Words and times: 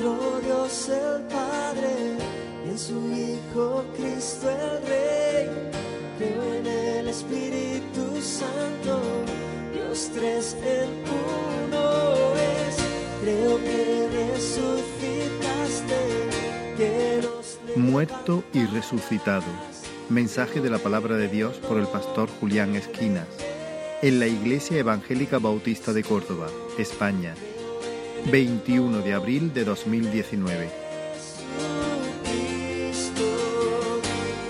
nuestro 0.00 0.40
Dios 0.40 0.88
el 0.88 1.22
Padre 1.24 2.16
y 2.64 2.70
en 2.70 2.78
su 2.78 2.94
Hijo 3.12 3.84
Cristo 3.96 4.50
el 4.50 4.86
Rey. 4.86 5.48
Creo 6.18 6.54
en 6.54 6.66
el 6.66 7.08
Espíritu 7.08 8.20
Santo, 8.20 9.00
Dios 9.72 10.10
tres 10.14 10.56
en 10.64 10.88
uno 11.68 12.34
es. 12.36 12.76
Creo 13.22 13.58
que 13.58 14.08
resucitaste, 14.32 15.98
que 16.76 17.20
nos 17.22 17.58
Muerto 17.76 18.44
y 18.52 18.64
resucitado. 18.66 19.44
Mensaje 20.08 20.60
de 20.60 20.70
la 20.70 20.78
palabra 20.78 21.16
de 21.16 21.28
Dios 21.28 21.56
por 21.58 21.78
el 21.78 21.86
pastor 21.86 22.28
Julián 22.40 22.74
Esquinas. 22.74 23.28
En 24.02 24.18
la 24.18 24.26
Iglesia 24.26 24.78
Evangélica 24.78 25.38
Bautista 25.38 25.92
de 25.92 26.02
Córdoba, 26.02 26.48
España. 26.78 27.34
21 28.26 29.00
de 29.02 29.12
abril 29.14 29.52
de 29.52 29.64
2019. 29.64 30.68
Jesucristo. 32.24 33.22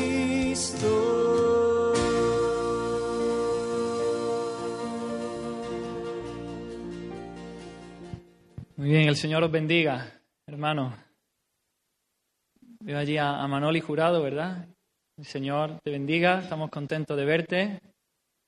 Muy 8.77 8.89
bien, 8.89 9.07
el 9.07 9.15
Señor 9.15 9.43
os 9.43 9.51
bendiga, 9.51 10.21
hermano. 10.47 10.95
Veo 12.79 12.99
allí 12.99 13.17
a 13.17 13.47
Manoli 13.47 13.79
Jurado, 13.81 14.21
¿verdad? 14.21 14.67
El 15.17 15.25
Señor 15.25 15.79
te 15.81 15.91
bendiga, 15.91 16.39
estamos 16.39 16.69
contentos 16.69 17.15
de 17.15 17.23
verte. 17.23 17.79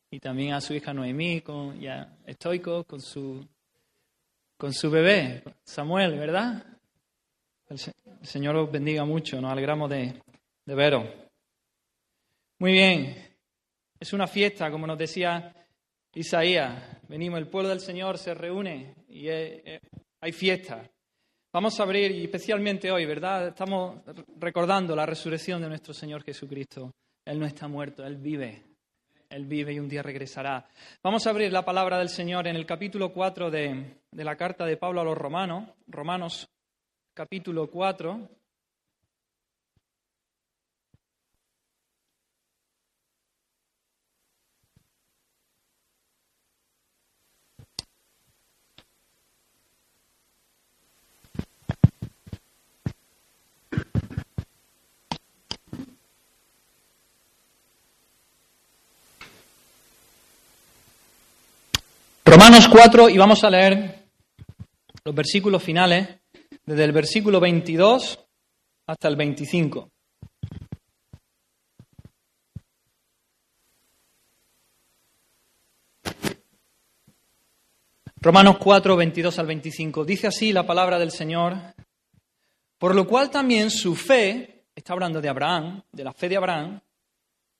Y 0.10 0.20
también 0.20 0.54
a 0.54 0.62
su 0.62 0.74
hija 0.74 0.94
Noemí 0.94 1.42
con, 1.42 1.82
y 1.82 1.88
a 1.88 2.18
Estoico 2.26 2.84
con 2.86 3.02
su, 3.02 3.46
con 4.58 4.74
su 4.74 4.90
bebé, 4.90 5.44
Samuel, 5.64 6.18
¿verdad? 6.18 6.64
El, 7.70 7.78
Se- 7.78 7.94
el 8.22 8.26
Señor 8.28 8.56
os 8.56 8.72
bendiga 8.72 9.04
mucho, 9.04 9.42
nos 9.42 9.52
alegramos 9.52 9.90
de, 9.90 10.22
de 10.66 10.76
veros. 10.76 11.06
Muy 12.60 12.72
bien, 12.72 13.16
es 14.00 14.14
una 14.14 14.28
fiesta, 14.28 14.72
como 14.72 14.88
nos 14.88 14.98
decía 14.98 15.54
Isaías. 16.14 16.82
Venimos, 17.10 17.40
el 17.40 17.48
pueblo 17.48 17.70
del 17.70 17.82
Señor 17.82 18.18
se 18.18 18.34
reúne 18.34 18.96
y 19.10 19.28
hay 19.30 20.32
fiesta. 20.32 20.90
Vamos 21.54 21.80
a 21.80 21.84
abrir, 21.84 22.12
y 22.12 22.24
especialmente 22.24 22.92
hoy, 22.92 23.06
¿verdad? 23.06 23.50
Estamos 23.50 24.02
recordando 24.40 24.96
la 24.96 25.06
resurrección 25.06 25.62
de 25.62 25.70
nuestro 25.70 25.94
Señor 25.94 26.24
Jesucristo. 26.24 26.92
Él 27.26 27.40
no 27.40 27.46
está 27.46 27.68
muerto, 27.68 28.06
Él 28.06 28.16
vive. 28.18 28.64
Él 29.30 29.46
vive 29.46 29.74
y 29.74 29.80
un 29.80 29.90
día 29.90 30.02
regresará. 30.02 30.66
Vamos 31.04 31.28
a 31.28 31.32
abrir 31.32 31.52
la 31.52 31.66
palabra 31.66 31.98
del 31.98 32.10
Señor 32.10 32.48
en 32.48 32.56
el 32.56 32.66
capítulo 32.66 33.12
4 33.12 33.52
de, 33.52 33.98
de 34.10 34.24
la 34.24 34.38
carta 34.38 34.66
de 34.66 34.78
Pablo 34.78 35.02
a 35.02 35.04
los 35.04 35.18
Romanos. 35.18 35.70
Romanos 35.88 36.50
capítulo 37.14 37.70
4. 37.70 38.37
Romanos 62.38 62.68
4 62.72 63.10
y 63.10 63.18
vamos 63.18 63.44
a 63.44 63.50
leer 63.50 64.12
los 65.04 65.16
versículos 65.16 65.64
finales, 65.64 66.08
desde 66.64 66.84
el 66.84 66.92
versículo 66.92 67.40
22 67.40 68.20
hasta 68.86 69.08
el 69.08 69.16
25. 69.16 69.90
Romanos 78.22 78.58
4, 78.60 78.96
22 78.96 79.40
al 79.40 79.48
25. 79.48 80.06
Dice 80.06 80.28
así 80.28 80.54
la 80.54 80.64
palabra 80.64 81.00
del 81.00 81.10
Señor, 81.10 81.58
por 82.78 82.94
lo 82.94 83.08
cual 83.08 83.32
también 83.32 83.72
su 83.72 83.96
fe, 83.96 84.66
está 84.76 84.94
hablando 84.94 85.20
de 85.20 85.30
Abraham, 85.30 85.82
de 85.92 86.04
la 86.04 86.14
fe 86.14 86.30
de 86.30 86.38
Abraham, 86.38 86.80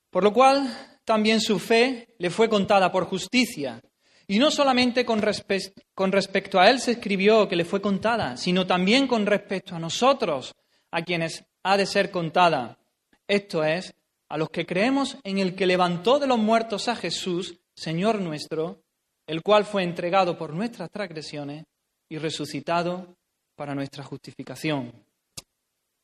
por 0.08 0.22
lo 0.22 0.32
cual 0.32 1.00
también 1.04 1.40
su 1.40 1.58
fe 1.58 2.14
le 2.18 2.30
fue 2.30 2.48
contada 2.48 2.92
por 2.92 3.06
justicia. 3.06 3.82
Y 4.30 4.38
no 4.38 4.50
solamente 4.50 5.06
con, 5.06 5.22
respe- 5.22 5.72
con 5.94 6.12
respecto 6.12 6.60
a 6.60 6.68
él 6.70 6.80
se 6.80 6.92
escribió 6.92 7.48
que 7.48 7.56
le 7.56 7.64
fue 7.64 7.80
contada, 7.80 8.36
sino 8.36 8.66
también 8.66 9.06
con 9.06 9.24
respecto 9.24 9.74
a 9.74 9.78
nosotros, 9.78 10.54
a 10.90 11.02
quienes 11.02 11.44
ha 11.62 11.76
de 11.78 11.86
ser 11.86 12.10
contada. 12.10 12.78
Esto 13.26 13.64
es, 13.64 13.94
a 14.28 14.36
los 14.36 14.50
que 14.50 14.66
creemos 14.66 15.16
en 15.24 15.38
el 15.38 15.54
que 15.54 15.66
levantó 15.66 16.18
de 16.18 16.26
los 16.26 16.38
muertos 16.38 16.88
a 16.88 16.96
Jesús, 16.96 17.58
Señor 17.74 18.20
nuestro, 18.20 18.82
el 19.26 19.42
cual 19.42 19.64
fue 19.64 19.82
entregado 19.82 20.36
por 20.36 20.52
nuestras 20.52 20.90
transgresiones 20.90 21.64
y 22.10 22.18
resucitado 22.18 23.16
para 23.56 23.74
nuestra 23.74 24.04
justificación. 24.04 24.92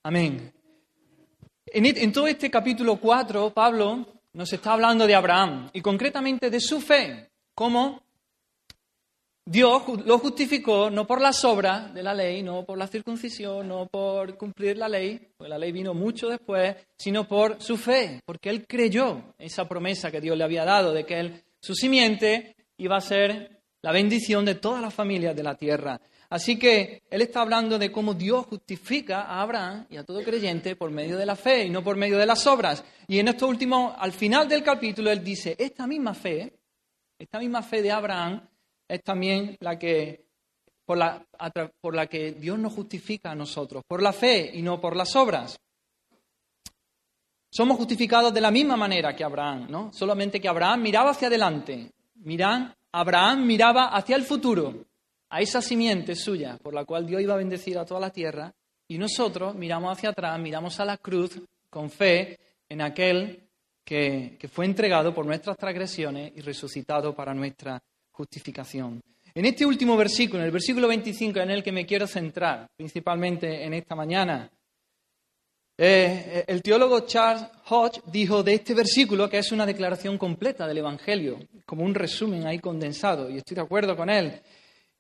Amén. 0.03 0.53
En, 1.67 1.87
e- 1.87 2.09
todo 2.09 2.27
este 2.27 2.51
capítulo 2.51 2.97
4, 2.97 3.53
Pablo 3.53 4.07
nos 4.33 4.53
está 4.53 4.73
hablando 4.73 5.07
de 5.07 5.15
Abraham 5.15 5.71
y 5.73 5.81
concretamente 5.83 6.49
de 6.51 6.61
su 6.61 6.81
fe, 6.81 7.31
cómo 7.55 8.03
Dios 9.47 9.82
lo 10.06 10.19
justificó 10.19 10.88
no 10.88 11.06
por 11.06 11.21
las 11.21 11.44
obras 11.44 11.93
de 11.93 12.03
la 12.03 12.15
ley, 12.15 12.43
no 12.43 12.65
por 12.65 12.78
la 12.78 12.87
circuncisión, 12.87 13.69
no 13.69 13.87
por 13.87 14.38
cumplir 14.38 14.78
la 14.78 14.88
ley, 14.88 15.21
porque 15.37 15.50
la 15.50 15.59
ley 15.59 15.71
vino 15.71 15.93
mucho 15.93 16.31
después, 16.31 16.75
sino 16.97 17.28
por 17.28 17.60
su 17.60 17.77
fe, 17.77 18.22
porque 18.25 18.49
él 18.49 18.66
creyó 18.66 19.34
esa 19.37 19.69
promesa 19.69 20.10
que 20.10 20.22
Dios 20.22 20.38
le 20.38 20.44
había 20.44 20.65
dado 20.65 20.94
de 20.94 21.04
que 21.04 21.21
él, 21.21 21.44
su 21.60 21.75
simiente 21.75 22.56
iba 22.78 22.97
a 22.97 23.03
ser 23.03 23.60
la 23.83 23.93
bendición 23.93 24.47
de 24.47 24.54
todas 24.54 24.81
las 24.81 24.94
familias 24.94 25.37
de 25.37 25.43
la 25.43 25.56
tierra. 25.56 26.00
Así 26.31 26.59
que 26.59 27.03
él 27.10 27.21
está 27.21 27.43
hablando 27.43 27.78
de 27.78 27.93
cómo 27.93 28.15
Dios 28.15 28.47
justifica 28.47 29.25
a 29.25 29.43
Abraham 29.43 29.87
y 29.91 29.99
a 29.99 30.04
todo 30.04 30.22
creyente 30.22 30.75
por 30.75 30.91
medio 30.91 31.19
de 31.19 31.27
la 31.27 31.37
fe 31.37 31.66
y 31.66 31.71
no 31.71 31.84
por 31.84 31.99
medio 31.99 32.16
de 32.16 32.25
las 32.25 32.47
obras. 32.47 32.83
Y 33.06 33.19
en 33.19 33.28
esto 33.28 33.47
último, 33.47 33.94
al 33.99 34.12
final 34.12 34.49
del 34.49 34.62
capítulo, 34.62 35.10
él 35.10 35.22
dice, 35.22 35.54
esta 35.59 35.87
misma 35.87 36.15
fe, 36.15 36.60
esta 37.19 37.38
misma 37.38 37.62
fe 37.62 37.83
de 37.83 37.93
Abraham 37.93 38.49
es 38.89 39.03
también 39.03 39.56
la 39.61 39.78
que 39.78 40.25
por 40.84 40.99
la, 40.99 41.25
por 41.81 41.95
la 41.95 42.06
que 42.06 42.33
Dios 42.33 42.59
nos 42.59 42.72
justifica 42.72 43.31
a 43.31 43.34
nosotros, 43.34 43.83
por 43.87 44.03
la 44.03 44.12
fe 44.12 44.50
y 44.55 44.62
no 44.62 44.81
por 44.81 44.97
las 44.97 45.17
obras. 45.17 45.59
Somos 47.50 47.77
justificados 47.77 48.34
de 48.34 48.41
la 48.41 48.50
misma 48.50 48.77
manera 48.77 49.15
que 49.15 49.25
Abraham, 49.25 49.67
¿no? 49.71 49.93
Solamente 49.93 50.41
que 50.41 50.49
Abraham 50.49 50.83
miraba 50.83 51.11
hacia 51.11 51.28
adelante. 51.28 51.91
Mirán, 52.17 52.75
Abraham 52.93 53.47
miraba 53.47 53.89
hacia 53.89 54.17
el 54.17 54.25
futuro, 54.25 54.87
a 55.31 55.41
esa 55.41 55.62
simiente 55.62 56.15
suya, 56.15 56.59
por 56.62 56.75
la 56.75 56.84
cual 56.84 57.06
Dios 57.06 57.22
iba 57.22 57.34
a 57.34 57.39
bendecir 57.39 57.78
a 57.78 57.84
toda 57.84 58.01
la 58.01 58.11
tierra, 58.11 58.53
y 58.87 58.99
nosotros 58.99 59.55
miramos 59.55 59.97
hacia 59.97 60.11
atrás, 60.11 60.39
miramos 60.39 60.78
a 60.81 60.84
la 60.84 60.99
cruz 60.99 61.41
con 61.71 61.91
fe 61.91 62.39
en 62.69 62.83
aquel 62.83 63.49
que, 63.84 64.37
que 64.39 64.49
fue 64.49 64.66
entregado 64.66 65.15
por 65.15 65.25
nuestras 65.25 65.56
transgresiones 65.56 66.33
y 66.37 66.41
resucitado 66.41 67.15
para 67.15 67.34
nuestra 67.34 67.83
justificación. 68.15 69.01
En 69.35 69.45
este 69.45 69.67
último 69.67 69.97
versículo, 69.97 70.41
en 70.41 70.47
el 70.47 70.53
versículo 70.53 70.87
25, 70.89 71.41
en 71.41 71.51
el 71.51 71.63
que 71.63 71.73
me 71.73 71.85
quiero 71.85 72.07
centrar, 72.07 72.69
principalmente 72.77 73.65
en 73.65 73.75
esta 73.75 73.97
mañana, 73.97 74.49
eh, 75.77 76.45
el 76.47 76.63
teólogo 76.63 77.01
Charles 77.01 77.45
Hodge 77.69 78.01
dijo 78.07 78.45
de 78.45 78.55
este 78.55 78.75
versículo 78.75 79.29
que 79.29 79.39
es 79.39 79.51
una 79.51 79.67
declaración 79.67 80.17
completa 80.17 80.69
del 80.69 80.78
Evangelio, 80.78 81.41
como 81.66 81.84
un 81.84 81.95
resumen 81.95 82.47
ahí 82.47 82.61
condensado, 82.61 83.28
y 83.28 83.39
estoy 83.39 83.57
de 83.57 83.63
acuerdo 83.63 83.97
con 83.97 84.09
él. 84.09 84.41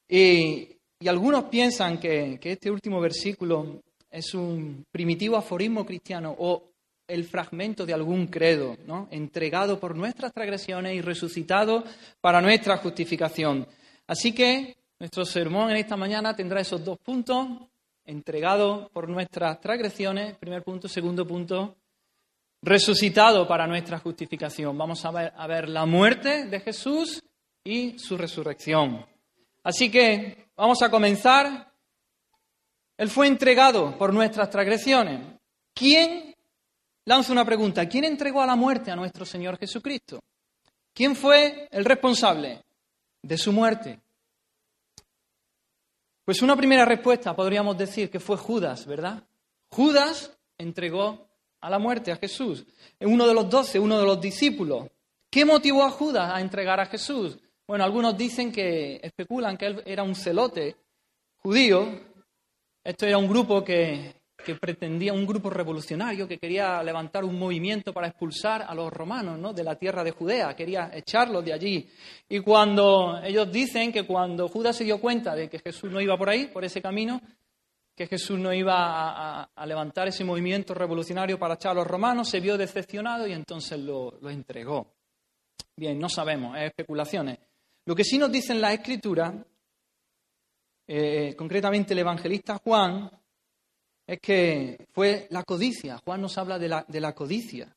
Y, 0.08 0.70
algunos 1.06 1.44
piensan 1.44 1.98
que 2.00 2.38
este 2.42 2.70
último 2.70 2.98
versículo 2.98 3.82
es 4.10 4.32
un 4.32 4.86
primitivo 4.90 5.36
aforismo 5.36 5.84
cristiano 5.84 6.34
o 6.38 6.73
el 7.06 7.24
fragmento 7.24 7.84
de 7.84 7.92
algún 7.92 8.26
credo, 8.26 8.76
¿no? 8.86 9.08
entregado 9.10 9.78
por 9.78 9.96
nuestras 9.96 10.32
transgresiones 10.32 10.94
y 10.94 11.00
resucitado 11.00 11.84
para 12.20 12.40
nuestra 12.40 12.78
justificación. 12.78 13.66
Así 14.06 14.32
que 14.32 14.76
nuestro 14.98 15.24
sermón 15.24 15.70
en 15.70 15.76
esta 15.76 15.96
mañana 15.96 16.34
tendrá 16.34 16.60
esos 16.60 16.84
dos 16.84 16.98
puntos, 16.98 17.46
entregado 18.04 18.88
por 18.92 19.08
nuestras 19.08 19.60
transgresiones, 19.60 20.36
primer 20.36 20.62
punto, 20.62 20.88
segundo 20.88 21.26
punto, 21.26 21.76
resucitado 22.62 23.46
para 23.46 23.66
nuestra 23.66 23.98
justificación. 23.98 24.76
Vamos 24.76 25.04
a 25.04 25.10
ver, 25.10 25.32
a 25.36 25.46
ver 25.46 25.68
la 25.68 25.84
muerte 25.86 26.46
de 26.46 26.60
Jesús 26.60 27.22
y 27.62 27.98
su 27.98 28.16
resurrección. 28.16 29.04
Así 29.62 29.90
que 29.90 30.48
vamos 30.56 30.82
a 30.82 30.90
comenzar. 30.90 31.72
Él 32.96 33.08
fue 33.08 33.26
entregado 33.26 33.96
por 33.98 34.12
nuestras 34.12 34.50
transgresiones. 34.50 35.20
¿Quién, 35.74 36.33
lanzo 37.06 37.32
una 37.32 37.44
pregunta, 37.44 37.88
quién 37.88 38.04
entregó 38.04 38.40
a 38.42 38.46
la 38.46 38.56
muerte 38.56 38.90
a 38.90 38.96
nuestro 38.96 39.24
Señor 39.24 39.58
Jesucristo? 39.58 40.20
¿Quién 40.92 41.16
fue 41.16 41.68
el 41.70 41.84
responsable 41.84 42.62
de 43.22 43.36
su 43.36 43.52
muerte? 43.52 44.00
Pues 46.24 46.40
una 46.40 46.56
primera 46.56 46.84
respuesta 46.84 47.34
podríamos 47.36 47.76
decir 47.76 48.10
que 48.10 48.20
fue 48.20 48.36
Judas, 48.36 48.86
¿verdad? 48.86 49.22
Judas 49.68 50.32
entregó 50.56 51.28
a 51.60 51.68
la 51.68 51.78
muerte 51.78 52.12
a 52.12 52.16
Jesús. 52.16 52.64
Uno 53.00 53.26
de 53.26 53.34
los 53.34 53.50
doce, 53.50 53.78
uno 53.78 53.98
de 53.98 54.06
los 54.06 54.20
discípulos. 54.20 54.88
¿Qué 55.30 55.44
motivó 55.44 55.82
a 55.82 55.90
Judas 55.90 56.30
a 56.32 56.40
entregar 56.40 56.78
a 56.80 56.86
Jesús? 56.86 57.38
Bueno, 57.66 57.84
algunos 57.84 58.16
dicen 58.16 58.52
que 58.52 59.00
especulan 59.02 59.56
que 59.56 59.66
él 59.66 59.82
era 59.84 60.02
un 60.02 60.14
celote 60.14 60.76
judío. 61.38 61.88
Esto 62.84 63.06
era 63.06 63.18
un 63.18 63.28
grupo 63.28 63.64
que, 63.64 64.14
que 64.44 64.54
pretendía, 64.56 65.12
un 65.12 65.26
grupo 65.26 65.50
revolucionario 65.50 66.28
que 66.28 66.38
quería 66.38 66.82
levantar 66.82 67.24
un 67.24 67.38
movimiento 67.38 67.92
para 67.92 68.08
expulsar 68.08 68.62
a 68.62 68.74
los 68.74 68.92
romanos 68.92 69.38
¿no? 69.38 69.52
de 69.52 69.64
la 69.64 69.76
tierra 69.76 70.04
de 70.04 70.10
Judea, 70.10 70.54
quería 70.54 70.90
echarlos 70.92 71.44
de 71.44 71.52
allí. 71.52 71.88
Y 72.28 72.40
cuando 72.40 73.20
ellos 73.22 73.50
dicen 73.50 73.90
que 73.90 74.06
cuando 74.06 74.48
Judas 74.48 74.76
se 74.76 74.84
dio 74.84 75.00
cuenta 75.00 75.34
de 75.34 75.48
que 75.48 75.58
Jesús 75.58 75.90
no 75.90 76.00
iba 76.00 76.16
por 76.16 76.28
ahí, 76.28 76.46
por 76.46 76.64
ese 76.64 76.82
camino, 76.82 77.20
que 77.94 78.06
Jesús 78.06 78.38
no 78.38 78.52
iba 78.52 79.44
a, 79.44 79.66
levantar 79.66 80.08
ese 80.08 80.24
movimiento 80.24 80.74
revolucionario 80.74 81.38
para 81.38 81.54
echar 81.54 81.72
a 81.72 81.74
los 81.74 81.86
romanos, 81.86 82.28
se 82.28 82.40
vio 82.40 82.58
decepcionado 82.58 83.26
y 83.26 83.32
entonces 83.32 83.78
lo, 83.78 84.18
entregó. 84.28 84.94
Bien, 85.76 85.98
no 85.98 86.08
sabemos, 86.08 86.56
es 86.56 86.64
especulaciones. 86.64 87.38
Lo 87.86 87.94
que 87.94 88.04
sí 88.04 88.18
nos 88.18 88.32
dicen 88.32 88.60
las 88.60 88.74
escrituras, 88.74 89.34
eh, 90.86 91.34
concretamente 91.36 91.92
el 91.92 92.00
evangelista 92.00 92.58
Juan, 92.58 93.10
es 94.06 94.20
que 94.20 94.86
fue 94.92 95.26
la 95.30 95.42
codicia. 95.42 95.98
Juan 96.04 96.20
nos 96.20 96.36
habla 96.38 96.58
de 96.58 96.68
la, 96.68 96.84
de 96.86 97.00
la 97.00 97.14
codicia. 97.14 97.74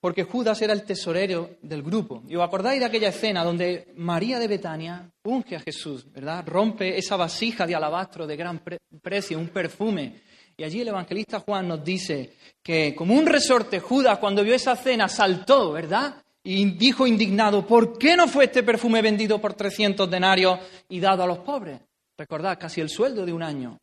Porque 0.00 0.22
Judas 0.22 0.62
era 0.62 0.72
el 0.72 0.84
tesorero 0.84 1.56
del 1.60 1.82
grupo. 1.82 2.22
Y 2.28 2.36
os 2.36 2.44
acordáis 2.44 2.78
de 2.78 2.86
aquella 2.86 3.08
escena 3.08 3.42
donde 3.42 3.92
María 3.96 4.38
de 4.38 4.46
Betania 4.46 5.10
unge 5.24 5.56
a 5.56 5.60
Jesús, 5.60 6.10
¿verdad? 6.12 6.44
Rompe 6.46 6.96
esa 6.96 7.16
vasija 7.16 7.66
de 7.66 7.74
alabastro 7.74 8.26
de 8.26 8.36
gran 8.36 8.62
precio, 9.02 9.38
un 9.38 9.48
perfume. 9.48 10.20
Y 10.56 10.62
allí 10.62 10.80
el 10.80 10.88
evangelista 10.88 11.40
Juan 11.40 11.66
nos 11.68 11.84
dice 11.84 12.34
que 12.62 12.94
como 12.94 13.14
un 13.14 13.26
resorte 13.26 13.80
Judas 13.80 14.18
cuando 14.18 14.44
vio 14.44 14.54
esa 14.54 14.76
cena 14.76 15.08
saltó, 15.08 15.72
¿verdad? 15.72 16.22
Y 16.44 16.64
dijo 16.72 17.06
indignado, 17.06 17.66
¿por 17.66 17.98
qué 17.98 18.16
no 18.16 18.28
fue 18.28 18.44
este 18.44 18.62
perfume 18.62 19.02
vendido 19.02 19.40
por 19.40 19.54
300 19.54 20.08
denarios 20.08 20.60
y 20.88 21.00
dado 21.00 21.24
a 21.24 21.26
los 21.26 21.38
pobres? 21.38 21.80
Recordad, 22.16 22.58
casi 22.58 22.80
el 22.80 22.88
sueldo 22.88 23.26
de 23.26 23.32
un 23.32 23.42
año. 23.42 23.78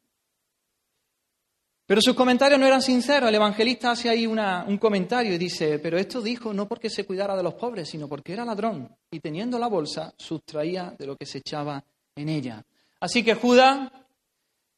Pero 1.87 2.01
sus 2.01 2.15
comentarios 2.15 2.59
no 2.59 2.65
eran 2.65 2.81
sinceros. 2.81 3.29
El 3.29 3.35
evangelista 3.35 3.91
hace 3.91 4.09
ahí 4.09 4.25
un 4.25 4.77
comentario 4.79 5.33
y 5.33 5.37
dice, 5.37 5.77
pero 5.77 5.97
esto 5.97 6.19
dijo 6.19 6.51
no 6.51 6.67
porque 6.67 6.89
se 6.89 7.05
cuidara 7.05 7.35
de 7.35 7.43
los 7.43 7.53
pobres, 7.53 7.89
sino 7.89 8.07
porque 8.07 8.33
era 8.33 8.43
ladrón 8.43 8.89
y 9.11 9.19
teniendo 9.19 9.59
la 9.59 9.67
bolsa 9.67 10.13
sustraía 10.17 10.95
de 10.97 11.05
lo 11.05 11.15
que 11.15 11.27
se 11.27 11.39
echaba 11.39 11.83
en 12.15 12.29
ella. 12.29 12.65
Así 12.99 13.23
que 13.23 13.35
Judas 13.35 13.91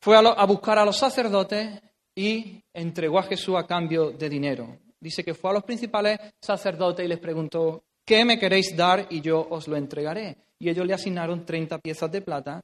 fue 0.01 0.17
a, 0.17 0.45
buscar 0.45 0.79
a 0.79 0.85
los 0.85 0.97
sacerdotes 0.97 1.81
y 2.13 2.61
entregó 2.73 3.19
a 3.19 3.23
Jesús 3.23 3.55
a 3.57 3.65
cambio 3.65 4.11
de 4.11 4.27
dinero. 4.27 4.79
Dice 4.99 5.23
que 5.23 5.33
fue 5.33 5.51
a 5.51 5.53
los 5.53 5.63
principales 5.63 6.19
sacerdotes 6.41 7.05
y 7.05 7.07
les 7.07 7.19
preguntó, 7.19 7.85
¿qué 8.03 8.25
me 8.25 8.37
queréis 8.37 8.75
dar 8.75 9.07
y 9.09 9.21
yo 9.21 9.47
os 9.49 9.69
lo 9.69 9.77
entregaré? 9.77 10.35
Y 10.59 10.69
ellos 10.69 10.85
le 10.85 10.93
asignaron 10.93 11.45
30 11.45 11.77
piezas 11.79 12.11
de 12.11 12.21
plata 12.21 12.61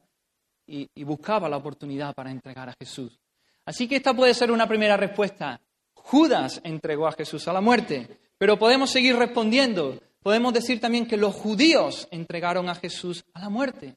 y 0.66 1.04
buscaba 1.04 1.48
la 1.48 1.56
oportunidad 1.56 2.14
para 2.14 2.30
entregar 2.30 2.68
a 2.68 2.74
Jesús. 2.78 3.18
Así 3.64 3.88
que 3.88 3.96
esta 3.96 4.14
puede 4.14 4.34
ser 4.34 4.50
una 4.50 4.68
primera 4.68 4.96
respuesta. 4.96 5.60
Judas 5.94 6.60
entregó 6.64 7.06
a 7.06 7.12
Jesús 7.12 7.48
a 7.48 7.52
la 7.52 7.60
muerte, 7.60 8.18
pero 8.38 8.58
podemos 8.58 8.90
seguir 8.90 9.16
respondiendo. 9.16 10.00
Podemos 10.22 10.52
decir 10.52 10.80
también 10.80 11.06
que 11.06 11.16
los 11.16 11.34
judíos 11.34 12.08
entregaron 12.10 12.68
a 12.68 12.74
Jesús 12.74 13.24
a 13.34 13.40
la 13.40 13.48
muerte, 13.48 13.96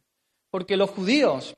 porque 0.50 0.78
los 0.78 0.90
judíos, 0.90 1.56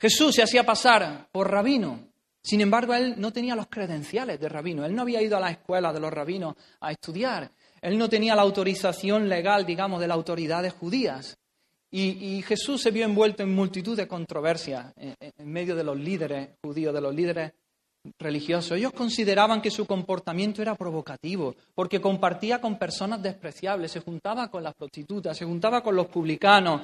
Jesús 0.00 0.34
se 0.34 0.42
hacía 0.42 0.64
pasar 0.64 1.28
por 1.32 1.50
rabino, 1.50 2.12
sin 2.42 2.60
embargo, 2.60 2.92
él 2.94 3.14
no 3.18 3.32
tenía 3.32 3.54
los 3.54 3.68
credenciales 3.68 4.40
de 4.40 4.48
rabino, 4.48 4.84
él 4.84 4.94
no 4.94 5.02
había 5.02 5.22
ido 5.22 5.36
a 5.36 5.40
la 5.40 5.50
escuela 5.50 5.92
de 5.92 6.00
los 6.00 6.12
rabinos 6.12 6.56
a 6.80 6.90
estudiar, 6.90 7.52
él 7.80 7.96
no 7.96 8.08
tenía 8.08 8.34
la 8.34 8.42
autorización 8.42 9.28
legal, 9.28 9.64
digamos, 9.64 10.00
de 10.00 10.08
las 10.08 10.16
autoridades 10.16 10.72
judías. 10.72 11.38
Y, 11.94 12.40
Jesús 12.42 12.80
se 12.80 12.90
vio 12.90 13.04
envuelto 13.04 13.42
en 13.42 13.54
multitud 13.54 13.94
de 13.94 14.08
controversias 14.08 14.94
en, 14.96 15.14
medio 15.44 15.76
de 15.76 15.84
los 15.84 15.98
líderes 15.98 16.48
judíos, 16.64 16.94
de 16.94 17.00
los 17.02 17.14
líderes 17.14 17.52
religiosos. 18.18 18.78
Ellos 18.78 18.92
consideraban 18.92 19.60
que 19.60 19.70
su 19.70 19.84
comportamiento 19.84 20.62
era 20.62 20.74
provocativo, 20.74 21.54
porque 21.74 22.00
compartía 22.00 22.62
con 22.62 22.78
personas 22.78 23.22
despreciables, 23.22 23.92
se 23.92 24.00
juntaba 24.00 24.50
con 24.50 24.62
las 24.62 24.74
prostitutas, 24.74 25.36
se 25.36 25.44
juntaba 25.44 25.82
con 25.82 25.94
los 25.94 26.06
publicanos, 26.06 26.80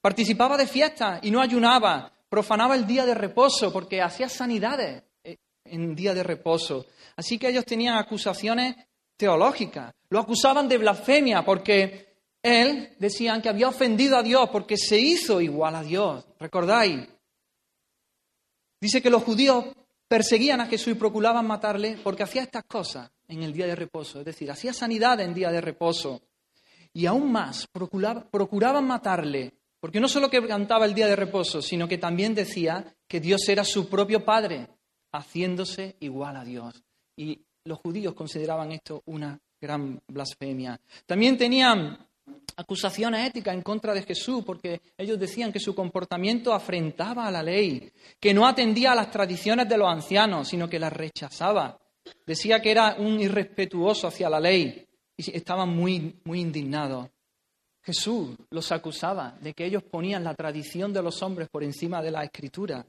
participaba 0.00 0.56
de 0.56 0.66
fiestas 0.66 1.20
y 1.22 1.30
no 1.30 1.40
ayunaba, 1.40 2.12
profanaba 2.28 2.74
el 2.74 2.84
día 2.84 3.06
de 3.06 3.14
reposo, 3.14 3.72
porque 3.72 4.02
hacía 4.02 4.28
sanidades 4.28 5.04
eh, 5.22 5.36
en 5.66 5.94
día 5.94 6.14
de 6.14 6.24
reposo. 6.24 6.86
Así 7.14 7.38
que 7.38 7.48
ellos 7.48 7.64
tenían 7.64 7.96
acusaciones 7.96 8.74
teológicas. 9.16 9.92
Lo 10.10 10.18
acusaban 10.18 10.68
de 10.68 10.78
blasfemia, 10.78 11.44
porque 11.44 12.07
él 12.42 12.94
decían 12.98 13.42
que 13.42 13.48
había 13.48 13.68
ofendido 13.68 14.16
a 14.16 14.22
Dios 14.22 14.48
porque 14.50 14.76
se 14.76 14.98
hizo 14.98 15.40
igual 15.40 15.74
a 15.74 15.82
Dios. 15.82 16.24
¿Recordáis? 16.38 17.08
Dice 18.80 19.02
que 19.02 19.10
los 19.10 19.22
judíos 19.24 19.64
perseguían 20.06 20.60
a 20.60 20.66
Jesús 20.66 20.92
y 20.94 20.98
procuraban 20.98 21.46
matarle 21.46 21.98
porque 22.02 22.22
hacía 22.22 22.42
estas 22.42 22.64
cosas 22.64 23.10
en 23.26 23.42
el 23.42 23.52
día 23.52 23.66
de 23.66 23.76
reposo, 23.76 24.20
es 24.20 24.24
decir, 24.24 24.50
hacía 24.50 24.72
sanidad 24.72 25.20
en 25.20 25.34
día 25.34 25.50
de 25.50 25.60
reposo. 25.60 26.22
Y 26.94 27.04
aún 27.06 27.30
más, 27.30 27.66
procuraban 27.66 28.86
matarle, 28.86 29.52
porque 29.78 30.00
no 30.00 30.08
solo 30.08 30.30
que 30.30 30.44
cantaba 30.46 30.86
el 30.86 30.94
día 30.94 31.06
de 31.06 31.14
reposo, 31.14 31.60
sino 31.60 31.86
que 31.86 31.98
también 31.98 32.34
decía 32.34 32.96
que 33.06 33.20
Dios 33.20 33.46
era 33.48 33.64
su 33.64 33.88
propio 33.88 34.24
Padre, 34.24 34.68
haciéndose 35.12 35.96
igual 36.00 36.36
a 36.36 36.44
Dios. 36.44 36.82
Y 37.16 37.38
los 37.64 37.78
judíos 37.78 38.14
consideraban 38.14 38.72
esto 38.72 39.02
una 39.06 39.38
gran 39.60 40.00
blasfemia. 40.08 40.80
También 41.04 41.36
tenían 41.36 42.07
acusaciones 42.58 43.24
éticas 43.28 43.54
en 43.54 43.62
contra 43.62 43.94
de 43.94 44.02
Jesús, 44.02 44.42
porque 44.44 44.80
ellos 44.96 45.18
decían 45.18 45.52
que 45.52 45.60
su 45.60 45.76
comportamiento 45.76 46.52
afrentaba 46.52 47.26
a 47.26 47.30
la 47.30 47.42
ley, 47.42 47.92
que 48.18 48.34
no 48.34 48.48
atendía 48.48 48.92
a 48.92 48.96
las 48.96 49.12
tradiciones 49.12 49.68
de 49.68 49.78
los 49.78 49.88
ancianos, 49.88 50.48
sino 50.48 50.68
que 50.68 50.80
las 50.80 50.92
rechazaba. 50.92 51.78
Decía 52.26 52.60
que 52.60 52.72
era 52.72 52.96
un 52.98 53.20
irrespetuoso 53.20 54.08
hacia 54.08 54.28
la 54.28 54.40
ley 54.40 54.84
y 55.16 55.36
estaban 55.36 55.68
muy, 55.68 56.16
muy 56.24 56.40
indignados. 56.40 57.08
Jesús 57.80 58.36
los 58.50 58.72
acusaba 58.72 59.36
de 59.40 59.54
que 59.54 59.64
ellos 59.64 59.84
ponían 59.84 60.24
la 60.24 60.34
tradición 60.34 60.92
de 60.92 61.02
los 61.02 61.22
hombres 61.22 61.48
por 61.48 61.62
encima 61.62 62.02
de 62.02 62.10
la 62.10 62.24
escritura. 62.24 62.84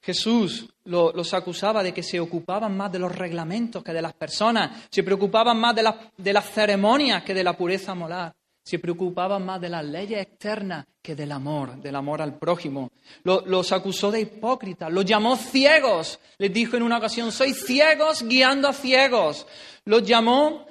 Jesús 0.00 0.68
los 0.84 1.34
acusaba 1.34 1.82
de 1.82 1.92
que 1.92 2.02
se 2.02 2.18
ocupaban 2.18 2.76
más 2.76 2.90
de 2.90 2.98
los 2.98 3.14
reglamentos 3.14 3.84
que 3.84 3.92
de 3.92 4.02
las 4.02 4.14
personas, 4.14 4.86
se 4.90 5.02
preocupaban 5.02 5.60
más 5.60 5.74
de, 5.74 5.84
de 6.16 6.32
las 6.32 6.50
ceremonias 6.50 7.22
que 7.22 7.34
de 7.34 7.44
la 7.44 7.56
pureza 7.56 7.94
moral 7.94 8.32
se 8.62 8.78
preocupaban 8.78 9.44
más 9.44 9.60
de 9.60 9.68
las 9.68 9.84
leyes 9.84 10.20
externas 10.20 10.86
que 11.02 11.14
del 11.14 11.32
amor, 11.32 11.80
del 11.80 11.96
amor 11.96 12.20
al 12.20 12.38
prójimo. 12.38 12.90
Los, 13.24 13.72
acusó 13.72 14.10
de 14.10 14.20
hipócritas, 14.20 14.92
los 14.92 15.04
llamó 15.04 15.36
ciegos. 15.36 16.20
Les 16.38 16.52
dijo 16.52 16.76
en 16.76 16.82
una 16.82 16.98
ocasión, 16.98 17.32
sois 17.32 17.64
ciegos 17.64 18.22
guiando 18.22 18.68
a 18.68 18.72
ciegos. 18.72 19.46
Los 19.84 20.02
llamó 20.02 20.66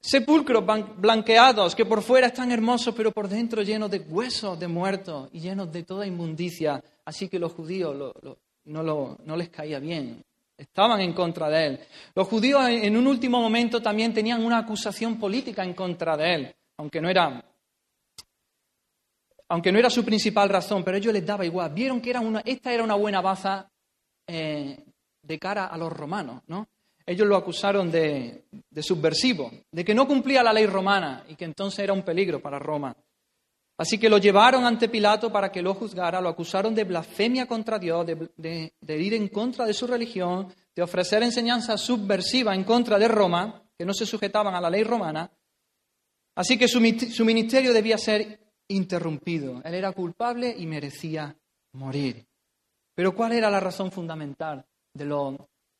sepulcros 0.00 0.64
blanqueados, 0.96 1.74
que 1.74 1.84
por 1.84 2.02
fuera 2.02 2.28
están 2.28 2.52
hermosos, 2.52 2.94
pero 2.94 3.10
por 3.12 3.28
dentro 3.28 3.62
llenos 3.62 3.90
de 3.90 3.98
huesos 3.98 4.58
de 4.58 4.68
muertos 4.68 5.28
y 5.32 5.40
llenos 5.40 5.72
de 5.72 5.82
toda 5.82 6.06
inmundicia. 6.06 6.82
Así 7.04 7.28
que 7.28 7.38
los 7.38 7.52
judíos 7.52 8.14
no 8.64 9.36
les 9.36 9.48
caía 9.48 9.80
bien. 9.80 10.24
Estaban 10.56 11.00
en 11.00 11.12
contra 11.12 11.48
de 11.48 11.66
él. 11.66 11.80
Los 12.14 12.26
judíos 12.26 12.68
en 12.68 12.96
un 12.96 13.06
último 13.06 13.40
momento 13.40 13.80
también 13.80 14.12
tenían 14.12 14.44
una 14.44 14.58
acusación 14.58 15.18
política 15.18 15.62
en 15.62 15.74
contra 15.74 16.16
de 16.16 16.34
él 16.34 16.54
aunque 16.78 17.00
no 17.00 17.08
era, 17.10 17.44
aunque 19.48 19.72
no 19.72 19.78
era 19.78 19.90
su 19.90 20.04
principal 20.04 20.48
razón, 20.48 20.82
pero 20.82 20.96
ellos 20.96 21.12
les 21.12 21.26
daba 21.26 21.44
igual. 21.44 21.72
Vieron 21.72 22.00
que 22.00 22.10
era 22.10 22.20
una, 22.20 22.40
esta 22.40 22.72
era 22.72 22.82
una 22.82 22.94
buena 22.94 23.20
baza 23.20 23.70
eh, 24.26 24.84
de 25.22 25.38
cara 25.38 25.66
a 25.66 25.76
los 25.76 25.92
romanos, 25.92 26.42
¿no? 26.46 26.68
Ellos 27.04 27.26
lo 27.26 27.36
acusaron 27.36 27.90
de, 27.90 28.44
de 28.68 28.82
subversivo, 28.82 29.50
de 29.72 29.84
que 29.84 29.94
no 29.94 30.06
cumplía 30.06 30.42
la 30.42 30.52
ley 30.52 30.66
romana 30.66 31.24
y 31.28 31.36
que 31.36 31.46
entonces 31.46 31.78
era 31.80 31.94
un 31.94 32.02
peligro 32.02 32.40
para 32.40 32.58
Roma. 32.58 32.94
Así 33.78 33.96
que 33.96 34.10
lo 34.10 34.18
llevaron 34.18 34.66
ante 34.66 34.88
Pilato 34.88 35.30
para 35.30 35.50
que 35.52 35.62
lo 35.62 35.72
juzgara, 35.74 36.20
lo 36.20 36.28
acusaron 36.28 36.74
de 36.74 36.82
blasfemia 36.82 37.46
contra 37.46 37.78
Dios, 37.78 38.04
de, 38.04 38.72
de, 38.80 38.98
ir 39.00 39.14
en 39.14 39.28
contra 39.28 39.64
de 39.64 39.72
su 39.72 39.86
religión, 39.86 40.52
de 40.74 40.82
ofrecer 40.82 41.22
enseñanza 41.22 41.78
subversiva 41.78 42.54
en 42.56 42.64
contra 42.64 42.98
de 42.98 43.06
Roma, 43.06 43.62
que 43.78 43.84
no 43.86 43.94
se 43.94 44.04
sujetaban 44.04 44.56
a 44.56 44.60
la 44.60 44.68
ley 44.68 44.82
romana, 44.82 45.30
Así 46.38 46.56
que 46.56 46.68
su, 46.68 46.80
ministerio 47.24 47.72
debía 47.72 47.98
ser 47.98 48.38
interrumpido. 48.68 49.60
Él 49.64 49.74
era 49.74 49.90
culpable 49.90 50.54
y 50.56 50.66
merecía 50.66 51.36
morir. 51.72 52.28
Pero 52.94 53.12
¿cuál 53.12 53.32
era 53.32 53.50
la 53.50 53.58
razón 53.58 53.90
fundamental 53.90 54.64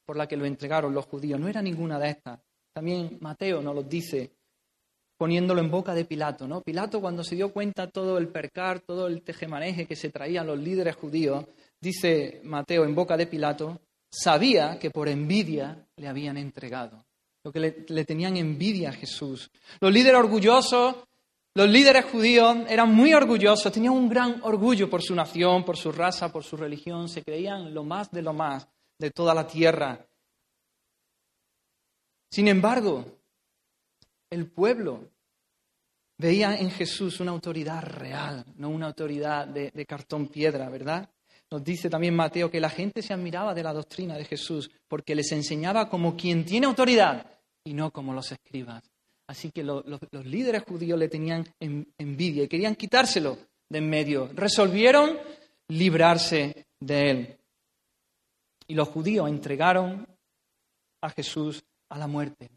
por 0.05 0.17
la 0.17 0.27
que 0.27 0.37
lo 0.37 0.45
entregaron 0.47 0.93
los 0.93 1.07
judíos? 1.07 1.39
No 1.39 1.47
era 1.47 1.63
ninguna 1.63 2.01
de 2.01 2.11
estas. 2.11 2.41
También 2.75 3.19
Mateo 3.21 3.63
nos 3.63 3.73
lo 3.73 3.85
dice. 3.85 4.33
poniéndolo 5.17 5.61
en 5.61 5.71
boca 5.71 5.95
de 5.95 6.05
Pilato, 6.05 6.49
¿no? 6.49 6.61
Pilato 6.61 7.01
cuando 7.01 7.23
se 7.23 7.37
dio 7.37 7.53
cuenta 7.53 7.89
todo 7.89 8.19
el 8.19 8.27
percar, 8.27 8.81
todo 8.81 9.07
el 9.07 9.23
tejemaneje 9.23 9.87
que 9.87 9.95
se 9.95 10.11
traían 10.11 10.49
los 10.49 10.59
líderes 10.59 10.97
judíos, 10.97 11.45
dice 11.81 12.41
Mateo 12.43 12.85
en 12.85 12.97
boca 12.97 13.17
de 13.17 13.29
Pilato, 13.29 13.81
sabía 14.11 14.79
que 14.81 14.91
por 14.91 15.09
envidia 15.09 15.87
le 15.97 16.09
habían 16.09 16.37
entregado, 16.37 17.05
lo 17.45 17.53
que 17.53 17.61
le, 17.61 18.05
tenían 18.05 18.37
envidia 18.37 18.91
a 18.91 18.93
Jesús. 18.93 19.51
Los 19.81 19.93
líderes 19.93 20.19
orgullosos, 20.19 20.97
los 21.55 21.69
líderes 21.69 22.05
judíos 22.07 22.57
eran 22.69 22.95
muy 22.95 23.15
orgullosos, 23.15 23.73
tenían 23.73 23.95
un 23.95 24.09
gran 24.09 24.41
orgullo 24.43 24.89
por 24.89 25.03
su 25.03 25.15
nación, 25.15 25.65
por 25.65 25.77
su 25.77 25.93
raza, 25.93 26.31
por 26.33 26.45
su 26.45 26.57
religión, 26.57 27.09
se 27.09 27.23
creían 27.23 27.73
lo 27.73 27.85
más 27.85 28.11
de 28.11 28.23
lo 28.23 28.33
más 28.33 28.69
de 28.99 29.11
toda 29.11 29.35
la 29.35 29.47
tierra. 29.47 30.07
Sin 32.31 32.49
embargo, 32.49 33.05
el 34.31 34.47
pueblo 34.47 35.09
veía 36.19 36.57
en 36.57 36.71
Jesús 36.71 37.21
una 37.21 37.31
autoridad 37.31 37.83
real, 37.83 38.45
no 38.57 38.69
una 38.69 38.87
autoridad 38.87 39.47
de, 39.47 39.87
cartón 39.87 40.29
piedra, 40.29 40.69
¿verdad? 40.69 41.09
Nos 41.51 41.65
dice 41.65 41.89
también 41.89 42.15
Mateo 42.15 42.51
que 42.51 42.61
la 42.61 42.71
gente 42.71 43.03
se 43.03 43.15
admiraba 43.15 43.55
de 43.55 43.63
la 43.63 43.73
doctrina 43.73 44.17
de 44.17 44.25
Jesús 44.25 44.71
porque 44.87 45.15
les 45.15 45.33
enseñaba 45.33 45.89
como 45.89 46.17
quien 46.17 46.45
tiene 46.45 46.67
autoridad 46.67 47.27
y 47.65 47.73
no 47.73 47.91
como 47.91 48.13
los 48.13 48.31
escribas. 48.33 48.85
Así 49.29 49.51
que 49.51 49.63
lo, 49.63 49.83
lo, 49.87 49.99
los 50.11 50.27
líderes 50.27 50.63
judíos 50.63 50.99
le 50.99 51.09
tenían 51.09 51.47
en, 51.61 51.87
envidia 51.99 52.45
y 52.45 52.49
querían 52.49 52.77
quitárselo 52.77 53.39
de 53.69 53.79
en 53.79 53.89
medio. 53.89 54.31
Resolvieron 54.35 55.19
librarse 55.69 56.67
de 56.81 57.11
él. 57.11 57.39
Y 58.67 58.75
los 58.75 58.89
judíos 58.89 59.29
entregaron 59.29 60.07
a 61.03 61.11
Jesús 61.11 61.63
a 61.91 61.99
la 61.99 62.07
muerte. 62.07 62.51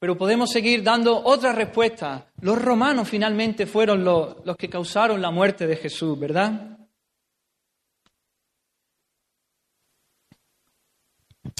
Pero 0.00 0.16
podemos 0.16 0.50
seguir 0.50 0.82
dando 0.82 1.24
otra 1.24 1.52
respuesta. 1.52 2.30
Los 2.40 2.60
romanos 2.60 3.08
finalmente 3.08 3.66
fueron 3.66 4.04
los, 4.04 4.36
que 4.56 4.68
causaron 4.68 5.20
la 5.20 5.30
muerte 5.30 5.66
de 5.66 5.76
Jesús, 5.76 6.18
¿verdad? 6.18 6.77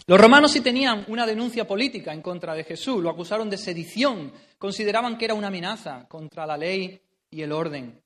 Los 0.08 0.18
romanos 0.18 0.52
sí 0.52 0.62
tenían 0.62 1.04
una 1.08 1.26
denuncia 1.26 1.66
política 1.66 2.14
en 2.14 2.22
contra 2.22 2.54
de 2.54 2.64
Jesús, 2.64 3.02
lo 3.02 3.10
acusaron 3.10 3.50
de 3.50 3.58
sedición, 3.58 4.32
consideraban 4.56 5.18
que 5.18 5.26
era 5.26 5.34
una 5.34 5.48
amenaza 5.48 6.08
contra 6.08 6.46
la 6.46 6.56
ley 6.56 6.98
y 7.30 7.42
el 7.42 7.52
orden. 7.52 8.02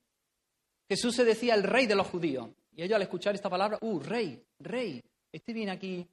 Jesús 0.88 1.14
se 1.14 1.24
decía 1.24 1.54
el 1.54 1.62
rey 1.62 1.86
de 1.86 1.94
los 1.94 2.08
judíos, 2.08 2.50
y 2.74 2.82
ellos 2.82 2.96
al 2.96 3.02
escuchar 3.02 3.36
esta 3.36 3.48
palabra, 3.48 3.78
¡uh, 3.82 4.00
rey, 4.00 4.42
rey! 4.58 5.00
Este 5.30 5.52
viene 5.52 5.70
aquí 5.70 6.04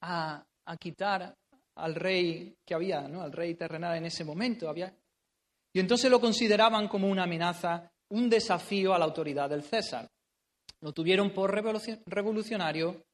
a, 0.00 0.44
a 0.64 0.76
quitar 0.76 1.36
al 1.76 1.94
rey 1.94 2.56
que 2.66 2.74
había, 2.74 3.02
¿no? 3.02 3.22
al 3.22 3.30
rey 3.30 3.54
terrenal 3.54 3.96
en 3.96 4.06
ese 4.06 4.24
momento. 4.24 4.68
Había... 4.68 4.92
Y 5.72 5.78
entonces 5.78 6.10
lo 6.10 6.20
consideraban 6.20 6.88
como 6.88 7.08
una 7.08 7.22
amenaza, 7.22 7.88
un 8.08 8.28
desafío 8.28 8.92
a 8.92 8.98
la 8.98 9.04
autoridad 9.04 9.48
del 9.48 9.62
César. 9.62 10.10
Lo 10.80 10.92
tuvieron 10.92 11.32
por 11.32 11.54
revolucionario 11.54 13.04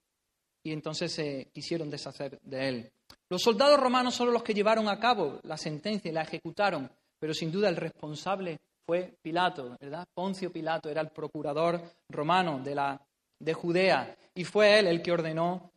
y 0.64 0.72
entonces 0.72 1.12
se 1.12 1.50
quisieron 1.52 1.90
deshacer 1.90 2.40
de 2.42 2.68
él. 2.68 2.92
Los 3.28 3.42
soldados 3.42 3.78
romanos 3.78 4.14
son 4.14 4.32
los 4.32 4.42
que 4.42 4.54
llevaron 4.54 4.88
a 4.88 4.98
cabo 4.98 5.38
la 5.42 5.56
sentencia 5.56 6.10
y 6.10 6.14
la 6.14 6.22
ejecutaron, 6.22 6.90
pero 7.18 7.34
sin 7.34 7.52
duda 7.52 7.68
el 7.68 7.76
responsable 7.76 8.58
fue 8.86 9.14
Pilato, 9.22 9.76
¿verdad? 9.80 10.06
Poncio 10.12 10.50
Pilato 10.50 10.88
era 10.88 11.02
el 11.02 11.10
procurador 11.10 11.80
romano 12.08 12.60
de, 12.60 12.74
la, 12.74 13.00
de 13.38 13.54
Judea 13.54 14.16
y 14.34 14.44
fue 14.44 14.78
él 14.78 14.86
el 14.86 15.02
que 15.02 15.12
ordenó 15.12 15.70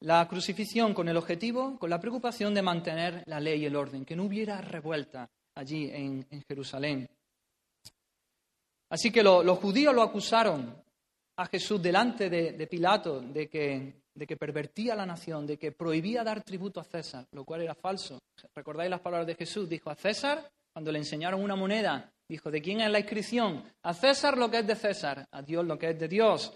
la 0.00 0.26
crucifixión 0.26 0.94
con 0.94 1.08
el 1.08 1.16
objetivo, 1.16 1.78
con 1.78 1.90
la 1.90 2.00
preocupación 2.00 2.54
de 2.54 2.62
mantener 2.62 3.22
la 3.26 3.38
ley 3.38 3.62
y 3.62 3.66
el 3.66 3.76
orden, 3.76 4.04
que 4.04 4.16
no 4.16 4.24
hubiera 4.24 4.60
revuelta 4.60 5.30
allí 5.54 5.90
en, 5.92 6.26
en 6.30 6.42
Jerusalén. 6.48 7.08
Así 8.90 9.10
que 9.10 9.22
lo, 9.22 9.42
los 9.42 9.58
judíos 9.58 9.94
lo 9.94 10.02
acusaron 10.02 10.82
a 11.36 11.46
Jesús 11.46 11.80
delante 11.80 12.28
de, 12.28 12.52
de 12.52 12.66
Pilato 12.66 13.20
de 13.20 13.48
que, 13.48 14.01
de 14.14 14.26
que, 14.26 14.36
pervertía 14.36 14.94
la 14.94 15.06
nación, 15.06 15.46
de 15.46 15.58
que 15.58 15.72
prohibía 15.72 16.22
dar 16.22 16.42
tributo 16.42 16.80
a 16.80 16.84
César, 16.84 17.26
lo 17.32 17.44
cual 17.44 17.62
era 17.62 17.74
falso. 17.74 18.18
¿Recordáis 18.54 18.90
las 18.90 19.00
palabras 19.00 19.26
de 19.26 19.34
Jesús? 19.34 19.68
Dijo 19.68 19.90
a 19.90 19.94
César, 19.94 20.50
cuando 20.72 20.92
le 20.92 20.98
enseñaron 20.98 21.42
una 21.42 21.56
moneda, 21.56 22.12
dijo, 22.28 22.50
¿de 22.50 22.60
quién 22.60 22.80
es 22.80 22.90
la 22.90 23.00
inscripción? 23.00 23.64
A 23.82 23.94
César 23.94 24.36
lo 24.36 24.50
que 24.50 24.58
es 24.58 24.66
de 24.66 24.76
César, 24.76 25.26
a 25.30 25.42
Dios 25.42 25.64
lo 25.64 25.78
que 25.78 25.90
es 25.90 25.98
de 25.98 26.08
Dios. 26.08 26.52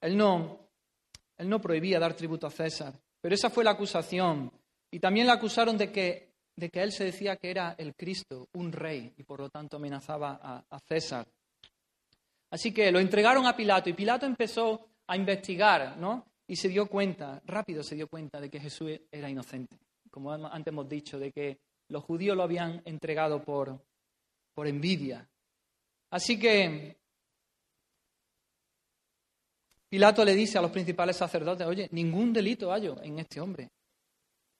Él 0.00 0.16
no, 0.16 0.68
él 1.36 1.48
no 1.48 1.60
prohibía 1.60 1.98
dar 1.98 2.14
tributo 2.14 2.46
a 2.46 2.50
César, 2.50 2.94
pero 3.20 3.34
esa 3.34 3.50
fue 3.50 3.64
la 3.64 3.72
acusación. 3.72 4.50
Y 4.90 5.00
también 5.00 5.26
le 5.26 5.32
acusaron 5.32 5.76
de 5.76 5.90
que, 5.90 6.34
de 6.56 6.70
que 6.70 6.82
él 6.82 6.92
se 6.92 7.04
decía 7.04 7.36
que 7.36 7.50
era 7.50 7.74
el 7.78 7.94
Cristo, 7.94 8.48
un 8.52 8.72
rey, 8.72 9.12
y 9.16 9.22
por 9.24 9.40
lo 9.40 9.48
tanto 9.48 9.76
amenazaba 9.76 10.64
a 10.70 10.78
César. 10.80 11.26
Así 12.54 12.72
que 12.72 12.92
lo 12.92 13.00
entregaron 13.00 13.46
a 13.46 13.56
Pilato 13.56 13.90
y 13.90 13.94
Pilato 13.94 14.26
empezó 14.26 14.86
a 15.08 15.16
investigar, 15.16 15.96
¿no? 15.96 16.24
Y 16.46 16.56
se 16.56 16.68
dio 16.68 16.86
cuenta, 16.86 17.42
rápido 17.46 17.82
se 17.82 17.94
dio 17.94 18.08
cuenta 18.08 18.40
de 18.40 18.50
que 18.50 18.60
Jesús 18.60 18.90
era 19.10 19.30
inocente. 19.30 19.78
Como 20.10 20.32
antes 20.32 20.72
hemos 20.72 20.88
dicho, 20.88 21.18
de 21.18 21.32
que 21.32 21.58
los 21.88 22.04
judíos 22.04 22.36
lo 22.36 22.42
habían 22.42 22.82
entregado 22.84 23.42
por, 23.42 23.80
por 24.54 24.66
envidia. 24.66 25.28
Así 26.10 26.38
que 26.38 26.96
Pilato 29.88 30.24
le 30.24 30.34
dice 30.34 30.58
a 30.58 30.60
los 30.60 30.70
principales 30.70 31.16
sacerdotes, 31.16 31.66
oye, 31.66 31.88
ningún 31.92 32.32
delito 32.32 32.70
hallo 32.70 33.00
en 33.02 33.18
este 33.20 33.40
hombre. 33.40 33.70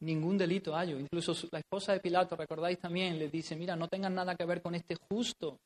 Ningún 0.00 0.38
delito 0.38 0.74
hallo. 0.74 0.98
Incluso 0.98 1.34
la 1.50 1.58
esposa 1.58 1.92
de 1.92 2.00
Pilato, 2.00 2.36
recordáis 2.36 2.78
también, 2.78 3.18
le 3.18 3.28
dice, 3.28 3.56
mira, 3.56 3.74
no 3.74 3.88
tengan 3.88 4.14
nada 4.14 4.36
que 4.36 4.44
ver 4.44 4.62
con 4.62 4.74
este 4.74 4.94
justo. 4.94 5.58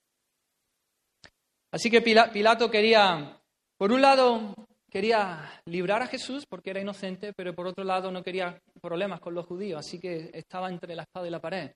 Así 1.70 1.90
que 1.90 2.00
Pilato 2.00 2.70
quería, 2.70 3.38
por 3.76 3.92
un 3.92 4.00
lado, 4.00 4.54
quería 4.90 5.62
librar 5.66 6.02
a 6.02 6.07
Jesús 6.07 6.47
porque 6.47 6.71
era 6.71 6.80
inocente, 6.80 7.33
pero 7.33 7.54
por 7.54 7.66
otro 7.66 7.85
lado 7.85 8.11
no 8.11 8.23
quería 8.23 8.61
problemas 8.80 9.21
con 9.21 9.35
los 9.35 9.47
judíos, 9.47 9.80
así 9.80 9.99
que 9.99 10.30
estaba 10.33 10.68
entre 10.68 10.95
la 10.95 11.02
espada 11.02 11.26
y 11.26 11.30
la 11.30 11.40
pared. 11.40 11.71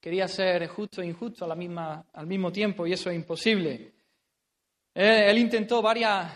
Quería 0.00 0.28
ser 0.28 0.66
justo 0.68 1.00
e 1.00 1.06
injusto 1.06 1.44
a 1.44 1.48
la 1.48 1.54
misma, 1.54 2.04
al 2.12 2.26
mismo 2.26 2.52
tiempo 2.52 2.86
y 2.86 2.92
eso 2.92 3.10
es 3.10 3.16
imposible. 3.16 3.94
Él, 4.94 5.38
intentó 5.38 5.82
varias, 5.82 6.30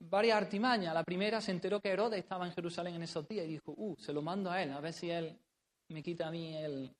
varias 0.00 0.36
artimañas. 0.36 0.94
La 0.94 1.04
primera 1.04 1.40
se 1.40 1.52
enteró 1.52 1.80
que 1.80 1.90
Herodes 1.90 2.20
estaba 2.20 2.46
en 2.46 2.52
Jerusalén 2.52 2.94
en 2.94 3.02
esos 3.02 3.28
días 3.28 3.46
y 3.46 3.50
dijo, 3.50 3.72
uh, 3.76 3.94
se 3.98 4.12
lo 4.12 4.22
mando 4.22 4.50
a 4.50 4.62
él, 4.62 4.72
a 4.72 4.80
ver 4.80 4.92
si 4.92 5.10
él 5.10 5.38
me 5.88 6.02
quita 6.02 6.28
a 6.28 6.30
mí 6.30 6.56
el, 6.56 6.90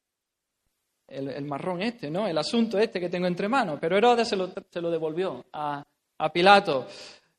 el, 1.08 1.28
el 1.28 1.44
marrón 1.44 1.82
este, 1.82 2.10
¿no? 2.10 2.28
El 2.28 2.38
asunto 2.38 2.78
este 2.78 3.00
que 3.00 3.08
tengo 3.08 3.26
entre 3.26 3.48
manos. 3.48 3.78
Pero 3.80 3.96
Herodes 3.96 4.28
se 4.28 4.36
lo, 4.36 4.52
se 4.70 4.80
lo 4.80 4.90
devolvió 4.90 5.44
a, 5.52 5.82
a, 6.18 6.32
Pilato. 6.32 6.86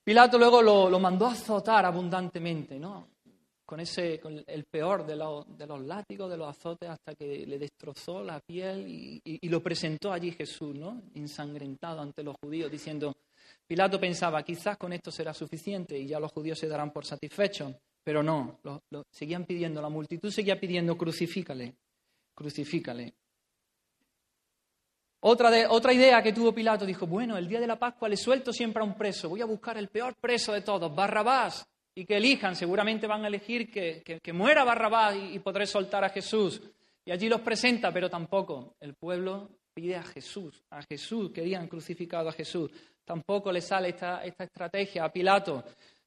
Pilato 0.06 0.38
luego 0.38 0.62
lo, 0.62 0.88
lo, 0.88 1.00
mandó 1.00 1.26
a 1.26 1.32
azotar 1.32 1.84
abundantemente, 1.84 2.78
¿no? 2.78 3.10
Con, 3.66 3.80
ese, 3.80 4.20
con 4.20 4.44
el 4.46 4.66
peor 4.66 5.04
de, 5.04 5.16
lo, 5.16 5.44
de, 5.46 5.66
los 5.66 5.84
látigos, 5.84 6.30
de 6.30 6.38
los 6.38 6.48
azotes, 6.48 6.88
hasta 6.88 7.16
que 7.16 7.44
le 7.48 7.58
destrozó 7.58 8.24
la 8.24 8.40
piel 8.40 8.88
y, 8.88 9.20
y, 9.26 9.40
y 9.42 9.50
lo 9.50 9.64
presentó 9.64 10.14
allí 10.14 10.32
Jesús, 10.32 10.76
¿no? 10.76 11.02
Ensangrentado 11.16 12.02
ante 12.02 12.22
los 12.22 12.36
judíos, 12.40 12.72
diciendo, 12.72 13.18
Pilato 13.66 14.00
pensaba, 14.00 14.44
quizás 14.44 14.78
con 14.78 14.94
esto 14.94 15.12
será 15.12 15.34
suficiente 15.34 15.98
y 15.98 16.06
ya 16.06 16.20
los 16.20 16.32
judíos 16.32 16.60
se 16.60 16.68
darán 16.68 16.94
por 16.94 17.04
satisfechos, 17.04 17.74
pero 18.04 18.22
no, 18.22 18.60
lo, 18.62 18.84
lo, 18.92 19.08
seguían 19.10 19.46
pidiendo, 19.46 19.82
la 19.82 19.90
multitud 19.90 20.30
seguía 20.30 20.60
pidiendo, 20.60 20.96
crucifícale, 20.96 21.74
crucifícale. 22.36 23.16
Otra, 25.28 25.50
de, 25.50 25.66
otra 25.66 25.92
idea 25.92 26.22
que 26.22 26.34
tuvo 26.34 26.54
Pilato 26.54 26.86
dijo, 26.86 27.08
bueno, 27.08 27.36
el 27.36 27.48
día 27.48 27.60
de 27.60 27.66
la 27.66 27.80
Pascua 27.80 28.08
le 28.08 28.16
suelto 28.16 28.54
siempre 28.54 28.84
a 28.84 28.86
un 28.86 28.94
preso, 28.94 29.28
voy 29.28 29.42
a 29.42 29.46
buscar 29.46 29.76
el 29.76 29.88
peor 29.88 30.14
preso 30.22 30.54
de 30.54 30.62
todos, 30.62 30.94
Barrabás, 30.94 31.68
y 31.96 32.06
que 32.06 32.18
elijan, 32.18 32.56
seguramente 32.56 33.08
van 33.08 33.24
a 33.24 33.28
elegir 33.28 33.72
que, 33.72 34.34
muera 34.34 34.64
Barrabás 34.64 35.16
y, 35.16 35.34
y 35.34 35.40
podré 35.40 35.66
soltar 35.66 36.04
a 36.04 36.10
Jesús. 36.10 36.62
Y 37.04 37.12
allí 37.12 37.28
los 37.28 37.42
presenta, 37.42 37.92
pero 37.92 38.08
tampoco. 38.08 38.76
El 38.80 38.94
pueblo 38.94 39.50
pide 39.74 39.96
a 39.96 40.04
Jesús, 40.04 40.62
a 40.70 40.84
Jesús, 40.84 41.32
querían 41.32 41.68
crucificado 41.68 42.30
a 42.30 42.32
Jesús. 42.32 42.70
Tampoco 43.04 43.52
le 43.52 43.62
sale 43.62 43.90
esta, 43.90 44.24
esta 44.24 44.44
estrategia 44.44 45.06
a 45.06 45.12
Pilato. 45.12 45.64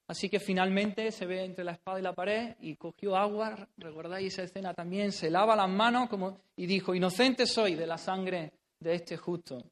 Así 0.07 0.29
que 0.29 0.39
finalmente 0.39 1.11
se 1.11 1.27
ve 1.27 1.45
entre 1.45 1.65
la 1.65 1.73
espada 1.73 1.99
y 1.99 2.03
la 2.03 2.13
pared 2.13 2.55
y 2.61 2.77
cogió 2.77 3.17
agua, 3.17 3.67
recordáis 3.79 4.35
esa 4.35 4.45
escena 4.45 4.75
también, 4.75 5.11
se 5.11 5.29
lava 5.29 5.57
las 5.57 5.69
manos 5.69 6.09
como, 6.09 6.39
y 6.55 6.67
dijo, 6.67 6.95
inocente 6.95 7.47
soy 7.47 7.75
de 7.75 7.87
la 7.89 7.99
sangre 7.99 8.53
de 8.81 8.95
este 8.95 9.17
justo, 9.17 9.63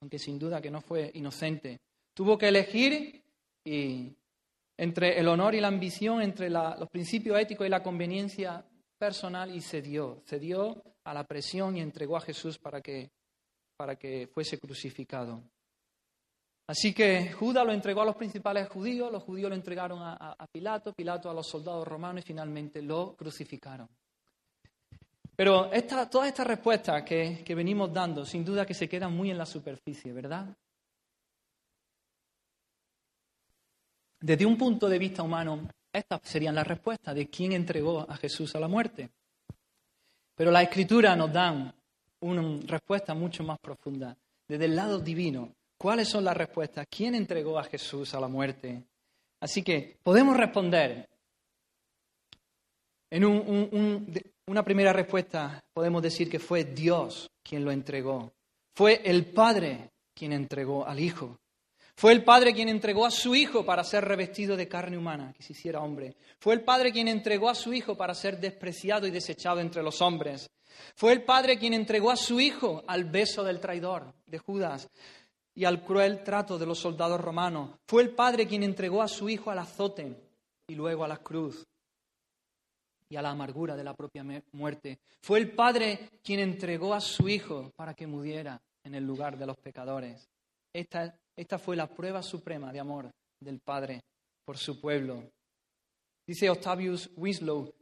aunque 0.00 0.18
sin 0.18 0.38
duda 0.38 0.60
que 0.60 0.70
no 0.70 0.80
fue 0.80 1.10
inocente. 1.14 1.80
Tuvo 2.14 2.36
que 2.36 2.48
elegir 2.48 3.22
y, 3.64 4.12
entre 4.76 5.18
el 5.18 5.28
honor 5.28 5.54
y 5.54 5.60
la 5.60 5.68
ambición, 5.68 6.22
entre 6.22 6.50
los 6.50 6.88
principios 6.90 7.38
éticos 7.38 7.66
y 7.66 7.70
la 7.70 7.82
conveniencia 7.82 8.64
personal 8.96 9.54
y 9.54 9.60
cedió, 9.60 10.22
cedió 10.26 10.82
a 11.04 11.14
la 11.14 11.24
presión 11.24 11.76
y 11.76 11.80
entregó 11.80 12.16
a 12.16 12.20
Jesús 12.20 12.58
para 12.58 12.80
que, 12.80 13.10
para 13.76 13.96
que 13.96 14.28
fuese 14.28 14.58
crucificado. 14.58 15.42
Así 16.66 16.92
que 16.92 17.32
Judas 17.32 17.64
lo 17.64 17.72
entregó 17.72 18.02
a 18.02 18.04
los 18.04 18.16
principales 18.16 18.68
judíos, 18.68 19.10
los 19.10 19.22
judíos 19.22 19.48
lo 19.48 19.56
entregaron 19.56 20.00
a 20.02 20.46
Pilato, 20.52 20.92
Pilato 20.92 21.30
a 21.30 21.34
los 21.34 21.48
soldados 21.48 21.88
romanos 21.88 22.22
y 22.22 22.26
finalmente 22.26 22.82
lo 22.82 23.16
crucificaron. 23.16 23.88
Pero 25.38 25.70
esta- 25.72 26.10
todas 26.10 26.26
estas 26.26 26.48
respuestas 26.48 27.04
que, 27.04 27.44
venimos 27.54 27.92
dando, 27.92 28.26
sin 28.26 28.44
duda 28.44 28.66
que 28.66 28.74
se 28.74 28.88
quedan 28.88 29.14
muy 29.14 29.30
en 29.30 29.38
la 29.38 29.46
superficie, 29.46 30.12
¿verdad? 30.12 30.52
Desde 34.20 34.44
un 34.44 34.58
punto 34.58 34.88
de 34.88 34.98
vista 34.98 35.22
humano, 35.22 35.68
estas 35.92 36.22
serían 36.24 36.56
las 36.56 36.66
respuestas 36.66 37.14
de 37.14 37.30
quién 37.30 37.52
entregó 37.52 38.00
a 38.00 38.16
Jesús 38.16 38.56
a 38.56 38.58
la 38.58 38.66
muerte. 38.66 39.10
Pero 40.34 40.50
la 40.50 40.62
Escritura 40.62 41.14
nos 41.14 41.32
dan 41.32 41.72
una 42.22 42.60
respuesta 42.66 43.14
mucho 43.14 43.44
más 43.44 43.60
profunda. 43.60 44.16
Desde 44.48 44.64
el 44.64 44.74
lado 44.74 44.98
divino, 44.98 45.54
¿cuáles 45.76 46.08
son 46.08 46.24
las 46.24 46.36
respuestas? 46.36 46.88
¿Quién 46.90 47.14
entregó 47.14 47.60
a 47.60 47.62
Jesús 47.62 48.12
a 48.12 48.18
la 48.18 48.26
muerte? 48.26 48.82
Así 49.38 49.62
que 49.62 50.00
podemos 50.02 50.36
responder. 50.36 51.08
En 53.08 53.24
un- 53.24 54.10
una 54.48 54.64
primera 54.64 54.92
respuesta 54.92 55.60
podemos 55.72 56.02
decir 56.02 56.30
que 56.30 56.38
fue 56.38 56.64
Dios 56.64 57.30
quien 57.42 57.64
lo 57.64 57.70
entregó. 57.70 58.32
Fue 58.74 59.02
el 59.04 59.26
Padre 59.26 59.90
quien 60.14 60.32
entregó 60.32 60.86
al 60.86 61.00
Hijo. 61.00 61.38
Fue 61.94 62.12
el 62.12 62.24
Padre 62.24 62.54
quien 62.54 62.68
entregó 62.68 63.04
a 63.04 63.10
su 63.10 63.34
Hijo 63.34 63.66
para 63.66 63.84
ser 63.84 64.04
revestido 64.04 64.56
de 64.56 64.68
carne 64.68 64.96
humana, 64.96 65.34
que 65.36 65.42
se 65.42 65.52
hiciera 65.52 65.80
hombre. 65.80 66.16
Fue 66.38 66.54
el 66.54 66.62
Padre 66.62 66.92
quien 66.92 67.08
entregó 67.08 67.50
a 67.50 67.54
su 67.54 67.74
Hijo 67.74 67.96
para 67.96 68.14
ser 68.14 68.38
despreciado 68.38 69.06
y 69.06 69.10
desechado 69.10 69.60
entre 69.60 69.82
los 69.82 70.00
hombres. 70.00 70.48
Fue 70.94 71.12
el 71.12 71.24
Padre 71.24 71.58
quien 71.58 71.74
entregó 71.74 72.10
a 72.10 72.16
su 72.16 72.40
Hijo 72.40 72.84
al 72.86 73.04
beso 73.04 73.44
del 73.44 73.60
traidor, 73.60 74.14
de 74.26 74.38
Judas, 74.38 74.88
y 75.54 75.64
al 75.64 75.84
cruel 75.84 76.22
trato 76.22 76.56
de 76.56 76.66
los 76.66 76.78
soldados 76.78 77.20
romanos. 77.20 77.70
Fue 77.86 78.02
el 78.02 78.14
Padre 78.14 78.46
quien 78.46 78.62
entregó 78.62 79.02
a 79.02 79.08
su 79.08 79.28
Hijo 79.28 79.50
al 79.50 79.58
azote 79.58 80.14
y 80.68 80.74
luego 80.74 81.04
a 81.04 81.08
la 81.08 81.18
cruz 81.18 81.66
y 83.08 83.16
a 83.16 83.22
la 83.22 83.30
amargura 83.30 83.76
de 83.76 83.84
la 83.84 83.94
propia 83.94 84.24
muerte. 84.52 84.98
Fue 85.22 85.38
el 85.38 85.52
Padre 85.52 86.10
quien 86.22 86.40
entregó 86.40 86.94
a 86.94 87.00
su 87.00 87.28
Hijo 87.28 87.72
para 87.76 87.94
que 87.94 88.06
muriera 88.06 88.60
en 88.84 88.94
el 88.94 89.04
lugar 89.04 89.38
de 89.38 89.46
los 89.46 89.56
pecadores. 89.56 90.28
Esta, 90.72 91.18
esta 91.34 91.58
fue 91.58 91.76
la 91.76 91.86
prueba 91.86 92.22
suprema 92.22 92.72
de 92.72 92.80
amor 92.80 93.10
del 93.40 93.60
Padre 93.60 94.02
por 94.44 94.58
su 94.58 94.80
pueblo. 94.80 95.22
Dice 96.26 96.50
Octavius 96.50 97.10
Winslow, 97.16 97.72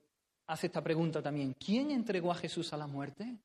hace 0.46 0.68
esta 0.68 0.82
pregunta 0.82 1.20
también, 1.20 1.54
¿quién 1.54 1.90
entregó 1.90 2.30
a 2.30 2.36
Jesús 2.36 2.72
a 2.72 2.76
la 2.76 2.86
muerte? 2.86 3.36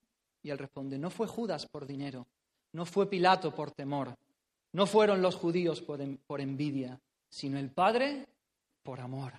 Y 0.44 0.50
él 0.50 0.58
responde, 0.58 0.98
no 0.98 1.10
fue 1.10 1.28
Judas 1.28 1.66
por 1.66 1.86
dinero, 1.86 2.28
no 2.74 2.86
fue 2.86 3.10
Pilato 3.10 3.54
por 3.54 3.72
temor, 3.72 4.16
no 4.74 4.86
fueron 4.86 5.22
los 5.22 5.36
judíos 5.36 5.82
por, 5.82 6.00
por 6.20 6.42
envidia, 6.42 7.00
sino 7.30 7.58
el 7.58 7.72
Padre 7.72 8.28
por 8.84 9.00
amor. 9.00 9.34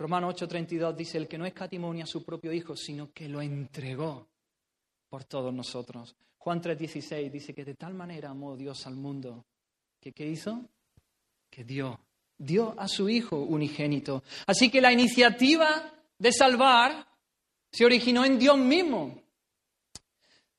Romano 0.00 0.30
8:32 0.30 0.96
dice, 0.96 1.18
el 1.18 1.28
que 1.28 1.36
no 1.36 1.44
escatimó 1.44 1.92
ni 1.92 2.00
a 2.00 2.06
su 2.06 2.24
propio 2.24 2.54
Hijo, 2.54 2.74
sino 2.74 3.12
que 3.12 3.28
lo 3.28 3.42
entregó 3.42 4.26
por 5.10 5.24
todos 5.24 5.52
nosotros. 5.52 6.16
Juan 6.38 6.62
3:16 6.62 7.30
dice 7.30 7.52
que 7.52 7.66
de 7.66 7.74
tal 7.74 7.92
manera 7.92 8.30
amó 8.30 8.56
Dios 8.56 8.86
al 8.86 8.94
mundo, 8.94 9.44
que 10.00 10.12
¿qué 10.12 10.26
hizo? 10.26 10.64
Que 11.50 11.64
dio, 11.64 12.00
dio 12.38 12.74
a 12.80 12.88
su 12.88 13.10
Hijo 13.10 13.40
unigénito. 13.40 14.22
Así 14.46 14.70
que 14.70 14.80
la 14.80 14.90
iniciativa 14.90 15.92
de 16.18 16.32
salvar 16.32 17.06
se 17.70 17.84
originó 17.84 18.24
en 18.24 18.38
Dios 18.38 18.56
mismo. 18.56 19.22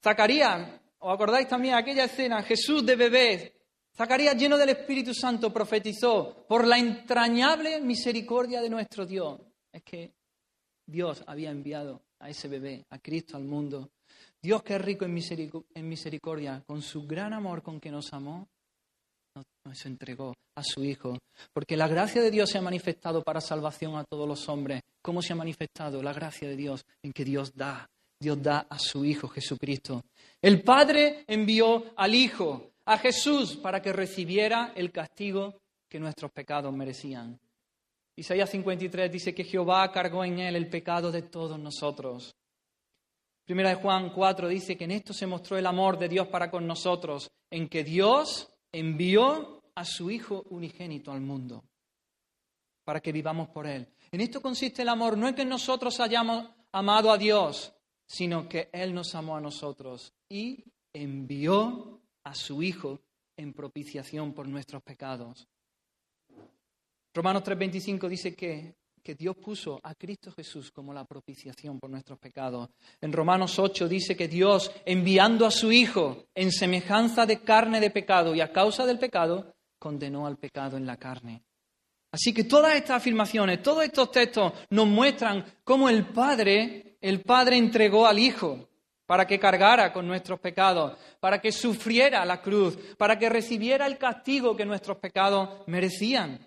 Zacarías, 0.03 0.81
¿os 0.99 1.11
acordáis 1.11 1.47
también 1.47 1.73
aquella 1.73 2.03
escena? 2.03 2.43
Jesús 2.43 2.85
de 2.85 2.95
bebé. 2.95 3.60
Zacarías, 4.01 4.35
lleno 4.35 4.57
del 4.57 4.69
Espíritu 4.69 5.13
Santo, 5.13 5.53
profetizó 5.53 6.43
por 6.47 6.65
la 6.65 6.79
entrañable 6.79 7.79
misericordia 7.81 8.59
de 8.59 8.67
nuestro 8.67 9.05
Dios. 9.05 9.39
Es 9.71 9.83
que 9.83 10.11
Dios 10.87 11.23
había 11.27 11.51
enviado 11.51 12.01
a 12.17 12.27
ese 12.27 12.47
bebé, 12.47 12.83
a 12.89 12.97
Cristo, 12.97 13.37
al 13.37 13.43
mundo. 13.43 13.91
Dios 14.41 14.63
que 14.63 14.73
es 14.73 14.81
rico 14.81 15.05
en 15.05 15.15
en 15.75 15.87
misericordia, 15.87 16.63
con 16.65 16.81
su 16.81 17.05
gran 17.05 17.31
amor 17.33 17.61
con 17.61 17.79
que 17.79 17.91
nos 17.91 18.11
amó, 18.11 18.47
nos 19.63 19.85
entregó 19.85 20.33
a 20.55 20.63
su 20.63 20.83
Hijo. 20.83 21.19
Porque 21.53 21.77
la 21.77 21.87
gracia 21.87 22.23
de 22.23 22.31
Dios 22.31 22.49
se 22.49 22.57
ha 22.57 22.61
manifestado 22.61 23.21
para 23.21 23.39
salvación 23.39 23.97
a 23.97 24.03
todos 24.03 24.27
los 24.27 24.49
hombres. 24.49 24.81
¿Cómo 25.03 25.21
se 25.21 25.33
ha 25.33 25.35
manifestado 25.35 26.01
la 26.01 26.11
gracia 26.11 26.49
de 26.49 26.55
Dios? 26.55 26.83
En 27.03 27.13
que 27.13 27.23
Dios 27.23 27.53
da. 27.53 27.87
Dios 28.19 28.41
da 28.41 28.65
a 28.67 28.79
su 28.79 29.05
Hijo 29.05 29.27
Jesucristo. 29.27 30.05
El 30.41 30.63
Padre 30.63 31.23
envió 31.27 31.93
al 31.95 32.15
Hijo, 32.15 32.70
a 32.93 32.97
Jesús, 32.97 33.55
para 33.55 33.81
que 33.81 33.93
recibiera 33.93 34.73
el 34.75 34.91
castigo 34.91 35.61
que 35.87 35.99
nuestros 35.99 36.31
pecados 36.31 36.73
merecían. 36.73 37.39
Isaías 38.15 38.49
53 38.49 39.11
dice 39.11 39.33
que 39.33 39.45
Jehová 39.45 39.89
cargó 39.91 40.25
en 40.25 40.39
él 40.39 40.55
el 40.55 40.69
pecado 40.69 41.11
de 41.11 41.21
todos 41.21 41.57
nosotros. 41.57 42.35
Primera 43.45 43.69
de 43.69 43.75
Juan 43.75 44.11
4 44.13 44.47
dice 44.49 44.77
que 44.77 44.83
en 44.83 44.91
esto 44.91 45.13
se 45.13 45.25
mostró 45.25 45.57
el 45.57 45.65
amor 45.65 45.97
de 45.97 46.09
Dios 46.09 46.27
para 46.27 46.51
con 46.51 46.67
nosotros, 46.67 47.31
en 47.49 47.69
que 47.69 47.83
Dios 47.83 48.53
envió 48.71 49.63
a 49.73 49.85
su 49.85 50.11
Hijo 50.11 50.43
unigénito 50.49 51.11
al 51.11 51.21
mundo 51.21 51.63
para 52.83 52.99
que 52.99 53.13
vivamos 53.13 53.47
por 53.49 53.67
Él. 53.67 53.87
En 54.11 54.19
esto 54.19 54.41
consiste 54.41 54.81
el 54.81 54.89
amor, 54.89 55.17
no 55.17 55.29
es 55.29 55.35
que 55.35 55.45
nosotros 55.45 55.99
hayamos 56.01 56.49
amado 56.73 57.09
a 57.09 57.17
Dios, 57.17 57.73
sino 58.05 58.49
que 58.49 58.69
Él 58.73 58.93
nos 58.93 59.15
amó 59.15 59.37
a 59.37 59.41
nosotros 59.41 60.13
y 60.27 60.65
envió 60.91 62.00
a 62.23 62.35
su 62.35 62.61
Hijo 62.63 62.99
en 63.37 63.53
propiciación 63.53 64.33
por 64.33 64.47
nuestros 64.47 64.83
pecados. 64.83 65.47
Romanos 67.13 67.43
3:25 67.43 68.07
dice 68.07 68.35
que, 68.35 68.75
que 69.03 69.15
Dios 69.15 69.35
puso 69.35 69.79
a 69.83 69.95
Cristo 69.95 70.31
Jesús 70.31 70.71
como 70.71 70.93
la 70.93 71.05
propiciación 71.05 71.79
por 71.79 71.89
nuestros 71.89 72.19
pecados. 72.19 72.69
En 73.01 73.11
Romanos 73.11 73.59
8 73.59 73.87
dice 73.87 74.15
que 74.15 74.27
Dios, 74.27 74.71
enviando 74.85 75.45
a 75.45 75.51
su 75.51 75.71
Hijo 75.71 76.27
en 76.35 76.51
semejanza 76.51 77.25
de 77.25 77.41
carne 77.41 77.79
de 77.79 77.89
pecado 77.89 78.33
y 78.35 78.41
a 78.41 78.51
causa 78.51 78.85
del 78.85 78.99
pecado, 78.99 79.53
condenó 79.79 80.27
al 80.27 80.37
pecado 80.37 80.77
en 80.77 80.85
la 80.85 80.97
carne. 80.97 81.43
Así 82.11 82.33
que 82.33 82.43
todas 82.43 82.75
estas 82.75 82.97
afirmaciones, 82.97 83.63
todos 83.63 83.83
estos 83.83 84.11
textos 84.11 84.53
nos 84.69 84.85
muestran 84.85 85.45
cómo 85.63 85.89
el 85.89 86.07
Padre, 86.07 86.97
el 87.01 87.21
Padre 87.21 87.57
entregó 87.57 88.05
al 88.05 88.19
Hijo 88.19 88.69
para 89.11 89.27
que 89.27 89.37
cargara 89.37 89.91
con 89.91 90.07
nuestros 90.07 90.39
pecados, 90.39 90.97
para 91.19 91.41
que 91.41 91.51
sufriera 91.51 92.23
la 92.23 92.41
cruz, 92.41 92.77
para 92.97 93.19
que 93.19 93.27
recibiera 93.27 93.85
el 93.85 93.97
castigo 93.97 94.55
que 94.55 94.65
nuestros 94.65 94.99
pecados 94.99 95.67
merecían. 95.67 96.39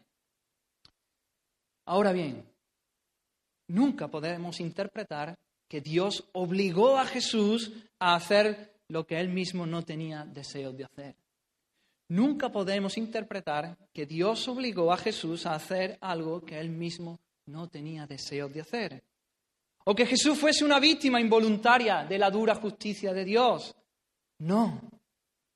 Ahora 1.84 2.10
bien, 2.12 2.42
nunca 3.68 4.08
podemos 4.08 4.60
interpretar 4.60 5.36
que 5.68 5.82
Dios 5.82 6.26
obligó 6.32 6.96
a 6.96 7.04
Jesús 7.04 7.70
a 7.98 8.14
hacer 8.14 8.72
lo 8.88 9.06
que 9.06 9.20
él 9.20 9.28
mismo 9.28 9.66
no 9.66 9.82
tenía 9.82 10.24
deseos 10.24 10.74
de 10.74 10.84
hacer. 10.84 11.16
Nunca 12.08 12.50
podemos 12.50 12.96
interpretar 12.96 13.76
que 13.92 14.06
Dios 14.06 14.48
obligó 14.48 14.90
a 14.90 14.96
Jesús 14.96 15.44
a 15.44 15.54
hacer 15.54 15.98
algo 16.00 16.40
que 16.40 16.58
él 16.58 16.70
mismo 16.70 17.20
no 17.44 17.68
tenía 17.68 18.06
deseos 18.06 18.50
de 18.54 18.62
hacer. 18.62 19.04
O 19.84 19.94
que 19.94 20.06
Jesús 20.06 20.38
fuese 20.38 20.64
una 20.64 20.80
víctima 20.80 21.20
involuntaria 21.20 22.04
de 22.04 22.18
la 22.18 22.30
dura 22.30 22.54
justicia 22.54 23.12
de 23.12 23.24
Dios. 23.24 23.74
No. 24.38 24.80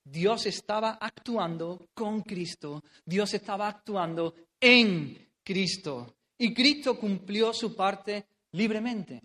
Dios 0.05 0.47
estaba 0.47 0.99
actuando 1.01 1.89
con 1.95 2.23
Cristo. 2.23 2.83
Dios 3.05 3.33
estaba 3.35 3.69
actuando 3.69 4.35
en 4.61 5.31
Cristo. 5.43 6.17
Y 6.39 6.55
Cristo 6.55 6.99
cumplió 6.99 7.53
su 7.53 7.75
parte 7.75 8.27
libremente. 8.53 9.21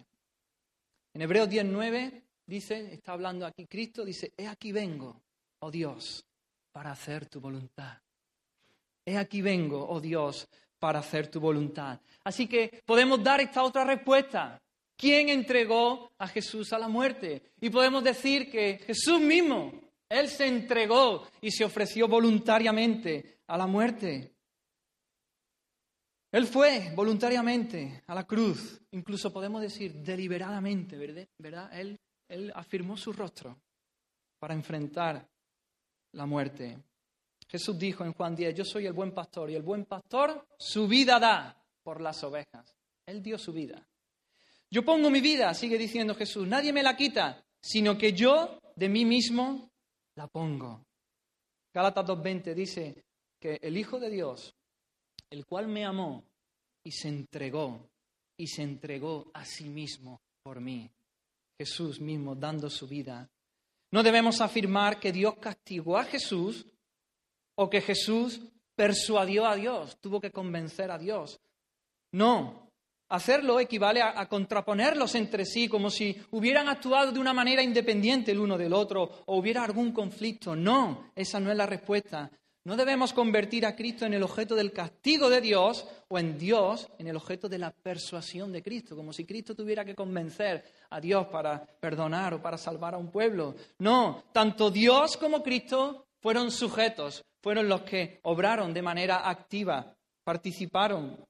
En 1.13 1.21
Hebreos 1.21 1.49
19 1.49 2.23
dice, 2.45 2.93
está 2.93 3.13
hablando 3.13 3.45
aquí 3.45 3.67
Cristo, 3.67 4.03
dice, 4.03 4.33
he 4.35 4.47
aquí 4.47 4.71
vengo, 4.71 5.21
oh 5.59 5.69
Dios, 5.69 6.25
para 6.71 6.91
hacer 6.91 7.27
tu 7.27 7.39
voluntad. 7.39 7.97
He 9.05 9.17
aquí 9.17 9.41
vengo, 9.41 9.85
oh 9.87 9.99
Dios, 9.99 10.47
para 10.79 10.99
hacer 10.99 11.27
tu 11.27 11.39
voluntad. 11.39 11.99
Así 12.23 12.47
que 12.47 12.81
podemos 12.85 13.23
dar 13.23 13.41
esta 13.41 13.63
otra 13.63 13.83
respuesta. 13.83 14.59
¿Quién 15.03 15.27
entregó 15.27 16.13
a 16.17 16.29
Jesús 16.29 16.71
a 16.71 16.79
la 16.79 16.87
muerte? 16.87 17.51
Y 17.59 17.69
podemos 17.69 18.05
decir 18.05 18.49
que 18.49 18.77
Jesús 18.77 19.19
mismo, 19.19 19.73
Él 20.07 20.29
se 20.29 20.47
entregó 20.47 21.27
y 21.41 21.51
se 21.51 21.65
ofreció 21.65 22.07
voluntariamente 22.07 23.39
a 23.47 23.57
la 23.57 23.67
muerte. 23.67 24.33
Él 26.31 26.47
fue 26.47 26.93
voluntariamente 26.95 28.03
a 28.07 28.15
la 28.15 28.23
cruz, 28.23 28.79
incluso 28.91 29.33
podemos 29.33 29.61
decir 29.61 29.93
deliberadamente, 29.95 30.95
¿verdad? 31.37 31.69
él 31.77 32.51
afirmó 32.55 32.95
su 32.95 33.11
rostro 33.11 33.59
para 34.39 34.53
enfrentar 34.53 35.29
la 36.13 36.25
muerte. 36.25 36.77
Jesús 37.49 37.77
dijo 37.77 38.05
en 38.05 38.13
Juan 38.13 38.37
10, 38.37 38.55
yo 38.55 38.63
soy 38.63 38.85
el 38.85 38.93
buen 38.93 39.11
pastor 39.11 39.51
y 39.51 39.55
el 39.55 39.63
buen 39.63 39.83
pastor 39.83 40.47
su 40.57 40.87
vida 40.87 41.19
da 41.19 41.61
por 41.83 41.99
las 41.99 42.23
ovejas. 42.23 42.73
Él 43.05 43.21
dio 43.21 43.37
su 43.37 43.51
vida. 43.51 43.85
Yo 44.73 44.83
pongo 44.83 45.11
mi 45.11 45.21
vida, 45.21 45.53
sigue 45.53 45.77
diciendo 45.77 46.15
Jesús, 46.15 46.47
nadie 46.47 46.73
me 46.73 46.81
la 46.81 46.97
quita, 46.97 47.45
sino 47.61 47.95
que 47.95 48.11
yo 48.11 48.57
de 48.75 48.89
mí 48.89 49.05
mismo 49.05 49.69
la 50.15 50.25
pongo. 50.27 50.83
Gálatas 51.71 52.03
2.20 52.07 52.55
dice 52.55 53.05
que 53.39 53.59
el 53.61 53.77
Hijo 53.77 53.99
de 53.99 54.09
Dios, 54.09 54.55
el 55.29 55.45
cual 55.45 55.67
me 55.67 55.85
amó 55.85 56.23
y 56.83 56.89
se 56.91 57.07
entregó, 57.07 57.87
y 58.35 58.47
se 58.47 58.63
entregó 58.63 59.29
a 59.35 59.45
sí 59.45 59.65
mismo 59.65 60.21
por 60.41 60.59
mí. 60.59 60.89
Jesús 61.55 62.01
mismo 62.01 62.33
dando 62.33 62.67
su 62.67 62.87
vida. 62.87 63.29
No 63.91 64.01
debemos 64.01 64.41
afirmar 64.41 64.99
que 64.99 65.11
Dios 65.11 65.35
castigó 65.35 65.99
a 65.99 66.03
Jesús 66.05 66.65
o 67.59 67.69
que 67.69 67.79
Jesús 67.79 68.41
persuadió 68.75 69.45
a 69.45 69.55
Dios, 69.55 69.99
tuvo 70.01 70.19
que 70.19 70.31
convencer 70.31 70.89
a 70.89 70.97
Dios. 70.97 71.39
No, 72.11 72.72
hacerlo 73.13 73.59
equivale 73.59 74.01
a, 74.01 74.27
contraponerlos 74.27 75.13
entre 75.13 75.45
sí, 75.45 75.67
como 75.67 75.91
si 75.91 76.19
hubieran 76.31 76.67
actuado 76.67 77.11
de 77.11 77.19
una 77.19 77.31
manera 77.31 77.61
independiente 77.61 78.31
el 78.31 78.39
uno 78.39 78.57
del 78.57 78.73
otro 78.73 79.23
o 79.27 79.37
hubiera 79.37 79.63
algún 79.63 79.91
conflicto. 79.91 80.55
No, 80.55 81.11
esa 81.15 81.39
no 81.39 81.51
es 81.51 81.57
la 81.57 81.67
respuesta. 81.67 82.31
No 82.65 82.75
debemos 82.75 83.13
convertir 83.13 83.67
a 83.67 83.75
Cristo 83.75 84.05
en 84.05 84.15
el 84.15 84.23
objeto 84.23 84.55
del 84.55 84.71
castigo 84.71 85.29
de 85.29 85.41
Dios 85.41 85.85
o 86.07 86.17
en 86.17 86.39
Dios 86.39 86.89
en 86.97 87.07
el 87.07 87.15
objeto 87.15 87.47
de 87.47 87.59
la 87.59 87.71
persuasión 87.71 88.51
de 88.51 88.63
Cristo, 88.63 88.95
como 88.95 89.13
si 89.13 89.25
Cristo 89.25 89.53
tuviera 89.53 89.85
que 89.85 89.93
convencer 89.93 90.63
a 90.89 90.99
Dios 90.99 91.27
para 91.27 91.63
perdonar 91.63 92.33
o 92.33 92.41
para 92.41 92.57
salvar 92.57 92.95
a 92.95 92.97
un 92.97 93.11
pueblo. 93.11 93.53
No, 93.77 94.23
tanto 94.31 94.71
Dios 94.71 95.17
como 95.17 95.43
Cristo 95.43 96.07
fueron 96.19 96.49
sujetos, 96.49 97.23
fueron 97.43 97.69
los 97.69 97.81
que 97.81 98.21
obraron 98.23 98.73
de 98.73 98.81
manera 98.81 99.29
activa, 99.29 99.93
participaron. 100.23 101.23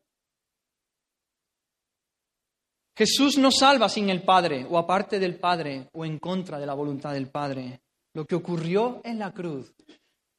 Jesús 2.95 3.37
no 3.37 3.51
salva 3.51 3.89
sin 3.89 4.09
el 4.09 4.21
Padre 4.21 4.65
o 4.69 4.77
aparte 4.77 5.19
del 5.19 5.35
Padre 5.39 5.89
o 5.93 6.05
en 6.05 6.19
contra 6.19 6.59
de 6.59 6.65
la 6.65 6.75
voluntad 6.75 7.13
del 7.13 7.27
Padre. 7.27 7.81
Lo 8.13 8.25
que 8.25 8.35
ocurrió 8.35 9.01
en 9.03 9.17
la 9.17 9.33
cruz 9.33 9.73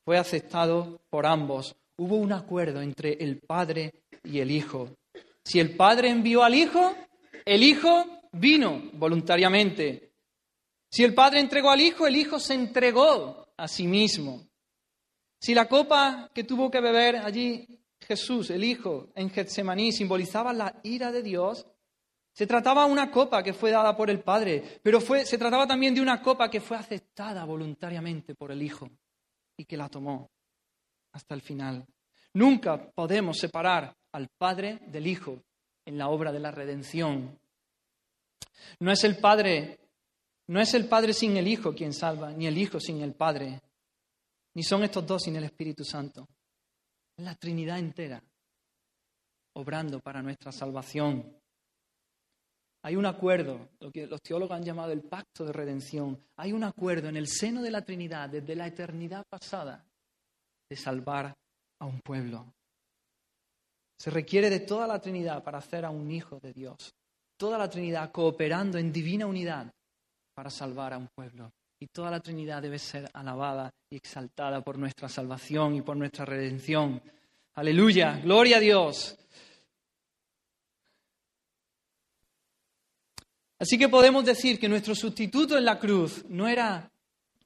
fue 0.04 0.18
aceptado 0.18 1.00
por 1.10 1.26
ambos. 1.26 1.74
Hubo 1.96 2.16
un 2.16 2.32
acuerdo 2.32 2.80
entre 2.80 3.14
el 3.14 3.40
Padre 3.40 4.04
y 4.22 4.38
el 4.38 4.50
Hijo. 4.50 4.90
Si 5.44 5.58
el 5.58 5.74
Padre 5.76 6.10
envió 6.10 6.44
al 6.44 6.54
Hijo, 6.54 6.94
el 7.44 7.62
Hijo 7.62 8.20
vino 8.32 8.90
voluntariamente. 8.92 10.12
Si 10.90 11.02
el 11.02 11.12
Padre 11.12 11.40
entregó 11.40 11.70
al 11.70 11.80
Hijo, 11.80 12.06
el 12.06 12.16
Hijo 12.16 12.38
se 12.38 12.54
entregó 12.54 13.48
a 13.56 13.66
sí 13.66 13.86
mismo. 13.88 14.46
Si 15.40 15.54
la 15.54 15.68
copa 15.68 16.30
que 16.32 16.44
tuvo 16.44 16.70
que 16.70 16.80
beber 16.80 17.16
allí 17.16 17.66
Jesús, 18.00 18.50
el 18.50 18.62
Hijo, 18.62 19.08
en 19.14 19.28
Getsemaní, 19.30 19.92
simbolizaba 19.92 20.52
la 20.52 20.80
ira 20.84 21.10
de 21.10 21.22
Dios, 21.22 21.66
se 22.34 22.48
trataba 22.48 22.84
de 22.84 22.92
una 22.92 23.12
copa 23.12 23.44
que 23.44 23.54
fue 23.54 23.70
dada 23.70 23.96
por 23.96 24.10
el 24.10 24.20
Padre, 24.20 24.80
pero 24.82 25.00
fue, 25.00 25.24
se 25.24 25.38
trataba 25.38 25.68
también 25.68 25.94
de 25.94 26.00
una 26.00 26.20
copa 26.20 26.50
que 26.50 26.60
fue 26.60 26.76
aceptada 26.76 27.44
voluntariamente 27.44 28.34
por 28.34 28.50
el 28.50 28.60
Hijo 28.60 28.90
y 29.56 29.64
que 29.64 29.76
la 29.76 29.88
tomó 29.88 30.32
hasta 31.12 31.34
el 31.34 31.42
final. 31.42 31.86
Nunca 32.32 32.90
podemos 32.90 33.38
separar 33.38 33.96
al 34.12 34.28
Padre 34.36 34.80
del 34.88 35.06
Hijo 35.06 35.44
en 35.84 35.96
la 35.96 36.08
obra 36.08 36.32
de 36.32 36.40
la 36.40 36.50
redención. 36.50 37.38
No 38.80 38.90
es 38.90 39.04
el 39.04 39.18
Padre, 39.18 39.78
no 40.48 40.60
es 40.60 40.74
el 40.74 40.88
Padre 40.88 41.12
sin 41.12 41.36
el 41.36 41.46
Hijo 41.46 41.72
quien 41.72 41.92
salva, 41.92 42.32
ni 42.32 42.48
el 42.48 42.58
Hijo 42.58 42.80
sin 42.80 43.00
el 43.00 43.14
Padre, 43.14 43.60
ni 44.54 44.64
son 44.64 44.82
estos 44.82 45.06
dos 45.06 45.22
sin 45.22 45.36
el 45.36 45.44
Espíritu 45.44 45.84
Santo. 45.84 46.26
Es 47.16 47.24
la 47.24 47.36
Trinidad 47.36 47.78
entera 47.78 48.20
obrando 49.52 50.00
para 50.00 50.20
nuestra 50.20 50.50
salvación. 50.50 51.43
Hay 52.84 52.96
un 52.96 53.06
acuerdo, 53.06 53.70
lo 53.80 53.90
que 53.90 54.06
los 54.06 54.20
teólogos 54.20 54.54
han 54.54 54.62
llamado 54.62 54.92
el 54.92 55.00
pacto 55.00 55.46
de 55.46 55.54
redención. 55.54 56.22
Hay 56.36 56.52
un 56.52 56.64
acuerdo 56.64 57.08
en 57.08 57.16
el 57.16 57.28
seno 57.28 57.62
de 57.62 57.70
la 57.70 57.82
Trinidad 57.82 58.28
desde 58.28 58.54
la 58.54 58.66
eternidad 58.66 59.24
pasada 59.26 59.82
de 60.68 60.76
salvar 60.76 61.34
a 61.78 61.86
un 61.86 61.98
pueblo. 62.00 62.52
Se 63.98 64.10
requiere 64.10 64.50
de 64.50 64.60
toda 64.60 64.86
la 64.86 65.00
Trinidad 65.00 65.42
para 65.42 65.58
hacer 65.58 65.86
a 65.86 65.90
un 65.90 66.10
hijo 66.10 66.38
de 66.40 66.52
Dios. 66.52 66.94
Toda 67.38 67.56
la 67.56 67.70
Trinidad 67.70 68.12
cooperando 68.12 68.76
en 68.76 68.92
divina 68.92 69.24
unidad 69.26 69.72
para 70.34 70.50
salvar 70.50 70.92
a 70.92 70.98
un 70.98 71.08
pueblo. 71.08 71.52
Y 71.80 71.86
toda 71.86 72.10
la 72.10 72.20
Trinidad 72.20 72.60
debe 72.60 72.78
ser 72.78 73.08
alabada 73.14 73.70
y 73.88 73.96
exaltada 73.96 74.60
por 74.60 74.76
nuestra 74.76 75.08
salvación 75.08 75.74
y 75.74 75.80
por 75.80 75.96
nuestra 75.96 76.26
redención. 76.26 77.00
Aleluya, 77.54 78.20
gloria 78.22 78.58
a 78.58 78.60
Dios. 78.60 79.16
Así 83.58 83.78
que 83.78 83.88
podemos 83.88 84.24
decir 84.24 84.58
que 84.58 84.68
nuestro 84.68 84.94
sustituto 84.94 85.56
en 85.56 85.64
la 85.64 85.78
cruz 85.78 86.24
no 86.28 86.48
era 86.48 86.90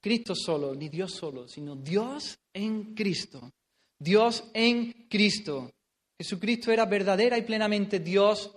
Cristo 0.00 0.34
solo, 0.34 0.74
ni 0.74 0.88
Dios 0.88 1.12
solo, 1.12 1.46
sino 1.48 1.76
Dios 1.76 2.38
en 2.52 2.94
Cristo. 2.94 3.52
Dios 3.98 4.44
en 4.54 5.06
Cristo. 5.08 5.72
Jesucristo 6.16 6.72
era 6.72 6.86
verdadera 6.86 7.36
y 7.36 7.42
plenamente 7.42 8.00
Dios 8.00 8.50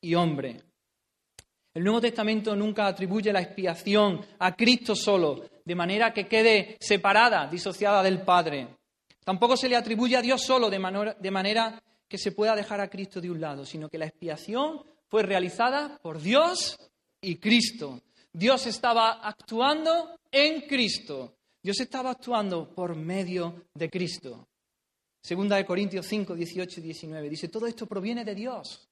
y 0.00 0.14
hombre. 0.14 0.62
El 1.74 1.84
Nuevo 1.84 2.00
Testamento 2.00 2.56
nunca 2.56 2.86
atribuye 2.86 3.32
la 3.32 3.42
expiación 3.42 4.24
a 4.38 4.56
Cristo 4.56 4.96
solo, 4.96 5.44
de 5.64 5.74
manera 5.74 6.12
que 6.14 6.26
quede 6.26 6.76
separada, 6.80 7.46
disociada 7.48 8.02
del 8.02 8.22
Padre. 8.22 8.68
Tampoco 9.24 9.56
se 9.56 9.68
le 9.68 9.76
atribuye 9.76 10.16
a 10.16 10.22
Dios 10.22 10.42
solo, 10.42 10.70
de 10.70 10.78
manera, 11.30 11.82
que 12.08 12.16
se 12.16 12.32
pueda 12.32 12.56
dejar 12.56 12.80
a 12.80 12.88
Cristo 12.88 13.20
de 13.20 13.30
un 13.30 13.40
lado, 13.40 13.66
sino 13.66 13.88
que 13.88 13.98
la 13.98 14.06
expiación 14.06 14.84
fue 15.08 15.22
realizada 15.22 15.98
por 16.00 16.20
Dios 16.20 16.78
y 17.26 17.36
Cristo. 17.36 18.02
Dios 18.32 18.66
estaba 18.68 19.26
actuando 19.26 20.20
en 20.30 20.60
Cristo. 20.62 21.38
Dios 21.60 21.80
estaba 21.80 22.12
actuando 22.12 22.72
por 22.72 22.94
medio 22.94 23.66
de 23.74 23.90
Cristo. 23.90 24.48
Segunda 25.20 25.56
de 25.56 25.66
Corintios 25.66 26.06
5, 26.06 26.36
18 26.36 26.78
y 26.78 26.82
19 26.84 27.28
dice, 27.28 27.48
todo 27.48 27.66
esto 27.66 27.86
proviene 27.86 28.24
de 28.24 28.36
Dios, 28.36 28.88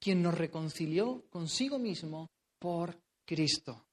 quien 0.00 0.20
nos 0.20 0.36
reconcilió 0.36 1.26
consigo 1.30 1.78
mismo 1.78 2.28
por 2.58 2.98
Cristo. 3.24 3.86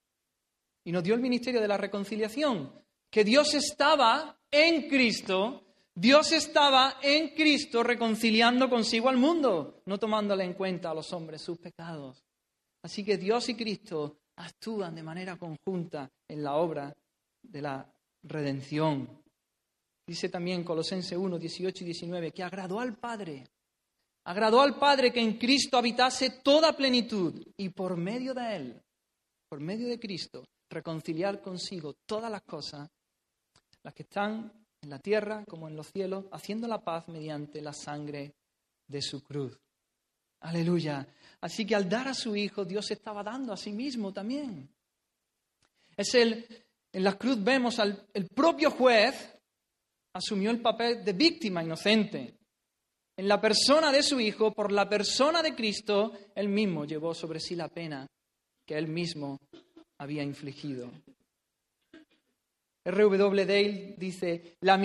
Y 0.83 0.91
nos 0.91 1.03
dio 1.03 1.13
el 1.13 1.21
ministerio 1.21 1.61
de 1.61 1.67
la 1.67 1.77
reconciliación, 1.77 2.73
que 3.11 3.23
Dios 3.23 3.53
estaba 3.53 4.39
en 4.49 4.89
Cristo, 4.89 5.67
Dios 5.93 6.31
estaba 6.31 6.97
en 7.03 7.35
Cristo 7.35 7.83
reconciliando 7.83 8.67
consigo 8.71 9.07
al 9.09 9.17
mundo, 9.17 9.83
no 9.85 9.99
tomándole 9.99 10.45
en 10.45 10.55
cuenta 10.55 10.89
a 10.89 10.95
los 10.95 11.13
hombres 11.13 11.43
sus 11.43 11.59
pecados. 11.59 12.25
Así 12.83 13.03
que 13.03 13.17
Dios 13.17 13.47
y 13.49 13.55
Cristo 13.55 14.21
actúan 14.37 14.95
de 14.95 15.03
manera 15.03 15.37
conjunta 15.37 16.11
en 16.27 16.43
la 16.43 16.55
obra 16.55 16.95
de 17.41 17.61
la 17.61 17.93
redención. 18.23 19.21
Dice 20.05 20.29
también 20.29 20.63
Colosense 20.63 21.15
1, 21.15 21.37
18 21.37 21.83
y 21.83 21.85
19, 21.85 22.31
que 22.31 22.43
agradó 22.43 22.79
al 22.79 22.97
Padre, 22.97 23.47
agradó 24.25 24.61
al 24.61 24.77
Padre 24.77 25.11
que 25.11 25.21
en 25.21 25.37
Cristo 25.37 25.77
habitase 25.77 26.41
toda 26.43 26.75
plenitud 26.75 27.45
y 27.57 27.69
por 27.69 27.97
medio 27.97 28.33
de 28.33 28.55
Él, 28.55 28.81
por 29.47 29.59
medio 29.59 29.87
de 29.87 29.99
Cristo, 29.99 30.43
reconciliar 30.69 31.41
consigo 31.41 31.95
todas 32.05 32.31
las 32.31 32.41
cosas, 32.41 32.89
las 33.83 33.93
que 33.93 34.03
están 34.03 34.51
en 34.81 34.89
la 34.89 34.99
tierra 34.99 35.43
como 35.47 35.67
en 35.67 35.75
los 35.75 35.91
cielos, 35.91 36.25
haciendo 36.31 36.67
la 36.67 36.83
paz 36.83 37.07
mediante 37.07 37.61
la 37.61 37.73
sangre 37.73 38.33
de 38.87 39.01
su 39.01 39.21
cruz. 39.23 39.57
Aleluya. 40.41 41.07
Así 41.41 41.65
que 41.65 41.75
al 41.75 41.89
dar 41.89 42.07
a 42.07 42.13
su 42.13 42.35
hijo, 42.35 42.63
Dios 42.63 42.91
estaba 42.91 43.23
dando 43.23 43.51
a 43.51 43.57
sí 43.57 43.71
mismo 43.71 44.13
también. 44.13 44.69
Es 45.97 46.13
el, 46.15 46.45
en 46.93 47.03
la 47.03 47.17
cruz 47.17 47.43
vemos 47.43 47.79
al 47.79 48.07
el 48.13 48.27
propio 48.27 48.71
juez 48.71 49.37
asumió 50.13 50.51
el 50.51 50.61
papel 50.61 51.03
de 51.03 51.13
víctima 51.13 51.63
inocente. 51.63 52.37
En 53.17 53.27
la 53.27 53.41
persona 53.41 53.91
de 53.91 54.03
su 54.03 54.19
hijo, 54.19 54.53
por 54.53 54.71
la 54.71 54.87
persona 54.87 55.41
de 55.41 55.55
Cristo, 55.55 56.13
él 56.35 56.47
mismo 56.47 56.85
llevó 56.85 57.13
sobre 57.13 57.39
sí 57.39 57.55
la 57.55 57.67
pena 57.67 58.07
que 58.65 58.77
él 58.77 58.87
mismo 58.87 59.39
había 59.99 60.23
infligido. 60.23 60.91
R.W. 62.83 63.45
Dale 63.45 63.95
dice, 63.97 64.57
la, 64.61 64.79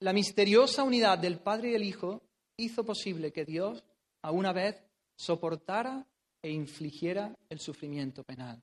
la 0.00 0.12
misteriosa 0.12 0.82
unidad 0.82 1.18
del 1.18 1.38
Padre 1.38 1.68
y 1.68 1.72
del 1.72 1.84
Hijo 1.84 2.22
hizo 2.56 2.84
posible 2.84 3.32
que 3.32 3.44
Dios 3.44 3.84
a 4.22 4.32
una 4.32 4.52
vez 4.52 4.82
soportara 5.20 6.02
e 6.42 6.50
infligiera 6.50 7.36
el 7.50 7.60
sufrimiento 7.60 8.24
penal. 8.24 8.58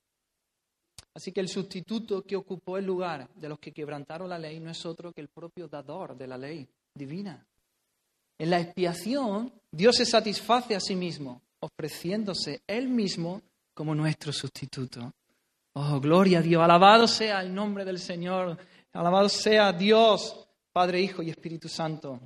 Así 1.14 1.32
que 1.32 1.40
el 1.40 1.50
sustituto 1.50 2.24
que 2.24 2.36
ocupó 2.36 2.78
el 2.78 2.86
lugar 2.86 3.30
de 3.36 3.50
los 3.50 3.60
que 3.60 3.72
quebrantaron 3.72 4.30
la 4.30 4.40
ley 4.40 4.60
no 4.60 4.72
es 4.72 4.84
otro 4.86 5.14
que 5.14 5.22
el 5.22 5.28
propio 5.28 5.68
dador 5.68 6.18
de 6.18 6.28
la 6.28 6.38
ley 6.38 6.68
divina. 6.94 7.46
En 8.40 8.50
la 8.50 8.60
expiación, 8.60 9.54
Dios 9.72 9.98
se 9.98 10.06
satisface 10.06 10.76
a 10.76 10.80
sí 10.80 10.96
mismo, 10.96 11.42
ofreciéndose 11.60 12.62
Él 12.66 12.88
mismo 12.88 13.42
como 13.76 13.94
nuestro 13.94 14.34
sustituto. 14.34 15.14
Oh, 15.74 16.00
gloria 16.00 16.40
a 16.40 16.42
Dios, 16.42 16.64
alabado 16.64 17.08
sea 17.08 17.42
el 17.42 17.54
nombre 17.54 17.86
del 17.86 18.00
Señor, 18.00 18.58
alabado 18.94 19.30
sea 19.30 19.74
Dios, 19.74 20.48
Padre, 20.72 21.02
Hijo 21.02 21.22
y 21.22 21.30
Espíritu 21.30 21.68
Santo. 21.68 22.20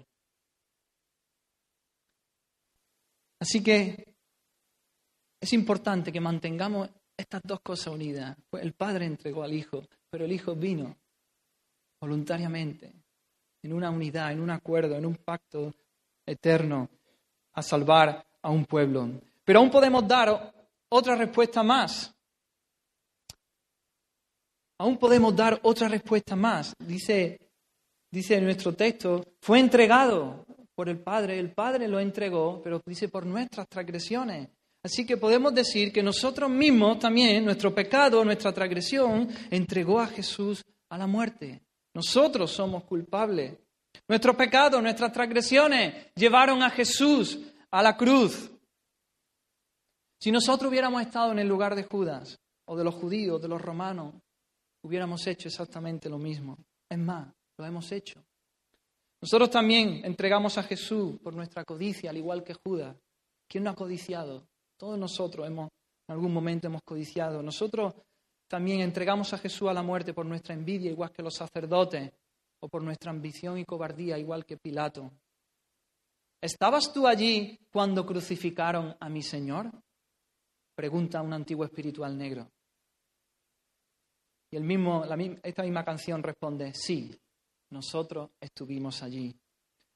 Así 3.39 3.63
que 3.63 4.10
es 5.41 5.53
importante 5.53 6.11
que 6.11 6.21
mantengamos 6.21 6.87
estas 7.17 7.41
dos 7.43 7.61
cosas 7.61 7.87
unidas. 7.87 8.37
El 8.51 8.73
Padre 8.73 9.05
entregó 9.05 9.43
al 9.43 9.53
Hijo, 9.53 9.83
pero 10.09 10.25
el 10.25 10.31
Hijo 10.31 10.55
vino 10.55 10.95
voluntariamente, 11.99 12.91
en 13.63 13.73
una 13.73 13.89
unidad, 13.89 14.31
en 14.31 14.39
un 14.39 14.51
acuerdo, 14.51 14.95
en 14.95 15.05
un 15.05 15.15
pacto 15.15 15.73
eterno, 16.25 16.89
a 17.53 17.61
salvar 17.61 18.23
a 18.41 18.49
un 18.49 18.65
pueblo. 18.65 19.09
Pero 19.43 19.59
aún 19.59 19.71
podemos 19.71 20.07
dar 20.07 20.53
otra 20.89 21.15
respuesta 21.15 21.63
más. 21.63 22.13
aún 24.77 24.97
podemos 24.97 25.35
dar 25.35 25.59
otra 25.61 25.87
respuesta 25.87 26.35
más. 26.35 26.73
Dice, 26.79 27.37
dice 28.11 28.37
en 28.37 28.45
nuestro 28.45 28.73
texto, 28.73 29.23
fue 29.39 29.59
entregado 29.59 30.43
por 30.73 30.89
el 30.89 30.99
Padre, 30.99 31.37
el 31.37 31.51
Padre 31.51 31.87
lo 31.87 31.99
entregó, 31.99 32.59
pero 32.63 32.81
dice 32.83 33.07
por 33.07 33.23
nuestras 33.23 33.67
transgresiones. 33.67 34.49
Así 34.83 35.05
que 35.05 35.17
podemos 35.17 35.53
decir 35.53 35.91
que 35.91 36.01
nosotros 36.01 36.49
mismos 36.49 36.99
también, 36.99 37.45
nuestro 37.45 37.73
pecado, 37.73 38.25
nuestra 38.25 38.51
transgresión, 38.51 39.29
entregó 39.49 39.99
a 39.99 40.07
Jesús 40.07 40.63
a 40.89 40.97
la 40.97 41.05
muerte. 41.05 41.61
Nosotros 41.93 42.51
somos 42.51 42.83
culpables. 42.83 43.57
Nuestros 44.07 44.35
pecados, 44.35 44.81
nuestras 44.81 45.11
transgresiones 45.11 46.13
llevaron 46.15 46.63
a 46.63 46.69
Jesús 46.69 47.39
a 47.69 47.83
la 47.83 47.95
cruz. 47.95 48.49
Si 50.19 50.31
nosotros 50.31 50.69
hubiéramos 50.69 51.01
estado 51.01 51.31
en 51.31 51.39
el 51.39 51.47
lugar 51.47 51.75
de 51.75 51.83
Judas, 51.83 52.39
o 52.65 52.77
de 52.77 52.83
los 52.83 52.95
judíos, 52.95 53.41
de 53.41 53.47
los 53.47 53.61
romanos, 53.61 54.15
hubiéramos 54.83 55.25
hecho 55.27 55.49
exactamente 55.49 56.09
lo 56.09 56.17
mismo. 56.17 56.57
Es 56.89 56.97
más, 56.97 57.27
lo 57.57 57.65
hemos 57.65 57.91
hecho. 57.91 58.23
Nosotros 59.21 59.51
también 59.51 60.01
entregamos 60.05 60.57
a 60.57 60.63
Jesús 60.63 61.19
por 61.21 61.33
nuestra 61.33 61.65
codicia, 61.65 62.09
al 62.09 62.17
igual 62.17 62.43
que 62.43 62.53
Judas. 62.53 62.95
¿Quién 63.47 63.65
no 63.65 63.71
ha 63.71 63.75
codiciado? 63.75 64.47
Todos 64.81 64.97
nosotros 64.97 65.45
hemos, 65.45 65.69
en 66.07 66.13
algún 66.15 66.33
momento 66.33 66.65
hemos 66.65 66.81
codiciado. 66.81 67.43
Nosotros 67.43 67.93
también 68.47 68.81
entregamos 68.81 69.31
a 69.31 69.37
Jesús 69.37 69.69
a 69.69 69.73
la 69.73 69.83
muerte 69.83 70.11
por 70.11 70.25
nuestra 70.25 70.55
envidia, 70.55 70.89
igual 70.89 71.11
que 71.11 71.21
los 71.21 71.35
sacerdotes, 71.35 72.11
o 72.61 72.67
por 72.67 72.81
nuestra 72.81 73.11
ambición 73.11 73.59
y 73.59 73.63
cobardía, 73.63 74.17
igual 74.17 74.43
que 74.43 74.57
Pilato. 74.57 75.11
¿Estabas 76.41 76.91
tú 76.91 77.05
allí 77.05 77.59
cuando 77.71 78.03
crucificaron 78.07 78.97
a 78.99 79.07
mi 79.07 79.21
Señor? 79.21 79.69
Pregunta 80.73 81.21
un 81.21 81.33
antiguo 81.33 81.63
espiritual 81.63 82.17
negro. 82.17 82.49
Y 84.49 84.57
el 84.57 84.63
mismo, 84.63 85.05
esta 85.43 85.61
misma 85.61 85.85
canción 85.85 86.23
responde, 86.23 86.73
sí, 86.73 87.15
nosotros 87.69 88.31
estuvimos 88.39 89.03
allí. 89.03 89.31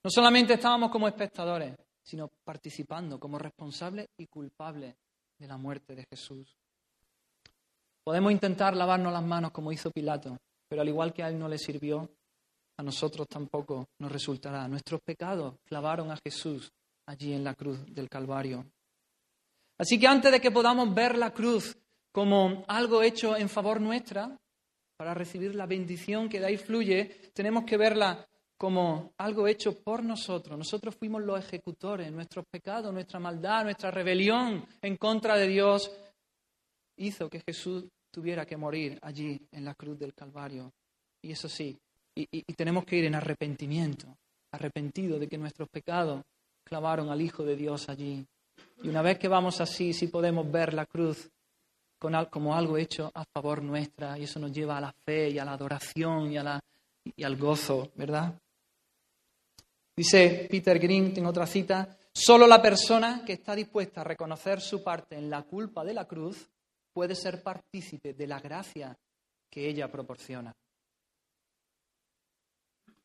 No 0.04 0.12
solamente 0.12 0.54
estábamos 0.54 0.92
como 0.92 1.08
espectadores, 1.08 1.76
sino 2.06 2.30
participando 2.44 3.20
como 3.20 3.40
responsables 3.40 4.08
y 4.18 4.28
culpables 4.28 4.96
de 5.38 5.48
la 5.48 5.58
muerte 5.58 5.96
de 5.96 6.06
Jesús. 6.06 6.56
Podemos 8.04 8.32
intentar 8.32 8.76
lavarnos 8.76 9.12
las 9.12 9.24
manos 9.24 9.52
como 9.52 9.72
hizo 9.72 9.90
Pilato, 9.90 10.38
pero 10.68 10.84
al 10.84 10.88
igual 10.88 11.12
que 11.12 11.24
a 11.24 11.30
él 11.30 11.40
no 11.40 11.50
le 11.50 11.58
sirvió, 11.58 12.08
a 12.78 12.84
nosotros 12.84 13.28
tampoco 13.28 13.88
nos 14.00 14.12
resultará. 14.12 14.68
Nuestros 14.68 15.02
pecados 15.02 15.56
clavaron 15.66 16.12
a 16.12 16.18
Jesús 16.24 16.72
allí 17.08 17.34
en 17.34 17.44
la 17.44 17.56
cruz 17.56 17.84
del 17.88 18.08
Calvario. 18.08 18.66
Así 19.78 20.00
que 20.00 20.08
antes 20.08 20.32
de 20.32 20.40
que 20.40 20.52
podamos 20.52 20.94
ver 20.94 21.18
la 21.18 21.34
cruz 21.34 21.76
como 22.12 22.64
algo 22.68 23.02
hecho 23.02 23.36
en 23.36 23.50
favor 23.50 23.82
nuestra, 23.82 24.38
para 24.98 25.14
recibir 25.14 25.56
la 25.56 25.66
bendición 25.66 26.30
que 26.30 26.40
de 26.40 26.46
ahí 26.46 26.58
fluye, 26.58 27.32
tenemos 27.34 27.66
que 27.66 27.76
verla 27.76 28.26
como 28.66 29.14
algo 29.20 29.48
hecho 29.48 29.78
por 29.84 30.04
nosotros. 30.04 30.58
Nosotros 30.58 30.96
fuimos 30.96 31.22
los 31.22 31.38
ejecutores, 31.38 32.12
nuestros 32.12 32.48
pecados, 32.48 32.92
nuestra 32.92 33.20
maldad, 33.20 33.64
nuestra 33.64 33.92
rebelión 33.92 34.66
en 34.82 34.98
contra 34.98 35.38
de 35.38 35.48
Dios 35.48 35.92
hizo 36.98 37.30
que 37.30 37.42
Jesús 37.42 37.86
tuviera 38.10 38.44
que 38.44 38.58
morir 38.58 38.98
allí 39.04 39.40
en 39.52 39.66
la 39.66 39.76
cruz 39.76 40.00
del 40.00 40.16
Calvario. 40.16 40.74
Y 41.22 41.32
eso 41.32 41.48
sí, 41.48 41.78
y, 42.16 42.42
tenemos 42.54 42.86
que 42.86 42.96
ir 42.96 43.06
en 43.06 43.14
arrepentimiento, 43.14 44.18
arrepentido 44.52 45.20
de 45.20 45.28
que 45.28 45.38
nuestros 45.38 45.70
pecados 45.70 46.24
clavaron 46.64 47.12
al 47.12 47.22
Hijo 47.22 47.44
de 47.44 47.56
Dios 47.56 47.88
allí. 47.88 48.26
Y 48.82 48.90
una 48.90 49.04
vez 49.04 49.20
que 49.20 49.28
vamos 49.28 49.62
así, 49.62 49.94
sí 49.94 50.08
podemos 50.08 50.52
ver 50.52 50.74
la 50.74 50.88
cruz 50.88 51.30
como 52.32 52.56
algo 52.56 52.78
hecho 52.78 53.12
a 53.14 53.26
favor 53.26 53.62
nuestra 53.62 54.18
y 54.18 54.24
eso 54.24 54.40
nos 54.40 54.52
lleva 54.52 54.80
a 54.80 54.82
la 54.82 54.92
fe 54.92 55.30
y 55.30 55.38
a 55.38 55.46
la 55.46 55.54
adoración 55.54 56.32
y, 56.32 56.38
a 56.38 56.44
la, 56.44 56.60
y 57.16 57.24
al 57.24 57.36
gozo, 57.38 57.92
¿verdad? 57.96 58.34
Dice 59.98 60.48
Peter 60.50 60.78
Green 60.78 61.14
en 61.16 61.26
otra 61.26 61.48
cita, 61.48 61.98
solo 62.14 62.48
la 62.48 62.62
persona 62.62 63.24
que 63.26 63.34
está 63.34 63.56
dispuesta 63.56 64.02
a 64.02 64.04
reconocer 64.04 64.60
su 64.60 64.84
parte 64.84 65.16
en 65.16 65.30
la 65.30 65.44
culpa 65.44 65.86
de 65.86 65.94
la 65.94 66.06
cruz 66.06 66.50
puede 66.92 67.16
ser 67.16 67.42
partícipe 67.42 68.14
de 68.14 68.28
la 68.28 68.40
gracia 68.40 68.98
que 69.50 69.70
ella 69.70 69.90
proporciona. 69.90 70.54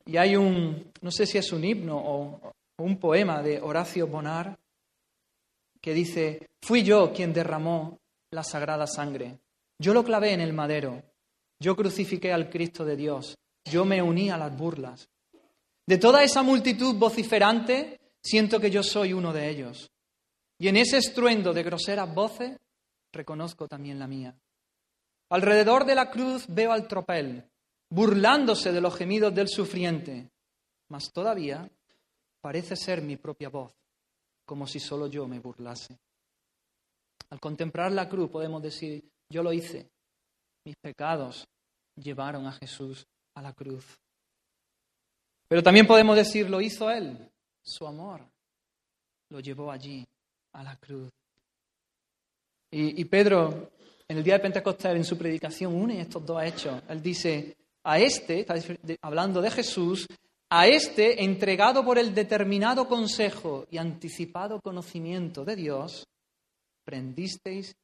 Y 0.06 0.16
hay 0.16 0.34
un, 0.34 0.90
no 1.02 1.10
sé 1.12 1.26
si 1.26 1.38
es 1.38 1.52
un 1.52 1.64
himno 1.64 1.96
o, 1.96 2.52
un 2.78 2.98
poema 2.98 3.42
de 3.42 3.60
Horacio 3.60 4.06
Bonar 4.06 4.58
que 5.80 5.92
dice, 5.92 6.48
fui 6.62 6.82
yo 6.82 7.12
quien 7.12 7.32
derramó 7.32 7.98
la 8.30 8.42
sagrada 8.42 8.86
sangre. 8.86 9.38
Yo 9.78 9.92
lo 9.92 10.02
clavé 10.02 10.32
en 10.32 10.40
el 10.40 10.52
madero. 10.52 11.02
Yo 11.60 11.76
crucifiqué 11.76 12.32
al 12.32 12.48
Cristo 12.48 12.84
de 12.84 12.96
Dios. 12.96 13.36
Yo 13.64 13.84
me 13.84 14.02
uní 14.02 14.30
a 14.30 14.38
las 14.38 14.56
burlas. 14.56 15.08
De 15.90 15.98
toda 15.98 16.22
esa 16.22 16.44
multitud 16.44 16.94
vociferante, 16.94 17.98
siento 18.22 18.60
que 18.60 18.70
yo 18.70 18.80
soy 18.80 19.12
uno 19.12 19.32
de 19.32 19.48
ellos. 19.50 19.90
Y 20.56 20.68
en 20.68 20.76
ese 20.76 20.98
estruendo 20.98 21.52
de 21.52 21.64
groseras 21.64 22.14
voces, 22.14 22.56
reconozco 23.12 23.66
también 23.66 23.98
la 23.98 24.06
mía. 24.06 24.32
Alrededor 25.30 25.84
de 25.84 25.96
la 25.96 26.08
cruz 26.08 26.44
veo 26.46 26.70
al 26.70 26.86
tropel, 26.86 27.44
burlándose 27.90 28.70
de 28.70 28.80
los 28.80 28.94
gemidos 28.94 29.34
del 29.34 29.48
sufriente, 29.48 30.30
mas 30.90 31.10
todavía 31.12 31.68
parece 32.40 32.76
ser 32.76 33.02
mi 33.02 33.16
propia 33.16 33.48
voz, 33.48 33.72
como 34.46 34.68
si 34.68 34.78
solo 34.78 35.08
yo 35.08 35.26
me 35.26 35.40
burlase. 35.40 35.98
Al 37.30 37.40
contemplar 37.40 37.90
la 37.90 38.08
cruz 38.08 38.30
podemos 38.30 38.62
decir, 38.62 39.10
yo 39.28 39.42
lo 39.42 39.52
hice, 39.52 39.90
mis 40.64 40.76
pecados 40.76 41.48
llevaron 41.96 42.46
a 42.46 42.52
Jesús 42.52 43.08
a 43.34 43.42
la 43.42 43.52
cruz. 43.54 43.98
Pero 45.50 45.64
también 45.64 45.84
podemos 45.84 46.14
decir, 46.14 46.48
lo 46.48 46.60
hizo 46.60 46.88
Él, 46.88 47.28
su 47.60 47.84
amor 47.84 48.20
lo 49.30 49.40
llevó 49.40 49.72
allí, 49.72 50.06
a 50.52 50.62
la 50.62 50.76
cruz. 50.76 51.10
Y, 52.70 53.04
Pedro, 53.06 53.72
en 54.06 54.18
el 54.18 54.22
día 54.22 54.34
de 54.34 54.40
Pentecostés, 54.40 54.94
en 54.94 55.04
su 55.04 55.18
predicación, 55.18 55.74
une 55.74 56.00
estos 56.00 56.24
dos 56.24 56.40
hechos. 56.40 56.80
Él 56.88 57.02
dice, 57.02 57.56
a 57.82 57.98
este, 57.98 58.40
está 58.40 58.54
hablando 59.02 59.42
de 59.42 59.50
Jesús, 59.50 60.06
a 60.50 60.68
este, 60.68 61.24
entregado 61.24 61.84
por 61.84 61.98
el 61.98 62.14
determinado 62.14 62.86
consejo 62.86 63.66
y 63.72 63.78
anticipado 63.78 64.60
conocimiento 64.60 65.44
de 65.44 65.56
Dios, 65.56 66.06
prendisteis 66.84 67.74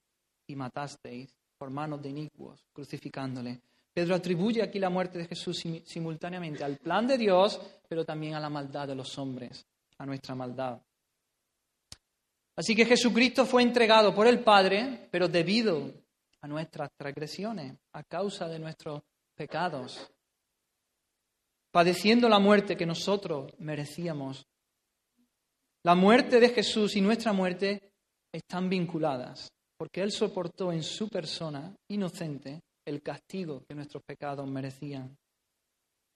y 0.46 0.54
matasteis 0.54 1.34
por 1.58 1.70
manos 1.70 2.00
de 2.00 2.10
inicuos, 2.10 2.64
crucificándole. 2.72 3.60
Pedro 3.96 4.14
atribuye 4.14 4.62
aquí 4.62 4.78
la 4.78 4.90
muerte 4.90 5.16
de 5.16 5.26
Jesús 5.26 5.64
simultáneamente 5.86 6.62
al 6.62 6.76
plan 6.76 7.06
de 7.06 7.16
Dios, 7.16 7.58
pero 7.88 8.04
también 8.04 8.34
a 8.34 8.40
la 8.40 8.50
maldad 8.50 8.86
de 8.86 8.94
los 8.94 9.16
hombres, 9.16 9.66
a 9.96 10.04
nuestra 10.04 10.34
maldad. 10.34 10.78
Así 12.56 12.76
que 12.76 12.84
Jesucristo 12.84 13.46
fue 13.46 13.62
entregado 13.62 14.14
por 14.14 14.26
el 14.26 14.40
Padre, 14.40 15.08
pero 15.10 15.28
debido 15.28 15.94
a 16.42 16.46
nuestras 16.46 16.90
transgresiones, 16.94 17.74
a 17.94 18.02
causa 18.02 18.46
de 18.48 18.58
nuestros 18.58 19.02
pecados, 19.34 20.12
padeciendo 21.70 22.28
la 22.28 22.38
muerte 22.38 22.76
que 22.76 22.84
nosotros 22.84 23.50
merecíamos. 23.60 24.46
La 25.84 25.94
muerte 25.94 26.38
de 26.38 26.50
Jesús 26.50 26.96
y 26.96 27.00
nuestra 27.00 27.32
muerte 27.32 27.94
están 28.30 28.68
vinculadas, 28.68 29.50
porque 29.78 30.02
Él 30.02 30.12
soportó 30.12 30.70
en 30.70 30.82
su 30.82 31.08
persona 31.08 31.74
inocente 31.88 32.60
el 32.86 33.02
castigo 33.02 33.62
que 33.68 33.74
nuestros 33.74 34.02
pecados 34.02 34.48
merecían. 34.48 35.16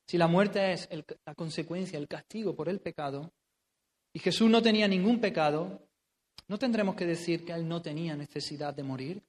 Si 0.06 0.16
la 0.16 0.26
muerte 0.26 0.72
es 0.72 0.88
la 1.26 1.34
consecuencia, 1.34 1.98
el 1.98 2.08
castigo 2.08 2.54
por 2.54 2.68
el 2.68 2.80
pecado, 2.80 3.30
y 4.12 4.18
Jesús 4.18 4.50
no 4.50 4.62
tenía 4.62 4.88
ningún 4.88 5.20
pecado, 5.20 5.86
¿no 6.48 6.58
tendremos 6.58 6.96
que 6.96 7.06
decir 7.06 7.44
que 7.44 7.52
Él 7.52 7.68
no 7.68 7.80
tenía 7.80 8.16
necesidad 8.16 8.74
de 8.74 8.82
morir? 8.82 9.22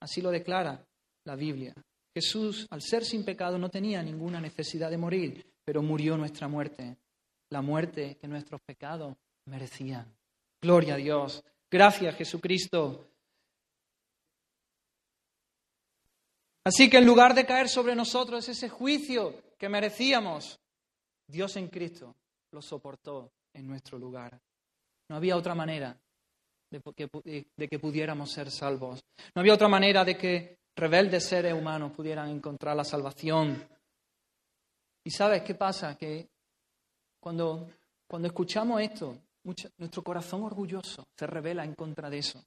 Así 0.00 0.22
lo 0.22 0.30
declara 0.30 0.86
la 1.24 1.36
Biblia. 1.36 1.74
Jesús, 2.14 2.66
al 2.70 2.80
ser 2.80 3.04
sin 3.04 3.24
pecado, 3.24 3.58
no 3.58 3.68
tenía 3.68 4.02
ninguna 4.02 4.40
necesidad 4.40 4.90
de 4.90 4.96
morir, 4.96 5.44
pero 5.64 5.82
murió 5.82 6.16
nuestra 6.16 6.48
muerte, 6.48 6.96
la 7.50 7.60
muerte 7.60 8.16
que 8.16 8.26
nuestros 8.26 8.60
pecados 8.62 9.16
merecían. 9.46 10.06
Gloria 10.62 10.94
a 10.94 10.96
Dios. 10.96 11.44
Gracias, 11.70 12.16
Jesucristo. 12.16 13.06
Así 16.64 16.90
que 16.90 16.98
en 16.98 17.06
lugar 17.06 17.34
de 17.34 17.46
caer 17.46 17.68
sobre 17.68 17.94
nosotros 17.94 18.48
ese 18.48 18.68
juicio 18.68 19.34
que 19.58 19.68
merecíamos, 19.68 20.60
Dios 21.26 21.56
en 21.56 21.68
Cristo 21.68 22.14
lo 22.52 22.60
soportó 22.60 23.32
en 23.54 23.66
nuestro 23.66 23.98
lugar. 23.98 24.38
No 25.08 25.16
había 25.16 25.36
otra 25.36 25.54
manera 25.54 25.98
de 26.70 27.68
que, 27.68 27.78
pudiéramos 27.78 28.30
ser 28.30 28.50
salvos. 28.50 29.00
No 29.34 29.40
había 29.40 29.54
otra 29.54 29.68
manera 29.68 30.04
de 30.04 30.16
que 30.16 30.58
rebeldes 30.76 31.24
seres 31.24 31.54
humanos 31.54 31.92
pudieran 31.92 32.28
encontrar 32.28 32.76
la 32.76 32.84
salvación. 32.84 33.66
¿Y 35.04 35.10
sabes 35.10 35.42
qué 35.42 35.54
pasa? 35.54 35.96
Que 35.96 36.28
cuando, 37.18 37.68
cuando 38.06 38.28
escuchamos 38.28 38.80
esto, 38.82 39.16
nuestro 39.78 40.02
corazón 40.02 40.42
orgulloso 40.42 41.08
se 41.16 41.26
revela 41.26 41.64
en 41.64 41.74
contra 41.74 42.10
de 42.10 42.18
eso. 42.18 42.44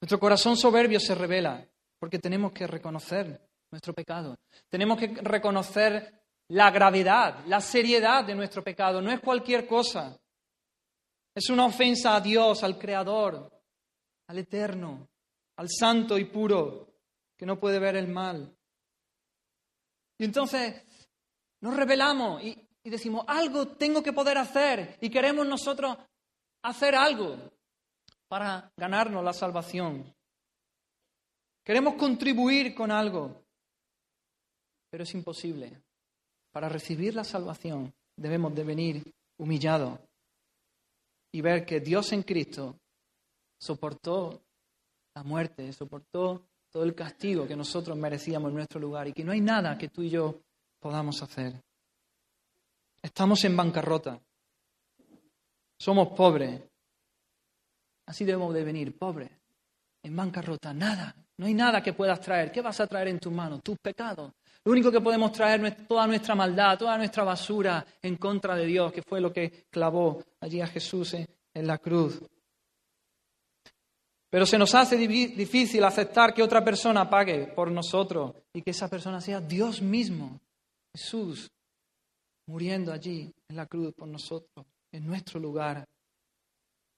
Nuestro 0.00 0.18
corazón 0.18 0.56
soberbio 0.56 0.98
se 0.98 1.14
revela 1.14 1.66
porque 2.00 2.18
tenemos 2.18 2.50
que 2.50 2.66
reconocer 2.66 3.48
nuestro 3.70 3.92
pecado. 3.92 4.38
Tenemos 4.68 4.98
que 4.98 5.08
reconocer 5.22 6.24
la 6.48 6.70
gravedad, 6.70 7.44
la 7.46 7.60
seriedad 7.60 8.24
de 8.24 8.34
nuestro 8.34 8.64
pecado. 8.64 9.00
No 9.00 9.12
es 9.12 9.20
cualquier 9.20 9.66
cosa. 9.66 10.18
Es 11.34 11.50
una 11.50 11.66
ofensa 11.66 12.16
a 12.16 12.20
Dios, 12.20 12.64
al 12.64 12.78
Creador, 12.78 13.52
al 14.26 14.38
Eterno, 14.38 15.08
al 15.56 15.68
Santo 15.68 16.18
y 16.18 16.24
puro, 16.24 16.88
que 17.36 17.46
no 17.46 17.60
puede 17.60 17.78
ver 17.78 17.96
el 17.96 18.08
mal. 18.08 18.56
Y 20.18 20.24
entonces 20.24 20.82
nos 21.60 21.76
rebelamos 21.76 22.42
y, 22.42 22.66
y 22.82 22.90
decimos, 22.90 23.24
algo 23.28 23.68
tengo 23.68 24.02
que 24.02 24.14
poder 24.14 24.38
hacer 24.38 24.96
y 25.00 25.10
queremos 25.10 25.46
nosotros 25.46 25.96
hacer 26.62 26.94
algo 26.94 27.36
para 28.26 28.72
ganarnos 28.76 29.22
la 29.22 29.32
salvación. 29.34 30.14
Queremos 31.70 31.94
contribuir 31.94 32.74
con 32.74 32.90
algo, 32.90 33.44
pero 34.90 35.04
es 35.04 35.14
imposible. 35.14 35.80
Para 36.50 36.68
recibir 36.68 37.14
la 37.14 37.22
salvación 37.22 37.94
debemos 38.16 38.52
de 38.56 38.64
venir 38.64 39.14
humillados 39.38 40.00
y 41.30 41.40
ver 41.40 41.64
que 41.64 41.78
Dios 41.78 42.12
en 42.12 42.24
Cristo 42.24 42.76
soportó 43.56 44.42
la 45.14 45.22
muerte, 45.22 45.72
soportó 45.72 46.44
todo 46.72 46.82
el 46.82 46.92
castigo 46.92 47.46
que 47.46 47.54
nosotros 47.54 47.96
merecíamos 47.96 48.48
en 48.48 48.56
nuestro 48.56 48.80
lugar 48.80 49.06
y 49.06 49.12
que 49.12 49.22
no 49.22 49.30
hay 49.30 49.40
nada 49.40 49.78
que 49.78 49.90
tú 49.90 50.02
y 50.02 50.10
yo 50.10 50.40
podamos 50.80 51.22
hacer. 51.22 51.54
Estamos 53.00 53.44
en 53.44 53.56
bancarrota. 53.56 54.20
Somos 55.78 56.08
pobres. 56.16 56.62
Así 58.06 58.24
debemos 58.24 58.52
de 58.54 58.64
venir, 58.64 58.98
pobres, 58.98 59.30
en 60.02 60.16
bancarrota. 60.16 60.74
Nada, 60.74 61.14
no 61.40 61.46
hay 61.46 61.54
nada 61.54 61.82
que 61.82 61.94
puedas 61.94 62.20
traer. 62.20 62.52
¿Qué 62.52 62.60
vas 62.60 62.78
a 62.80 62.86
traer 62.86 63.08
en 63.08 63.18
tus 63.18 63.32
manos? 63.32 63.62
Tus 63.62 63.78
pecados. 63.78 64.30
Lo 64.62 64.72
único 64.72 64.92
que 64.92 65.00
podemos 65.00 65.32
traer 65.32 65.64
es 65.64 65.86
toda 65.88 66.06
nuestra 66.06 66.34
maldad, 66.34 66.78
toda 66.78 66.98
nuestra 66.98 67.24
basura 67.24 67.82
en 68.02 68.16
contra 68.16 68.54
de 68.54 68.66
Dios, 68.66 68.92
que 68.92 69.00
fue 69.00 69.22
lo 69.22 69.32
que 69.32 69.64
clavó 69.70 70.22
allí 70.38 70.60
a 70.60 70.66
Jesús 70.66 71.14
en, 71.14 71.66
la 71.66 71.78
cruz. 71.78 72.20
Pero 74.28 74.44
se 74.44 74.58
nos 74.58 74.74
hace 74.74 74.98
difícil 74.98 75.82
aceptar 75.82 76.34
que 76.34 76.42
otra 76.42 76.62
persona 76.62 77.08
pague 77.08 77.46
por 77.46 77.70
nosotros 77.70 78.34
y 78.52 78.60
que 78.60 78.72
esa 78.72 78.88
persona 78.88 79.18
sea 79.22 79.40
Dios 79.40 79.80
mismo, 79.80 80.38
Jesús, 80.94 81.50
muriendo 82.48 82.92
allí 82.92 83.32
en 83.48 83.56
la 83.56 83.64
cruz 83.64 83.94
por 83.94 84.08
nosotros, 84.08 84.66
en 84.92 85.06
nuestro 85.06 85.40
lugar. 85.40 85.88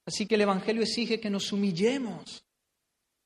Así 0.05 0.27
que 0.27 0.35
el 0.35 0.41
Evangelio 0.41 0.83
exige 0.83 1.21
que 1.21 1.31
nos 1.31 1.53
humillemos, 1.53 2.45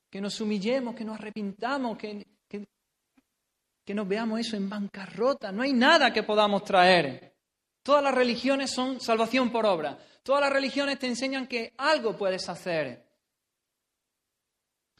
que 0.09 0.21
nos 0.21 0.39
humillemos, 0.41 0.95
que 0.95 1.05
nos 1.05 1.17
arrepintamos, 1.17 1.97
que, 1.97 2.25
que, 2.47 3.93
nos 3.93 4.07
veamos 4.07 4.39
eso 4.39 4.55
en 4.55 4.69
bancarrota. 4.69 5.51
No 5.51 5.61
hay 5.61 5.73
nada 5.73 6.11
que 6.11 6.23
podamos 6.23 6.63
traer. 6.63 7.35
Todas 7.83 8.03
las 8.03 8.13
religiones 8.13 8.71
son 8.71 8.99
salvación 8.99 9.49
por 9.49 9.65
obra. 9.65 9.97
Todas 10.23 10.41
las 10.41 10.51
religiones 10.51 10.99
te 10.99 11.07
enseñan 11.07 11.47
que 11.47 11.73
algo 11.77 12.17
puedes 12.17 12.49
hacer. 12.49 13.05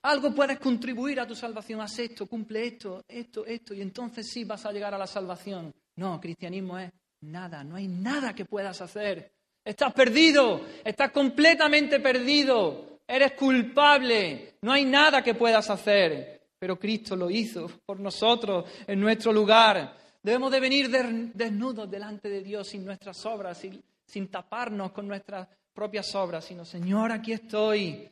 Algo 0.04 0.34
puedes 0.34 0.58
contribuir 0.60 1.20
a 1.20 1.28
tu 1.28 1.36
salvación. 1.36 1.82
Haz 1.82 2.00
esto, 2.00 2.28
cumple 2.28 2.66
esto, 2.66 3.04
esto, 3.08 3.46
esto, 3.46 3.74
y 3.74 3.82
entonces 3.82 4.30
sí 4.32 4.46
vas 4.46 4.66
a 4.66 4.72
llegar 4.72 4.94
a 4.94 4.98
la 4.98 5.08
salvación. 5.08 5.74
No, 5.98 6.22
cristianismo 6.22 6.80
es 6.80 6.92
nada, 7.22 7.64
no 7.64 7.76
hay 7.76 7.88
nada 7.88 8.34
que 8.34 8.46
puedas 8.46 8.80
hacer. 8.82 9.34
Estás 9.66 9.94
perdido, 9.94 10.62
estás 10.86 11.12
completamente 11.12 12.00
perdido, 12.00 12.97
eres 13.08 13.34
culpable, 13.34 14.56
no 14.62 14.72
hay 14.72 14.86
nada 14.86 15.24
que 15.24 15.34
puedas 15.34 15.70
hacer. 15.70 16.38
Pero 16.60 16.80
Cristo 16.80 17.16
lo 17.16 17.30
hizo 17.30 17.68
por 17.86 18.00
nosotros 18.00 18.66
en 18.88 19.00
nuestro 19.00 19.32
lugar. 19.32 19.96
Debemos 20.22 20.52
de 20.52 20.60
venir 20.60 20.90
desnudos 20.90 21.90
delante 21.90 22.30
de 22.30 22.42
Dios 22.42 22.68
sin 22.68 22.84
nuestras 22.84 23.24
obras, 23.26 23.64
sin, 24.06 24.28
taparnos 24.28 24.92
con 24.92 25.08
nuestras 25.08 25.48
propias 25.72 26.14
obras, 26.16 26.46
sino 26.46 26.66
Señor, 26.66 27.12
aquí 27.12 27.34
estoy, 27.34 28.10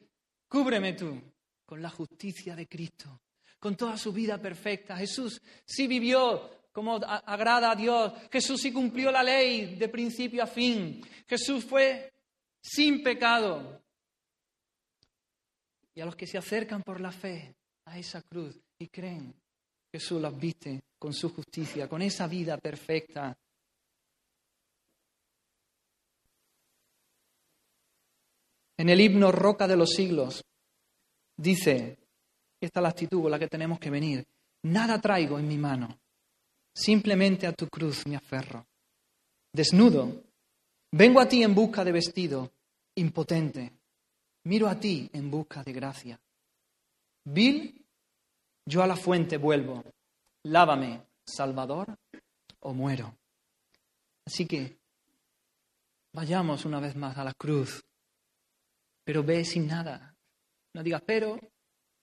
cúbreme 0.47 0.93
tú 0.93 1.19
con 1.65 1.81
la 1.81 1.89
justicia 1.89 2.55
de 2.55 2.67
Cristo, 2.67 3.21
con 3.60 3.75
toda 3.75 3.97
su 3.97 4.13
vida 4.13 4.38
perfecta. 4.38 4.95
Jesús 4.95 5.41
sí 5.65 5.88
vivió 5.88 6.49
como 6.71 6.95
agrada 6.97 7.71
a 7.71 7.75
Dios. 7.75 8.13
Jesús 8.31 8.62
sí 8.62 8.71
cumplió 8.71 9.12
la 9.12 9.23
ley 9.23 9.75
de 9.75 9.89
principio 9.89 10.43
a 10.43 10.47
fin. 10.47 11.01
Jesús 11.27 11.65
fue 11.65 12.13
sin 12.62 13.01
pecado. 13.01 13.81
Y 15.95 16.01
a 16.01 16.05
los 16.05 16.15
que 16.15 16.27
se 16.27 16.38
acercan 16.38 16.84
por 16.84 16.99
la 16.99 17.12
fe 17.12 17.55
a 17.86 17.97
esa 17.97 18.21
cruz 18.21 18.60
y 18.77 18.88
creen, 18.89 19.34
Jesús 19.91 20.21
los 20.21 20.38
viste 20.38 20.84
con 20.99 21.13
su 21.13 21.34
justicia, 21.34 21.88
con 21.88 22.01
esa 22.01 22.27
vida 22.27 22.58
perfecta. 22.58 23.38
En 28.77 28.89
el 28.89 28.99
himno 28.99 29.31
Roca 29.31 29.67
de 29.67 29.77
los 29.77 29.91
siglos 29.91 30.43
dice, 31.38 31.97
esta 32.60 32.79
es 32.79 32.84
la 32.84 32.89
actitud 32.89 33.21
con 33.21 33.31
la 33.31 33.39
que 33.39 33.47
tenemos 33.47 33.79
que 33.79 33.89
venir, 33.89 34.27
nada 34.63 34.99
traigo 34.99 35.39
en 35.39 35.47
mi 35.47 35.58
mano, 35.58 35.97
simplemente 36.73 37.47
a 37.47 37.53
tu 37.53 37.69
cruz 37.69 38.05
me 38.05 38.17
aferro. 38.17 38.67
Desnudo, 39.53 40.23
vengo 40.91 41.21
a 41.21 41.29
ti 41.29 41.41
en 41.41 41.55
busca 41.55 41.86
de 41.86 41.93
vestido, 41.93 42.51
impotente, 42.95 43.71
miro 44.45 44.67
a 44.67 44.79
ti 44.79 45.10
en 45.13 45.29
busca 45.29 45.63
de 45.63 45.73
gracia. 45.73 46.19
Vil, 47.25 47.86
yo 48.65 48.81
a 48.81 48.88
la 48.88 48.95
fuente 48.95 49.38
vuelvo, 49.38 49.84
lávame, 50.43 51.05
Salvador, 51.25 51.97
o 52.62 52.73
muero. 52.73 53.17
Así 54.25 54.47
que 54.47 54.79
vayamos 56.13 56.65
una 56.65 56.79
vez 56.79 56.95
más 56.95 57.17
a 57.17 57.23
la 57.23 57.34
cruz, 57.34 57.84
pero 59.03 59.23
ve 59.23 59.45
sin 59.45 59.67
nada. 59.67 60.15
No 60.73 60.84
digas, 60.84 61.03
pero 61.05 61.39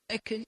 es 0.08 0.22
que 0.22 0.46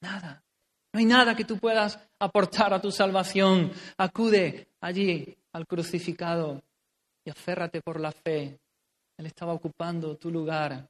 nada, 0.00 0.44
no 0.92 1.00
hay 1.00 1.06
nada 1.06 1.34
que 1.34 1.44
tú 1.44 1.58
puedas 1.58 1.98
aportar 2.20 2.72
a 2.72 2.80
tu 2.80 2.92
salvación. 2.92 3.72
Acude 3.98 4.68
allí 4.80 5.36
al 5.52 5.66
crucificado 5.66 6.62
y 7.24 7.30
aférrate 7.30 7.80
por 7.82 7.98
la 7.98 8.12
fe. 8.12 8.60
Él 9.16 9.26
estaba 9.26 9.52
ocupando 9.54 10.16
tu 10.16 10.30
lugar. 10.30 10.88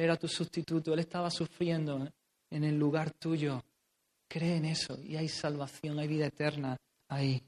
Él 0.00 0.04
era 0.04 0.16
tu 0.16 0.28
sustituto. 0.28 0.94
Él 0.94 1.00
estaba 1.00 1.30
sufriendo 1.30 2.08
en 2.48 2.64
el 2.64 2.78
lugar 2.78 3.10
tuyo. 3.10 3.62
Cree 4.26 4.56
en 4.56 4.64
eso 4.64 4.98
y 4.98 5.14
hay 5.16 5.28
salvación, 5.28 5.98
hay 5.98 6.08
vida 6.08 6.24
eterna 6.24 6.74
ahí. 7.08 7.42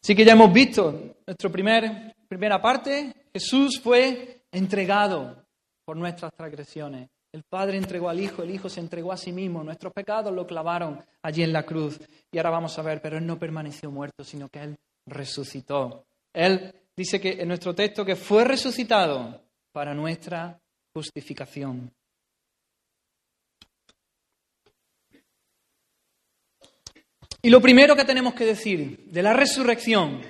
Así 0.00 0.14
que 0.14 0.24
ya 0.24 0.34
hemos 0.34 0.52
visto 0.52 1.16
nuestra 1.26 1.50
primer, 1.50 2.14
primera 2.28 2.62
parte. 2.62 3.12
Jesús 3.32 3.80
fue 3.82 4.42
entregado 4.52 5.44
por 5.84 5.96
nuestras 5.96 6.32
transgresiones. 6.36 7.08
El 7.32 7.42
Padre 7.42 7.76
entregó 7.76 8.08
al 8.08 8.20
Hijo, 8.20 8.44
el 8.44 8.52
Hijo 8.52 8.68
se 8.68 8.78
entregó 8.78 9.10
a 9.10 9.16
sí 9.16 9.32
mismo, 9.32 9.64
nuestros 9.64 9.92
pecados 9.92 10.32
lo 10.32 10.46
clavaron 10.46 11.04
allí 11.22 11.42
en 11.42 11.52
la 11.52 11.64
cruz. 11.64 11.98
Y 12.30 12.38
ahora 12.38 12.50
vamos 12.50 12.78
a 12.78 12.82
ver, 12.82 13.02
pero 13.02 13.18
Él 13.18 13.26
no 13.26 13.36
permaneció 13.36 13.90
muerto, 13.90 14.22
sino 14.22 14.48
que 14.48 14.60
Él 14.60 14.76
resucitó. 15.06 16.06
Él 16.32 16.72
dice 16.98 17.20
que 17.20 17.40
en 17.40 17.46
nuestro 17.46 17.76
texto 17.76 18.04
que 18.04 18.16
fue 18.16 18.44
resucitado 18.44 19.40
para 19.70 19.94
nuestra 19.94 20.60
justificación. 20.92 21.94
Y 27.40 27.50
lo 27.50 27.60
primero 27.60 27.94
que 27.94 28.04
tenemos 28.04 28.34
que 28.34 28.44
decir 28.44 29.04
de 29.06 29.22
la 29.22 29.32
resurrección 29.32 30.20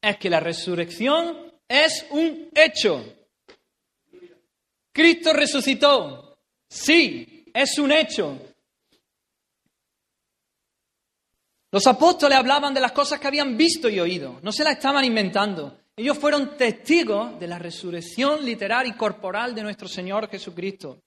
es 0.00 0.16
que 0.16 0.30
la 0.30 0.40
resurrección 0.40 1.52
es 1.68 2.06
un 2.08 2.48
hecho. 2.54 3.04
Cristo 4.92 5.34
resucitó. 5.34 6.38
Sí, 6.70 7.44
es 7.52 7.78
un 7.78 7.92
hecho. 7.92 8.38
Los 11.70 11.86
apóstoles 11.86 12.38
hablaban 12.38 12.72
de 12.72 12.80
las 12.80 12.92
cosas 12.92 13.20
que 13.20 13.26
habían 13.26 13.58
visto 13.58 13.90
y 13.90 14.00
oído, 14.00 14.40
no 14.42 14.52
se 14.52 14.64
las 14.64 14.74
estaban 14.74 15.04
inventando. 15.04 15.81
Ellos 15.96 16.18
fueron 16.18 16.56
testigos 16.56 17.38
de 17.38 17.46
la 17.46 17.58
resurrección 17.58 18.44
literal 18.44 18.86
y 18.86 18.92
corporal 18.92 19.54
de 19.54 19.62
nuestro 19.62 19.88
Señor 19.88 20.28
Jesucristo. 20.28 21.02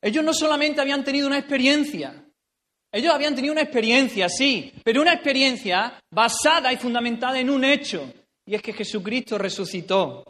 Ellos 0.00 0.24
no 0.24 0.34
solamente 0.34 0.80
habían 0.80 1.04
tenido 1.04 1.26
una 1.26 1.38
experiencia, 1.38 2.26
ellos 2.94 3.14
habían 3.14 3.34
tenido 3.34 3.52
una 3.52 3.62
experiencia, 3.62 4.28
sí, 4.28 4.70
pero 4.84 5.00
una 5.00 5.14
experiencia 5.14 5.98
basada 6.10 6.70
y 6.70 6.76
fundamentada 6.76 7.40
en 7.40 7.48
un 7.48 7.64
hecho, 7.64 8.12
y 8.44 8.54
es 8.54 8.60
que 8.60 8.74
Jesucristo 8.74 9.38
resucitó. 9.38 10.22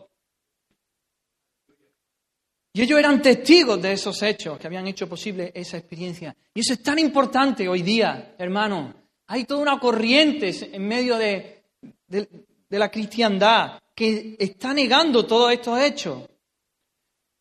Y 2.74 2.82
ellos 2.82 2.98
eran 2.98 3.20
testigos 3.20 3.82
de 3.82 3.92
esos 3.92 4.22
hechos 4.22 4.58
que 4.58 4.66
habían 4.68 4.86
hecho 4.86 5.08
posible 5.08 5.50
esa 5.54 5.76
experiencia. 5.76 6.34
Y 6.54 6.60
eso 6.60 6.72
es 6.72 6.82
tan 6.82 6.98
importante 7.00 7.68
hoy 7.68 7.82
día, 7.82 8.34
hermano. 8.38 8.94
Hay 9.26 9.44
toda 9.44 9.60
una 9.60 9.78
corriente 9.78 10.52
en 10.74 10.86
medio 10.86 11.18
de, 11.18 11.64
de, 12.06 12.28
la 12.78 12.90
cristiandad 12.90 13.78
que 13.94 14.36
está 14.38 14.72
negando 14.72 15.26
todos 15.26 15.52
estos 15.52 15.80
hechos. 15.80 16.22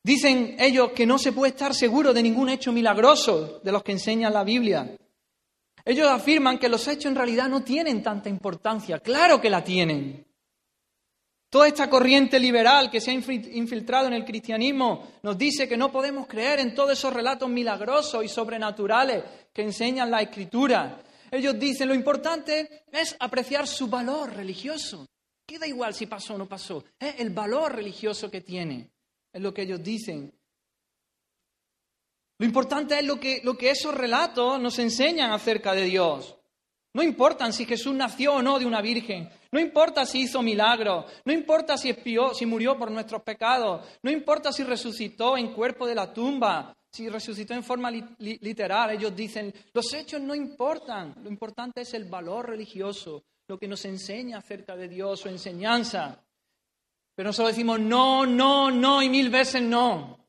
Dicen 0.03 0.55
ellos 0.59 0.91
que 0.93 1.05
no 1.05 1.17
se 1.19 1.32
puede 1.32 1.51
estar 1.51 1.75
seguro 1.75 2.13
de 2.13 2.23
ningún 2.23 2.49
hecho 2.49 2.71
milagroso 2.71 3.61
de 3.63 3.71
los 3.71 3.84
que 3.84 3.91
enseña 3.91 4.29
la 4.29 4.43
Biblia. 4.43 4.95
Ellos 5.86 6.07
afirman 6.07 6.57
que 6.57 6.69
los 6.69 6.88
hechos 6.88 7.05
en 7.05 7.15
realidad 7.15 7.49
no 7.49 7.63
tienen 7.63 8.01
tanta 8.01 8.29
importancia. 8.29 8.99
Claro 8.99 9.39
que 9.39 9.49
la 9.49 9.63
tienen. 9.63 10.25
Toda 11.49 11.67
esta 11.67 11.89
corriente 11.89 12.39
liberal 12.39 12.89
que 12.89 13.01
se 13.01 13.11
ha 13.11 13.13
infiltrado 13.13 14.07
en 14.07 14.13
el 14.13 14.23
cristianismo 14.23 15.05
nos 15.21 15.38
dice 15.38 15.67
que 15.67 15.75
no 15.75 15.91
podemos 15.91 16.25
creer 16.25 16.61
en 16.61 16.73
todos 16.73 16.93
esos 16.93 17.13
relatos 17.13 17.49
milagrosos 17.49 18.23
y 18.23 18.29
sobrenaturales 18.29 19.23
que 19.53 19.63
enseñan 19.63 20.09
la 20.09 20.21
escritura. 20.21 21.01
Ellos 21.29 21.59
dicen 21.59 21.89
lo 21.89 21.93
importante 21.93 22.86
es 22.91 23.15
apreciar 23.19 23.67
su 23.67 23.88
valor 23.88 24.34
religioso. 24.34 25.07
Queda 25.52 25.68
igual 25.68 25.93
si 25.93 26.06
pasó 26.06 26.36
o 26.36 26.38
no 26.38 26.47
pasó. 26.47 26.82
Es 26.97 27.20
el 27.20 27.32
valor 27.32 27.76
religioso 27.76 28.32
que 28.32 28.39
tiene. 28.39 28.89
Es 29.34 29.41
lo 29.41 29.54
que 29.54 29.64
ellos 29.64 29.84
dicen. 29.84 30.34
Lo 32.38 32.45
importante 32.45 32.97
es 32.97 33.04
lo 33.04 33.20
que, 33.20 33.41
lo 33.43 33.58
que 33.58 33.70
esos 33.70 33.93
relatos 33.93 34.62
nos 34.62 34.80
enseñan 34.80 35.34
acerca 35.34 35.74
de 35.74 35.84
Dios. 35.84 36.38
No 36.93 37.04
importa 37.04 37.52
si 37.52 37.66
Jesús 37.66 37.93
nació 37.93 38.36
o 38.36 38.41
no 38.41 38.60
de 38.60 38.66
una 38.66 38.82
virgen. 38.82 39.30
No 39.52 39.60
importa 39.60 40.06
si 40.06 40.22
hizo 40.22 40.41
milagros. 40.41 41.12
No 41.26 41.34
importa 41.34 41.78
si 41.78 41.89
espió, 41.89 42.34
si 42.34 42.45
murió 42.45 42.78
por 42.78 42.89
nuestros 42.89 43.22
pecados. 43.22 43.86
No 44.04 44.10
importa 44.10 44.54
si 44.54 44.64
resucitó 44.64 45.36
en 45.36 45.52
cuerpo 45.52 45.86
de 45.86 45.95
la 45.95 46.14
tumba. 46.14 46.74
Si 46.89 47.10
resucitó 47.10 47.54
en 47.54 47.66
forma 47.66 47.91
literal. 47.91 48.91
Ellos 48.91 49.14
dicen, 49.14 49.54
los 49.74 49.93
hechos 49.93 50.22
no 50.22 50.34
importan. 50.34 51.14
Lo 51.22 51.30
importante 51.30 51.82
es 51.82 51.93
el 51.93 52.06
valor 52.06 52.52
religioso, 52.52 53.26
lo 53.52 53.60
que 53.60 53.68
nos 53.68 53.84
enseña 53.84 54.38
acerca 54.38 54.78
de 54.78 54.88
Dios, 54.88 55.20
su 55.20 55.28
enseñanza. 55.28 56.24
Pero 57.14 57.28
nosotros 57.28 57.54
decimos 57.54 57.82
no, 57.82 58.26
no, 58.26 58.72
no 58.72 59.04
y 59.04 59.10
mil 59.10 59.30
veces 59.30 59.62
no. 59.62 60.26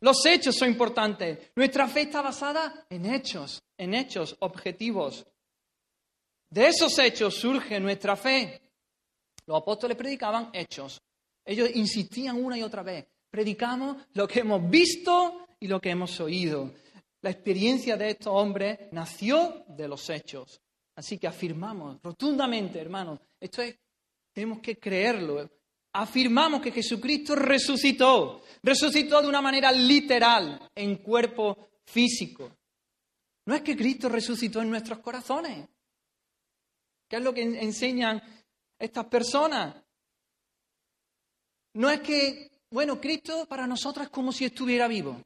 Los 0.00 0.26
hechos 0.26 0.54
son 0.54 0.68
importantes. 0.68 1.52
Nuestra 1.56 1.88
fe 1.88 2.02
está 2.02 2.20
basada 2.20 2.84
en 2.90 3.06
hechos, 3.06 3.62
en 3.78 3.94
hechos 3.94 4.36
objetivos. 4.40 5.26
De 6.50 6.66
esos 6.66 6.98
hechos 6.98 7.34
surge 7.34 7.80
nuestra 7.80 8.14
fe. 8.14 8.60
Los 9.46 9.62
apóstoles 9.62 9.96
predicaban 9.96 10.50
hechos. 10.52 11.00
Ellos 11.46 11.70
insistían 11.76 12.44
una 12.44 12.58
y 12.58 12.62
otra 12.62 12.82
vez. 12.82 13.06
Predicamos 13.30 13.96
lo 14.12 14.28
que 14.28 14.40
hemos 14.40 14.68
visto 14.68 15.46
y 15.58 15.66
lo 15.66 15.80
que 15.80 15.88
hemos 15.88 16.20
oído. 16.20 16.74
La 17.22 17.30
experiencia 17.30 17.96
de 17.96 18.10
estos 18.10 18.34
hombres 18.34 18.80
nació 18.92 19.64
de 19.66 19.88
los 19.88 20.10
hechos. 20.10 20.60
Así 20.98 21.16
que 21.16 21.28
afirmamos 21.28 22.02
rotundamente, 22.02 22.80
hermanos, 22.80 23.20
esto 23.38 23.62
es, 23.62 23.78
tenemos 24.32 24.58
que 24.58 24.80
creerlo. 24.80 25.48
Afirmamos 25.92 26.60
que 26.60 26.72
Jesucristo 26.72 27.36
resucitó, 27.36 28.42
resucitó 28.64 29.22
de 29.22 29.28
una 29.28 29.40
manera 29.40 29.70
literal, 29.70 30.68
en 30.74 30.96
cuerpo 30.96 31.68
físico. 31.86 32.50
No 33.46 33.54
es 33.54 33.62
que 33.62 33.76
Cristo 33.76 34.08
resucitó 34.08 34.60
en 34.60 34.70
nuestros 34.70 34.98
corazones, 34.98 35.68
¿Qué 37.08 37.16
es 37.16 37.22
lo 37.22 37.32
que 37.32 37.42
enseñan 37.42 38.20
estas 38.76 39.06
personas? 39.06 39.76
No 41.74 41.88
es 41.90 42.00
que, 42.00 42.50
bueno, 42.70 43.00
Cristo 43.00 43.46
para 43.46 43.68
nosotros 43.68 44.06
es 44.06 44.10
como 44.10 44.32
si 44.32 44.46
estuviera 44.46 44.88
vivo. 44.88 45.22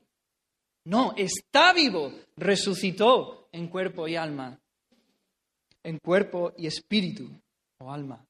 No, 0.85 1.15
está 1.17 1.73
vivo, 1.73 2.13
resucitó 2.37 3.49
en 3.53 3.69
cuerpo 3.69 4.07
y 4.07 4.17
alma, 4.17 4.62
en 5.83 5.99
cuerpo 5.99 6.53
y 6.57 6.67
espíritu 6.67 7.29
o 7.79 7.91
alma. 7.91 8.25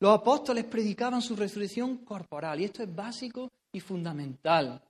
Los 0.00 0.18
apóstoles 0.18 0.64
predicaban 0.64 1.20
su 1.20 1.36
resurrección 1.36 1.98
corporal 1.98 2.60
y 2.60 2.64
esto 2.64 2.82
es 2.82 2.94
básico 2.94 3.50
y 3.72 3.80
fundamental. 3.80 4.82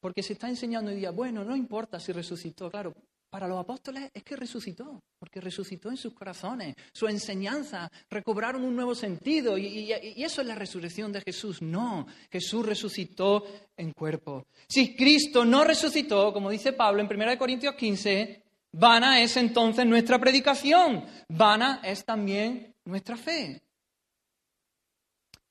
Porque 0.00 0.22
se 0.22 0.34
está 0.34 0.48
enseñando 0.48 0.90
hoy 0.90 0.98
día, 0.98 1.10
bueno, 1.10 1.42
no 1.42 1.56
importa 1.56 1.98
si 1.98 2.12
resucitó, 2.12 2.70
claro, 2.70 2.94
para 3.30 3.46
los 3.46 3.58
apóstoles 3.58 4.10
es 4.14 4.22
que 4.22 4.36
resucitó, 4.36 5.00
porque 5.18 5.40
resucitó 5.40 5.90
en 5.90 5.96
sus 5.96 6.14
corazones. 6.14 6.74
Su 6.92 7.08
enseñanza 7.08 7.90
recobraron 8.08 8.64
un 8.64 8.74
nuevo 8.74 8.94
sentido 8.94 9.58
y, 9.58 9.92
eso 9.92 10.40
es 10.40 10.46
la 10.46 10.54
resurrección 10.54 11.12
de 11.12 11.20
Jesús. 11.20 11.60
No, 11.60 12.06
Jesús 12.30 12.64
resucitó 12.64 13.44
en 13.76 13.92
cuerpo. 13.92 14.46
Si 14.68 14.96
Cristo 14.96 15.44
no 15.44 15.64
resucitó, 15.64 16.32
como 16.32 16.50
dice 16.50 16.72
Pablo 16.72 17.02
en 17.02 17.12
1 17.12 17.38
Corintios 17.38 17.74
15, 17.74 18.42
vana 18.72 19.20
es 19.22 19.36
entonces 19.36 19.86
nuestra 19.86 20.18
predicación, 20.18 21.04
vana 21.28 21.80
es 21.82 22.04
también 22.04 22.74
nuestra 22.84 23.16
fe. 23.16 23.62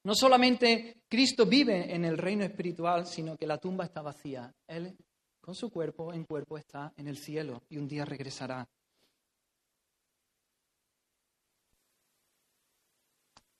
No 0.03 0.15
solamente 0.15 1.01
Cristo 1.09 1.45
vive 1.45 1.93
en 1.93 2.05
el 2.05 2.17
reino 2.17 2.43
espiritual, 2.43 3.05
sino 3.05 3.35
que 3.35 3.45
la 3.45 3.57
tumba 3.57 3.85
está 3.85 4.01
vacía. 4.01 4.53
Él 4.67 4.95
con 5.41 5.55
su 5.55 5.69
cuerpo 5.69 6.13
en 6.13 6.25
cuerpo 6.25 6.57
está 6.57 6.93
en 6.97 7.07
el 7.07 7.17
cielo 7.17 7.63
y 7.69 7.77
un 7.77 7.87
día 7.87 8.05
regresará. 8.05 8.67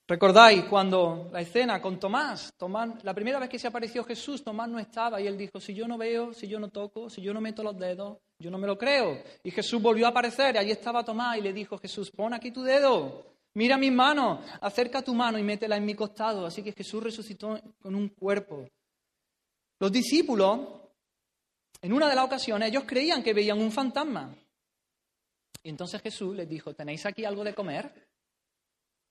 ¿Recordáis 0.06 0.64
cuando 0.64 1.28
la 1.30 1.42
escena 1.42 1.82
con 1.82 2.00
Tomás, 2.00 2.54
Tomás, 2.56 3.04
la 3.04 3.12
primera 3.12 3.38
vez 3.38 3.50
que 3.50 3.58
se 3.58 3.68
apareció 3.68 4.04
Jesús, 4.04 4.42
Tomás 4.42 4.70
no 4.70 4.78
estaba 4.78 5.20
y 5.20 5.26
él 5.26 5.36
dijo, 5.36 5.60
si 5.60 5.74
yo 5.74 5.86
no 5.86 5.98
veo, 5.98 6.32
si 6.32 6.48
yo 6.48 6.58
no 6.58 6.70
toco, 6.70 7.10
si 7.10 7.20
yo 7.20 7.34
no 7.34 7.42
meto 7.42 7.62
los 7.62 7.78
dedos, 7.78 8.16
yo 8.38 8.50
no 8.50 8.58
me 8.58 8.66
lo 8.66 8.78
creo. 8.78 9.22
Y 9.42 9.50
Jesús 9.50 9.80
volvió 9.80 10.06
a 10.06 10.10
aparecer 10.10 10.54
y 10.54 10.58
allí 10.58 10.70
estaba 10.70 11.04
Tomás 11.04 11.38
y 11.38 11.40
le 11.40 11.52
dijo, 11.52 11.78
Jesús, 11.78 12.10
pon 12.10 12.34
aquí 12.34 12.50
tu 12.50 12.62
dedo, 12.62 13.26
mira 13.54 13.76
mis 13.76 13.92
manos, 13.92 14.40
acerca 14.60 15.02
tu 15.02 15.14
mano 15.14 15.38
y 15.38 15.42
métela 15.42 15.76
en 15.76 15.84
mi 15.84 15.94
costado. 15.94 16.46
Así 16.46 16.62
que 16.62 16.72
Jesús 16.72 17.02
resucitó 17.02 17.60
con 17.80 17.94
un 17.94 18.08
cuerpo. 18.10 18.68
Los 19.80 19.92
discípulos 19.92 20.78
en 21.80 21.92
una 21.92 22.08
de 22.08 22.14
las 22.14 22.24
ocasiones 22.24 22.68
ellos 22.68 22.84
creían 22.86 23.22
que 23.22 23.34
veían 23.34 23.60
un 23.60 23.70
fantasma. 23.70 24.34
Y 25.62 25.68
entonces 25.68 26.00
Jesús 26.00 26.34
les 26.34 26.48
dijo, 26.48 26.74
¿tenéis 26.74 27.06
aquí 27.06 27.24
algo 27.24 27.44
de 27.44 27.54
comer? 27.54 28.08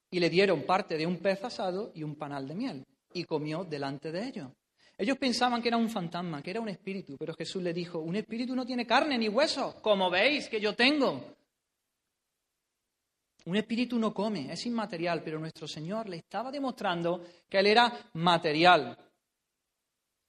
Y 0.09 0.19
le 0.19 0.29
dieron 0.29 0.63
parte 0.63 0.97
de 0.97 1.05
un 1.05 1.17
pez 1.17 1.43
asado 1.43 1.91
y 1.93 2.03
un 2.03 2.15
panal 2.15 2.47
de 2.47 2.55
miel. 2.55 2.85
Y 3.13 3.25
comió 3.25 3.63
delante 3.63 4.11
de 4.11 4.27
ellos. 4.27 4.51
Ellos 4.97 5.17
pensaban 5.17 5.61
que 5.61 5.67
era 5.67 5.77
un 5.77 5.89
fantasma, 5.89 6.41
que 6.41 6.49
era 6.49 6.59
un 6.59 6.69
espíritu, 6.69 7.15
pero 7.17 7.35
Jesús 7.35 7.61
le 7.61 7.71
dijo, 7.71 7.99
un 7.99 8.15
espíritu 8.15 8.55
no 8.55 8.65
tiene 8.65 8.87
carne 8.87 9.17
ni 9.17 9.29
hueso, 9.29 9.79
como 9.81 10.09
veis 10.09 10.49
que 10.49 10.59
yo 10.59 10.75
tengo. 10.75 11.35
Un 13.45 13.55
espíritu 13.55 13.99
no 13.99 14.13
come, 14.13 14.51
es 14.51 14.65
inmaterial, 14.65 15.21
pero 15.23 15.39
nuestro 15.39 15.67
Señor 15.67 16.09
le 16.09 16.17
estaba 16.17 16.51
demostrando 16.51 17.23
que 17.47 17.59
Él 17.59 17.67
era 17.67 18.09
material. 18.13 18.97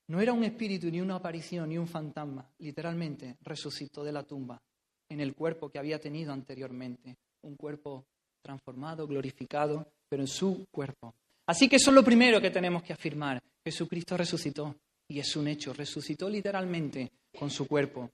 No 0.09 0.21
era 0.21 0.33
un 0.33 0.45
espíritu, 0.45 0.91
ni 0.91 1.01
una 1.01 1.17
aparición, 1.17 1.69
ni 1.71 1.79
un 1.79 1.89
fantasma. 1.89 2.49
Literalmente 2.59 3.37
resucitó 3.41 4.05
de 4.05 4.13
la 4.13 4.23
tumba 4.23 4.61
en 5.09 5.21
el 5.21 5.35
cuerpo 5.35 5.71
que 5.71 5.79
había 5.79 5.99
tenido 5.99 6.33
anteriormente. 6.33 7.17
Un 7.43 7.57
cuerpo 7.57 8.07
transformado, 8.43 9.07
glorificado, 9.07 9.87
pero 10.09 10.23
en 10.23 10.29
su 10.29 10.67
cuerpo. 10.71 11.15
Así 11.49 11.67
que 11.67 11.77
eso 11.77 11.91
es 11.91 11.95
lo 11.95 12.05
primero 12.05 12.43
que 12.43 12.51
tenemos 12.51 12.83
que 12.83 12.93
afirmar. 12.93 13.43
Jesucristo 13.65 14.19
resucitó 14.19 14.77
y 15.09 15.19
es 15.19 15.35
un 15.35 15.49
hecho. 15.49 15.73
Resucitó 15.73 16.29
literalmente 16.29 17.11
con 17.39 17.51
su 17.51 17.67
cuerpo. 17.67 18.11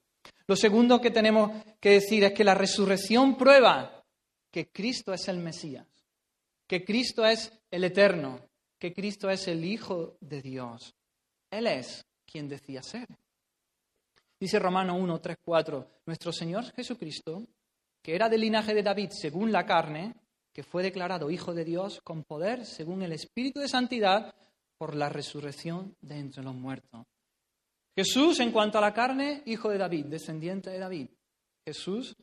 Lo 0.47 0.55
segundo 0.55 1.01
que 1.01 1.11
tenemos 1.11 1.51
que 1.81 1.91
decir 1.91 2.23
es 2.23 2.33
que 2.33 2.45
la 2.45 2.55
resurrección 2.55 3.37
prueba 3.37 4.05
que 4.53 4.69
Cristo 4.69 5.13
es 5.13 5.27
el 5.27 5.39
Mesías, 5.39 5.85
que 6.69 6.85
Cristo 6.85 7.27
es 7.27 7.53
el 7.73 7.83
Eterno, 7.83 8.39
que 8.79 8.93
Cristo 8.93 9.29
es 9.29 9.49
el 9.49 9.65
Hijo 9.65 10.17
de 10.21 10.41
Dios. 10.41 10.95
Él 11.51 11.67
es 11.67 12.07
quien 12.25 12.49
decía 12.49 12.85
ser. 12.85 13.09
Dice 14.39 14.61
Romano 14.61 14.95
1, 14.97 15.21
3, 15.21 15.39
4, 15.45 15.91
nuestro 16.07 16.33
Señor 16.33 16.71
Jesucristo, 16.73 17.43
que 18.01 18.15
era 18.15 18.29
del 18.29 18.43
linaje 18.43 18.75
de 18.75 18.83
David 18.85 19.11
según 19.11 19.51
la 19.51 19.67
carne, 19.67 20.15
que 20.55 20.63
fue 20.63 20.85
declarado 20.85 21.31
Hijo 21.31 21.53
de 21.53 21.65
Dios 21.65 22.01
con 22.03 22.23
poder 22.23 22.65
según 22.65 23.03
el 23.03 23.13
Espíritu 23.13 23.59
de 23.59 23.69
Santidad 23.69 24.33
por 24.79 24.95
la 24.95 25.09
resurrección 25.09 25.97
de 26.01 26.19
entre 26.19 26.43
los 26.43 26.55
muertos. 26.55 27.05
Jesús, 27.97 28.41
en 28.41 28.53
cuanto 28.53 28.79
a 28.79 28.81
la 28.81 28.95
carne, 28.95 29.43
Hijo 29.47 29.69
de 29.71 29.79
David, 29.79 30.07
descendiente 30.07 30.71
de 30.71 30.79
David. 30.79 31.09
Jesús, 31.67 32.17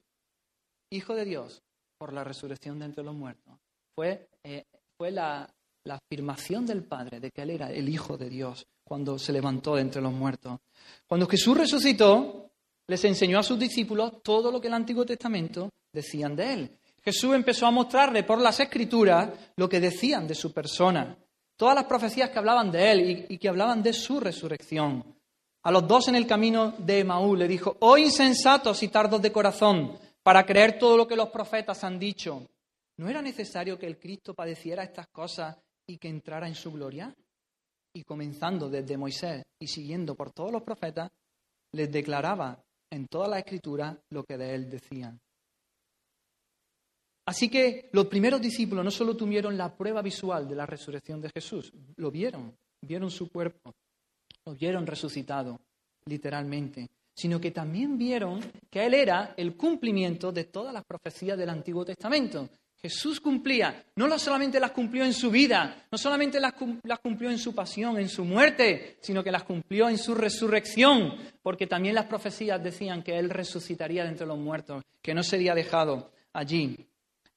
Hijo 0.89 1.13
de 1.13 1.25
Dios, 1.25 1.61
por 1.97 2.13
la 2.13 2.23
resurrección 2.23 2.79
de 2.79 2.85
entre 2.85 3.03
los 3.03 3.15
muertos. 3.15 3.53
Fue, 3.95 4.29
eh, 4.43 4.63
fue 4.97 5.11
la, 5.11 5.53
la 5.83 5.95
afirmación 5.95 6.65
del 6.65 6.83
Padre 6.83 7.19
de 7.19 7.31
que 7.31 7.41
Él 7.41 7.51
era 7.51 7.71
el 7.71 7.87
Hijo 7.89 8.17
de 8.17 8.29
Dios 8.29 8.65
cuando 8.83 9.17
se 9.17 9.33
levantó 9.33 9.75
de 9.75 9.81
entre 9.81 10.01
los 10.01 10.13
muertos. 10.13 10.59
Cuando 11.07 11.27
Jesús 11.27 11.57
resucitó, 11.57 12.51
les 12.87 13.03
enseñó 13.05 13.39
a 13.39 13.43
sus 13.43 13.59
discípulos 13.59 14.21
todo 14.23 14.51
lo 14.51 14.59
que 14.59 14.67
el 14.67 14.73
Antiguo 14.73 15.05
Testamento 15.05 15.69
decían 15.93 16.35
de 16.35 16.53
él. 16.53 16.77
Jesús 17.03 17.33
empezó 17.33 17.65
a 17.65 17.71
mostrarle 17.71 18.23
por 18.23 18.39
las 18.39 18.59
escrituras 18.59 19.29
lo 19.55 19.67
que 19.67 19.79
decían 19.79 20.27
de 20.27 20.35
su 20.35 20.53
persona, 20.53 21.17
todas 21.55 21.75
las 21.75 21.85
profecías 21.85 22.29
que 22.29 22.39
hablaban 22.39 22.71
de 22.71 22.91
él 22.91 23.25
y, 23.29 23.37
que 23.37 23.49
hablaban 23.49 23.81
de 23.81 23.93
su 23.93 24.19
resurrección. 24.19 25.15
A 25.63 25.71
los 25.71 25.87
dos 25.87 26.07
en 26.07 26.15
el 26.15 26.27
camino 26.27 26.73
de 26.77 26.99
Emaú 26.99 27.35
le 27.35 27.47
dijo, 27.47 27.77
oh 27.79 27.97
insensatos 27.97 28.81
y 28.83 28.87
tardos 28.87 29.21
de 29.21 29.31
corazón, 29.31 29.97
para 30.23 30.45
creer 30.45 30.77
todo 30.79 30.97
lo 30.97 31.07
que 31.07 31.15
los 31.15 31.29
profetas 31.29 31.83
han 31.83 31.99
dicho. 31.99 32.47
¿No 32.97 33.09
era 33.09 33.21
necesario 33.21 33.79
que 33.79 33.87
el 33.87 33.99
Cristo 33.99 34.33
padeciera 34.33 34.83
estas 34.83 35.07
cosas 35.07 35.57
y 35.87 35.97
que 35.97 36.09
entrara 36.09 36.47
en 36.47 36.55
su 36.55 36.71
gloria? 36.71 37.13
y 37.93 38.03
comenzando 38.03 38.69
desde 38.69 38.97
Moisés 38.97 39.43
y 39.59 39.67
siguiendo 39.67 40.15
por 40.15 40.31
todos 40.31 40.51
los 40.51 40.63
profetas, 40.63 41.11
les 41.73 41.91
declaraba 41.91 42.63
en 42.89 43.07
toda 43.07 43.27
la 43.27 43.39
escritura 43.39 43.97
lo 44.09 44.23
que 44.23 44.37
de 44.37 44.55
él 44.55 44.69
decían. 44.69 45.19
Así 47.25 47.49
que 47.49 47.89
los 47.91 48.07
primeros 48.07 48.41
discípulos 48.41 48.83
no 48.83 48.91
solo 48.91 49.15
tuvieron 49.15 49.57
la 49.57 49.75
prueba 49.75 50.01
visual 50.01 50.47
de 50.47 50.55
la 50.55 50.65
resurrección 50.65 51.21
de 51.21 51.29
Jesús, 51.29 51.71
lo 51.97 52.09
vieron, 52.09 52.55
vieron 52.81 53.11
su 53.11 53.29
cuerpo, 53.29 53.75
lo 54.45 54.55
vieron 54.55 54.87
resucitado, 54.87 55.59
literalmente, 56.05 56.89
sino 57.13 57.39
que 57.39 57.51
también 57.51 57.97
vieron 57.97 58.39
que 58.69 58.85
Él 58.85 58.95
era 58.95 59.33
el 59.37 59.55
cumplimiento 59.55 60.31
de 60.31 60.45
todas 60.45 60.73
las 60.73 60.83
profecías 60.83 61.37
del 61.37 61.49
Antiguo 61.49 61.85
Testamento. 61.85 62.49
Jesús 62.81 63.19
cumplía, 63.19 63.85
no 63.95 64.17
solamente 64.17 64.59
las 64.59 64.71
cumplió 64.71 65.05
en 65.05 65.13
su 65.13 65.29
vida, 65.29 65.85
no 65.91 65.99
solamente 65.99 66.39
las, 66.39 66.53
cumplió 66.53 67.29
en 67.29 67.37
su 67.37 67.53
pasión, 67.53 67.99
en 67.99 68.09
su 68.09 68.25
muerte, 68.25 68.97
sino 69.01 69.23
que 69.23 69.31
las 69.31 69.43
cumplió 69.43 69.87
en 69.87 69.99
su 69.99 70.15
resurrección, 70.15 71.15
porque 71.43 71.67
también 71.67 71.93
las 71.93 72.07
profecías 72.07 72.63
decían 72.63 73.03
que 73.03 73.19
Él 73.19 73.29
resucitaría 73.29 74.03
de 74.03 74.09
entre 74.09 74.25
los 74.25 74.39
muertos, 74.39 74.83
que 74.99 75.13
no 75.13 75.21
sería 75.21 75.53
dejado 75.53 76.09
allí. 76.33 76.87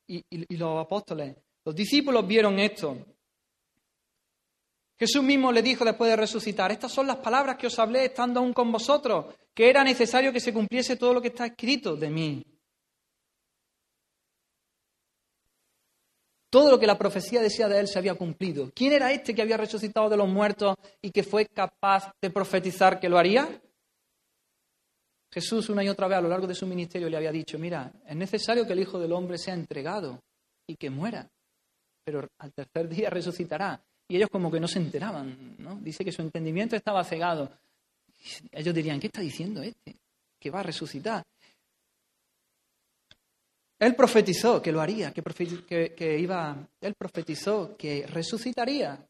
Y, 0.06 0.56
los 0.56 0.84
apóstoles, 0.84 1.36
los 1.64 1.74
discípulos 1.74 2.26
vieron 2.26 2.58
esto. 2.58 2.96
Jesús 4.98 5.22
mismo 5.22 5.50
le 5.50 5.62
dijo 5.62 5.84
después 5.84 6.10
de 6.10 6.16
resucitar, 6.16 6.70
estas 6.70 6.92
son 6.92 7.06
las 7.06 7.16
palabras 7.16 7.56
que 7.56 7.66
os 7.66 7.78
hablé 7.78 8.04
estando 8.06 8.40
aún 8.40 8.52
con 8.52 8.70
vosotros, 8.70 9.34
que 9.52 9.68
era 9.68 9.82
necesario 9.82 10.32
que 10.32 10.40
se 10.40 10.52
cumpliese 10.52 10.96
todo 10.96 11.14
lo 11.14 11.20
que 11.20 11.28
está 11.28 11.46
escrito 11.46 11.96
de 11.96 12.10
mí. 12.10 12.44
Todo 16.48 16.70
lo 16.70 16.78
que 16.78 16.86
la 16.86 16.96
profecía 16.96 17.42
decía 17.42 17.66
de 17.66 17.80
él 17.80 17.88
se 17.88 17.98
había 17.98 18.14
cumplido. 18.14 18.70
¿Quién 18.72 18.92
era 18.92 19.10
este 19.10 19.34
que 19.34 19.42
había 19.42 19.56
resucitado 19.56 20.08
de 20.08 20.16
los 20.16 20.28
muertos 20.28 20.76
y 21.02 21.10
que 21.10 21.24
fue 21.24 21.46
capaz 21.46 22.12
de 22.22 22.30
profetizar 22.30 23.00
que 23.00 23.08
lo 23.08 23.18
haría? 23.18 23.60
Jesús 25.34 25.68
una 25.68 25.82
y 25.82 25.88
otra 25.88 26.06
vez 26.06 26.18
a 26.18 26.20
lo 26.20 26.28
largo 26.28 26.46
de 26.46 26.54
su 26.54 26.64
ministerio 26.64 27.10
le 27.10 27.16
había 27.16 27.32
dicho, 27.32 27.58
mira, 27.58 27.90
es 28.06 28.14
necesario 28.14 28.64
que 28.64 28.72
el 28.72 28.78
Hijo 28.78 29.00
del 29.00 29.10
Hombre 29.10 29.36
sea 29.36 29.54
entregado 29.54 30.22
y 30.64 30.76
que 30.76 30.90
muera, 30.90 31.28
pero 32.04 32.28
al 32.38 32.52
tercer 32.52 32.88
día 32.88 33.10
resucitará. 33.10 33.82
Y 34.06 34.14
ellos 34.14 34.28
como 34.30 34.48
que 34.48 34.60
no 34.60 34.68
se 34.68 34.78
enteraban, 34.78 35.56
¿no? 35.58 35.74
Dice 35.80 36.04
que 36.04 36.12
su 36.12 36.22
entendimiento 36.22 36.76
estaba 36.76 37.02
cegado. 37.02 37.50
Ellos 38.52 38.72
dirían, 38.72 39.00
¿qué 39.00 39.08
está 39.08 39.22
diciendo 39.22 39.60
este? 39.60 39.96
Que 40.38 40.50
va 40.50 40.60
a 40.60 40.62
resucitar. 40.62 41.24
Él 43.80 43.96
profetizó 43.96 44.62
que 44.62 44.70
lo 44.70 44.80
haría, 44.80 45.12
que, 45.12 46.18
iba, 46.20 46.68
él 46.80 46.94
profetizó 46.94 47.76
que 47.76 48.06
resucitaría. 48.06 49.04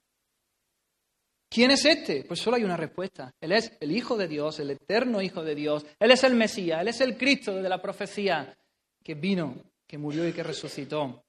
¿Quién 1.54 1.70
es 1.70 1.84
este? 1.84 2.24
Pues 2.24 2.40
solo 2.40 2.56
hay 2.56 2.64
una 2.64 2.76
respuesta. 2.76 3.32
Él 3.40 3.52
es 3.52 3.70
el 3.78 3.92
Hijo 3.92 4.16
de 4.16 4.26
Dios, 4.26 4.58
el 4.58 4.72
eterno 4.72 5.22
Hijo 5.22 5.44
de 5.44 5.54
Dios. 5.54 5.86
Él 6.00 6.10
es 6.10 6.24
el 6.24 6.34
Mesías, 6.34 6.80
Él 6.80 6.88
es 6.88 7.00
el 7.00 7.16
Cristo 7.16 7.54
de 7.54 7.68
la 7.68 7.80
profecía 7.80 8.58
que 9.04 9.14
vino, 9.14 9.54
que 9.86 9.96
murió 9.96 10.26
y 10.26 10.32
que 10.32 10.42
resucitó. 10.42 11.24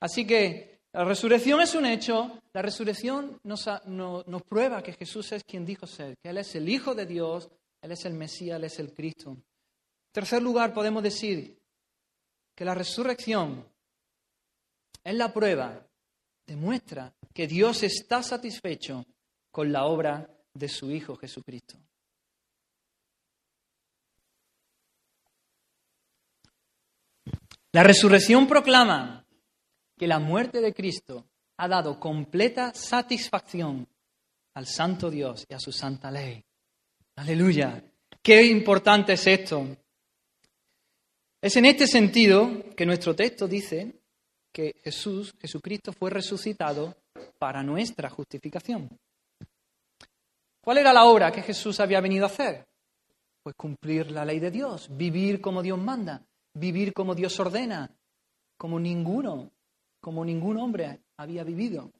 Así 0.00 0.26
que 0.26 0.80
la 0.94 1.04
resurrección 1.04 1.60
es 1.60 1.74
un 1.74 1.84
hecho. 1.84 2.40
La 2.54 2.62
resurrección 2.62 3.40
nos, 3.42 3.68
nos 3.84 4.42
prueba 4.44 4.82
que 4.82 4.94
Jesús 4.94 5.30
es 5.32 5.44
quien 5.44 5.66
dijo 5.66 5.86
ser, 5.86 6.16
que 6.22 6.30
Él 6.30 6.38
es 6.38 6.54
el 6.54 6.66
Hijo 6.66 6.94
de 6.94 7.04
Dios, 7.04 7.50
Él 7.82 7.92
es 7.92 8.06
el 8.06 8.14
Mesías, 8.14 8.56
Él 8.56 8.64
es 8.64 8.78
el 8.78 8.94
Cristo. 8.94 9.32
En 9.32 9.44
tercer 10.12 10.42
lugar, 10.42 10.72
podemos 10.72 11.02
decir 11.02 11.58
que 12.54 12.64
la 12.64 12.74
resurrección 12.74 13.66
es 15.04 15.14
la 15.14 15.30
prueba, 15.30 15.86
demuestra 16.46 17.12
que 17.34 17.46
Dios 17.46 17.82
está 17.82 18.22
satisfecho 18.22 19.04
con 19.52 19.70
la 19.70 19.84
obra 19.84 20.28
de 20.54 20.68
su 20.68 20.90
Hijo 20.90 21.14
Jesucristo. 21.14 21.78
La 27.72 27.82
resurrección 27.82 28.46
proclama 28.48 29.24
que 29.96 30.06
la 30.06 30.18
muerte 30.18 30.60
de 30.60 30.74
Cristo 30.74 31.26
ha 31.58 31.68
dado 31.68 32.00
completa 32.00 32.74
satisfacción 32.74 33.86
al 34.54 34.66
Santo 34.66 35.10
Dios 35.10 35.46
y 35.48 35.54
a 35.54 35.60
su 35.60 35.72
santa 35.72 36.10
ley. 36.10 36.44
Aleluya. 37.16 37.82
Qué 38.22 38.44
importante 38.44 39.14
es 39.14 39.26
esto. 39.26 39.76
Es 41.40 41.56
en 41.56 41.64
este 41.64 41.86
sentido 41.86 42.74
que 42.76 42.86
nuestro 42.86 43.14
texto 43.14 43.48
dice 43.48 44.00
que 44.52 44.76
Jesús, 44.82 45.34
Jesucristo, 45.40 45.92
fue 45.92 46.10
resucitado 46.10 46.96
para 47.38 47.62
nuestra 47.62 48.10
justificación. 48.10 48.88
¿Cuál 50.62 50.78
era 50.78 50.92
la 50.92 51.04
obra 51.06 51.32
que 51.32 51.42
Jesús 51.42 51.80
había 51.80 52.00
venido 52.00 52.24
a 52.24 52.28
hacer? 52.28 52.64
Pues 53.42 53.56
cumplir 53.56 54.12
la 54.12 54.24
ley 54.24 54.38
de 54.38 54.52
Dios, 54.52 54.88
vivir 54.96 55.40
como 55.40 55.60
Dios 55.60 55.76
manda, 55.76 56.22
vivir 56.54 56.92
como 56.92 57.16
Dios 57.16 57.38
ordena, 57.40 57.90
como 58.56 58.78
ninguno, 58.78 59.50
como 60.00 60.24
ningún 60.24 60.58
hombre 60.58 61.00
había 61.16 61.42
vivido. 61.42 61.90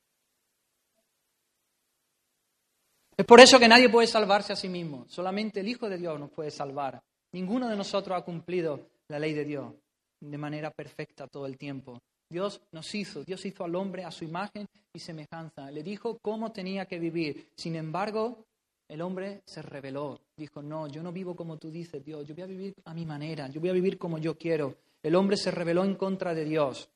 Es 3.16 3.26
por 3.26 3.40
eso 3.40 3.58
que 3.58 3.66
nadie 3.66 3.88
puede 3.88 4.06
salvarse 4.06 4.52
a 4.52 4.56
sí 4.56 4.68
mismo, 4.68 5.06
solamente 5.08 5.60
el 5.60 5.68
Hijo 5.68 5.88
de 5.88 5.98
Dios 5.98 6.18
nos 6.20 6.30
puede 6.30 6.52
salvar. 6.52 7.02
Ninguno 7.32 7.68
de 7.68 7.76
nosotros 7.76 8.16
ha 8.16 8.24
cumplido 8.24 8.90
la 9.08 9.18
ley 9.18 9.34
de 9.34 9.44
Dios 9.44 9.74
de 10.20 10.38
manera 10.38 10.70
perfecta 10.70 11.26
todo 11.26 11.46
el 11.46 11.58
tiempo. 11.58 12.00
Dios 12.30 12.60
nos 12.70 12.94
hizo, 12.94 13.24
Dios 13.24 13.44
hizo 13.44 13.64
al 13.64 13.74
hombre 13.74 14.04
a 14.04 14.10
su 14.10 14.24
imagen 14.24 14.66
y 14.92 14.98
semejanza. 15.00 15.70
Le 15.70 15.82
dijo 15.82 16.18
cómo 16.22 16.52
tenía 16.52 16.86
que 16.86 16.98
vivir. 16.98 17.50
Sin 17.56 17.76
embargo, 17.76 18.46
el 18.89 19.01
hombre 19.01 19.43
se 19.45 19.62
rebeló. 19.62 20.20
Dijo, 20.37 20.62
no, 20.62 20.89
yo 20.89 21.03
no 21.03 21.12
vivo 21.12 21.35
como 21.35 21.57
tú 21.59 21.70
dices, 21.70 22.05
Dios, 22.05 22.26
yo 22.26 22.35
voy 22.35 22.45
a 22.45 22.47
vivir 22.47 22.74
a 22.85 22.95
mi 22.95 23.07
manera, 23.07 23.49
yo 23.49 23.61
voy 23.61 23.70
a 23.70 23.74
vivir 23.74 23.99
como 23.99 24.18
yo 24.18 24.37
quiero. 24.37 24.76
El 25.03 25.14
hombre 25.14 25.37
se 25.37 25.51
rebeló 25.51 25.85
en 25.85 25.97
contra 25.97 26.35
de 26.35 26.45
Dios 26.45 26.89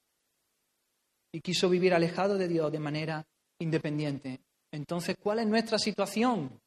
y 1.33 1.41
quiso 1.41 1.69
vivir 1.69 1.95
alejado 1.95 2.37
de 2.37 2.49
Dios 2.49 2.71
de 2.71 2.79
manera 2.79 3.27
independiente. 3.59 4.41
Entonces, 4.71 5.17
¿cuál 5.21 5.41
es 5.41 5.47
nuestra 5.47 5.79
situación? 5.79 6.61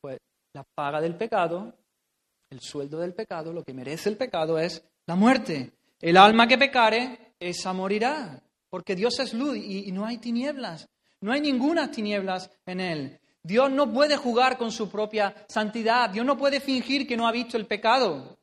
Pues 0.00 0.18
la 0.54 0.64
paga 0.74 1.00
del 1.00 1.16
pecado 1.16 1.74
el 2.50 2.60
sueldo 2.60 2.98
del 2.98 3.14
pecado, 3.14 3.52
lo 3.52 3.62
que 3.62 3.72
merece 3.72 4.08
el 4.08 4.16
pecado 4.16 4.58
es 4.58 4.84
la 5.06 5.14
muerte. 5.14 5.70
El 6.00 6.16
alma 6.16 6.48
que 6.48 6.58
pecare, 6.58 7.34
esa 7.38 7.72
morirá, 7.72 8.42
porque 8.68 8.96
Dios 8.96 9.20
es 9.20 9.34
luz 9.34 9.56
y, 9.56 9.92
no 9.92 10.04
hay 10.04 10.18
tinieblas. 10.18 10.88
No 11.20 11.30
hay 11.30 11.40
ninguna 11.40 11.92
tinieblas 11.92 12.50
en 12.66 12.80
él. 12.80 13.19
Dios 13.42 13.70
no 13.70 13.92
puede 13.92 14.16
jugar 14.16 14.58
con 14.58 14.70
su 14.70 14.90
propia 14.90 15.46
santidad. 15.48 16.10
Dios 16.10 16.26
no 16.26 16.36
puede 16.36 16.60
fingir 16.60 17.06
que 17.06 17.16
no 17.16 17.26
ha 17.26 17.32
visto 17.32 17.56
el 17.56 17.66
pecado. 17.66 18.38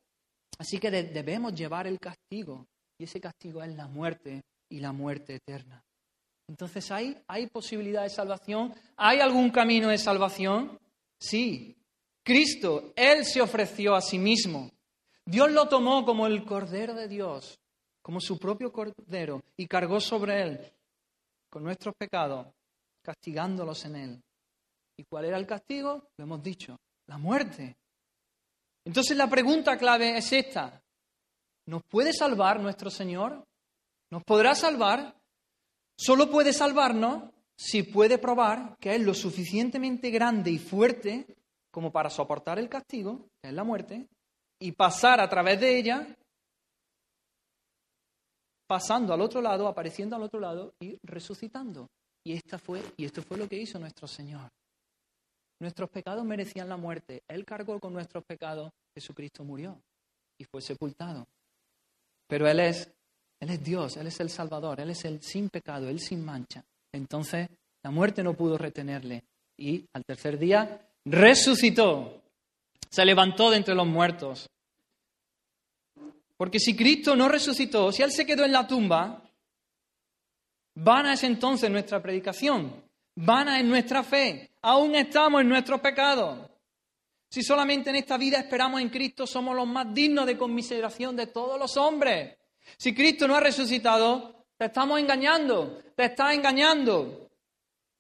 Así 0.58 0.80
que 0.80 0.90
debemos 0.90 1.54
llevar 1.54 1.88
el 1.88 2.00
castigo. 2.00 2.66
Y 2.98 3.04
ese 3.04 3.22
castigo 3.22 3.62
es 3.62 3.76
la 3.76 3.88
muerte 3.88 4.44
y 4.70 4.80
la 4.80 4.92
muerte 4.92 5.36
eterna. 5.36 5.84
Entonces, 6.48 6.90
¿hay, 6.92 7.18
¿hay 7.28 7.48
posibilidad 7.48 8.04
de 8.04 8.10
salvación? 8.10 8.74
¿Hay 8.96 9.20
algún 9.20 9.52
camino 9.52 9.90
de 9.90 9.98
salvación? 9.98 10.80
Sí, 11.20 11.76
Cristo, 12.24 12.94
Él 12.96 13.26
se 13.26 13.42
ofreció 13.42 13.96
a 13.96 14.02
sí 14.02 14.18
mismo. 14.18 14.72
Dios 15.26 15.52
lo 15.52 15.68
tomó 15.68 16.06
como 16.06 16.26
el 16.26 16.46
Cordero 16.46 16.94
de 16.94 17.08
Dios, 17.08 17.60
como 18.02 18.22
su 18.22 18.40
propio 18.40 18.72
Cordero, 18.72 19.42
y 19.58 19.68
cargó 19.68 20.00
sobre 20.00 20.42
Él 20.42 20.74
con 21.50 21.64
nuestros 21.64 21.96
pecados, 21.96 22.48
castigándolos 23.02 23.86
en 23.86 23.96
Él. 23.96 24.24
¿Y 24.98 25.04
cuál 25.06 25.26
era 25.26 25.38
el 25.38 25.46
castigo? 25.46 26.10
Lo 26.18 26.24
hemos 26.24 26.42
dicho, 26.42 26.78
la 27.08 27.18
muerte. 27.18 27.78
Entonces 28.86 29.16
la 29.16 29.30
pregunta 29.30 29.78
clave 29.78 30.18
es 30.18 30.32
esta. 30.34 30.82
¿Nos 31.68 31.84
puede 31.84 32.14
salvar 32.14 32.60
nuestro 32.60 32.90
Señor? 32.90 33.46
¿Nos 34.10 34.24
podrá 34.24 34.56
salvar? 34.56 35.16
Solo 35.98 36.30
puede 36.30 36.54
salvarnos 36.54 37.30
si 37.58 37.84
puede 37.84 38.18
probar 38.18 38.78
que 38.80 38.96
es 38.96 39.02
lo 39.02 39.14
suficientemente 39.14 40.10
grande 40.10 40.52
y 40.52 40.60
fuerte 40.60 41.26
como 41.72 41.92
para 41.92 42.10
soportar 42.10 42.60
el 42.60 42.70
castigo, 42.70 43.28
que 43.42 43.50
es 43.50 43.54
la 43.54 43.64
muerte, 43.64 44.08
y 44.60 44.72
pasar 44.72 45.20
a 45.20 45.30
través 45.30 45.60
de 45.60 45.78
ella, 45.78 46.08
pasando 48.68 49.14
al 49.14 49.22
otro 49.22 49.42
lado, 49.42 49.68
apareciendo 49.68 50.16
al 50.16 50.24
otro 50.24 50.40
lado 50.40 50.74
y 50.80 50.98
resucitando. 51.04 51.88
Y, 52.24 52.34
esta 52.34 52.58
fue, 52.58 52.82
y 52.98 53.06
esto 53.06 53.22
fue 53.22 53.38
lo 53.38 53.48
que 53.48 53.58
hizo 53.58 53.80
nuestro 53.80 54.08
Señor. 54.08 54.50
Nuestros 55.60 55.90
pecados 55.90 56.24
merecían 56.24 56.70
la 56.70 56.78
muerte. 56.78 57.24
Él 57.28 57.46
cargó 57.46 57.80
con 57.80 57.94
nuestros 57.94 58.24
pecados. 58.24 58.72
Jesucristo 58.94 59.44
murió 59.44 59.82
y 60.38 60.44
fue 60.44 60.62
sepultado. 60.62 61.28
Pero 62.28 62.48
Él 62.48 62.60
es, 62.60 62.92
Él 63.40 63.50
es 63.50 63.64
Dios, 63.64 63.98
Él 63.98 64.08
es 64.08 64.20
el 64.20 64.30
Salvador, 64.30 64.80
Él 64.80 64.92
es 64.92 65.06
el 65.06 65.22
sin 65.22 65.50
pecado, 65.50 65.90
Él 65.90 66.00
sin 66.00 66.24
mancha. 66.24 66.64
Entonces 66.92 67.50
la 67.84 67.92
muerte 67.92 68.24
no 68.24 68.34
pudo 68.34 68.58
retenerle. 68.58 69.24
Y 69.58 69.86
al 69.94 70.04
tercer 70.06 70.38
día 70.38 70.88
resucitó, 71.06 72.22
se 72.90 73.06
levantó 73.06 73.50
de 73.50 73.58
entre 73.58 73.74
los 73.74 73.88
muertos. 73.88 74.48
Porque 76.36 76.60
si 76.60 76.76
Cristo 76.76 77.16
no 77.16 77.28
resucitó, 77.28 77.92
si 77.92 78.04
Él 78.04 78.12
se 78.12 78.26
quedó 78.26 78.46
en 78.46 78.52
la 78.52 78.68
tumba, 78.68 79.24
vana 80.76 81.14
es 81.14 81.24
entonces 81.24 81.72
nuestra 81.72 82.00
predicación, 82.00 82.88
Vana 83.20 83.60
es 83.60 83.66
nuestra 83.66 84.04
fe. 84.04 84.52
Aún 84.68 84.96
estamos 84.96 85.40
en 85.40 85.48
nuestros 85.48 85.80
pecados. 85.80 86.40
Si 87.30 87.42
solamente 87.42 87.90
en 87.90 87.96
esta 87.96 88.18
vida 88.18 88.38
esperamos 88.38 88.82
en 88.82 88.90
Cristo, 88.90 89.26
somos 89.26 89.56
los 89.56 89.66
más 89.66 89.94
dignos 89.94 90.26
de 90.26 90.38
conmiseración 90.38 91.16
de 91.16 91.28
todos 91.28 91.58
los 91.58 91.78
hombres. 91.78 92.38
Si 92.78 92.94
Cristo 92.94 93.30
no 93.30 93.36
ha 93.36 93.40
resucitado, 93.40 94.44
te 94.58 94.66
estamos 94.66 95.00
engañando, 95.00 95.82
te 95.96 96.04
estás 96.08 96.34
engañando. 96.34 97.30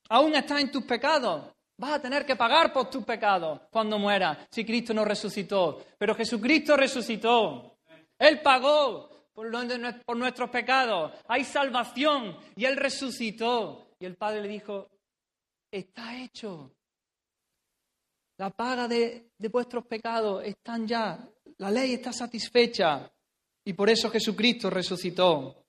Aún 0.09 0.35
estás 0.35 0.59
en 0.59 0.69
tus 0.69 0.83
pecados. 0.83 1.53
Vas 1.77 1.93
a 1.93 2.01
tener 2.01 2.25
que 2.25 2.35
pagar 2.35 2.73
por 2.73 2.89
tus 2.89 3.05
pecados 3.05 3.61
cuando 3.71 3.97
mueras, 3.97 4.37
si 4.51 4.65
Cristo 4.65 4.93
no 4.93 5.05
resucitó. 5.05 5.81
Pero 5.97 6.15
Jesucristo 6.15 6.75
resucitó. 6.75 7.77
Él 8.19 8.41
pagó 8.41 9.29
por, 9.33 10.17
nuestros 10.17 10.49
pecados. 10.49 11.13
Hay 11.29 11.45
salvación 11.45 12.35
y 12.57 12.65
Él 12.65 12.75
resucitó. 12.75 13.87
Y 14.01 14.05
el 14.05 14.17
Padre 14.17 14.41
le 14.41 14.49
dijo, 14.49 14.89
está 15.71 16.21
hecho. 16.21 16.71
La 18.37 18.49
paga 18.51 18.87
de, 18.87 19.31
de 19.37 19.47
vuestros 19.49 19.85
pecados 19.85 20.43
están 20.43 20.87
ya. 20.87 21.27
La 21.57 21.71
ley 21.71 21.93
está 21.93 22.13
satisfecha. 22.13 23.11
Y 23.65 23.73
por 23.73 23.89
eso 23.89 24.09
Jesucristo 24.09 24.69
resucitó. 24.69 25.65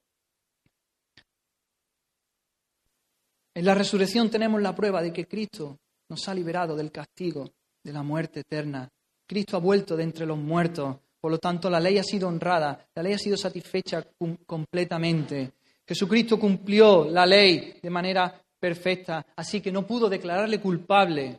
En 3.55 3.65
la 3.65 3.75
resurrección 3.75 4.31
tenemos 4.31 4.63
la 4.63 4.75
prueba 4.75 5.03
de 5.03 5.13
que 5.13 5.27
Cristo 5.27 5.79
nos 6.09 6.29
ha 6.29 6.35
liberado 6.35 6.77
del 6.77 6.93
castigo 6.93 7.51
de 7.83 7.93
la 7.93 8.03
muerte 8.03 8.41
eterna. 8.41 8.89
Cristo 9.27 9.57
ha 9.57 9.61
vuelto 9.61 9.97
de 9.97 10.05
entre 10.05 10.27
los 10.27 10.39
muertos. 10.39 10.97
Por 11.21 11.33
lo 11.33 11.39
tanto, 11.39 11.69
la 11.69 11.81
ley 11.81 11.99
ha 11.99 12.05
sido 12.05 12.29
honrada, 12.29 12.89
la 12.95 13.03
ley 13.03 13.15
ha 13.15 13.19
sido 13.19 13.37
satisfecha 13.37 14.07
completamente. 14.47 15.55
Jesucristo 15.87 16.39
cumplió 16.39 17.07
la 17.07 17.27
ley 17.27 17.81
de 17.83 17.91
manera 17.91 18.41
perfecta, 18.59 19.25
así 19.37 19.61
que 19.61 19.73
no 19.73 19.87
pudo 19.87 20.09
declararle 20.09 20.61
culpable. 20.61 21.39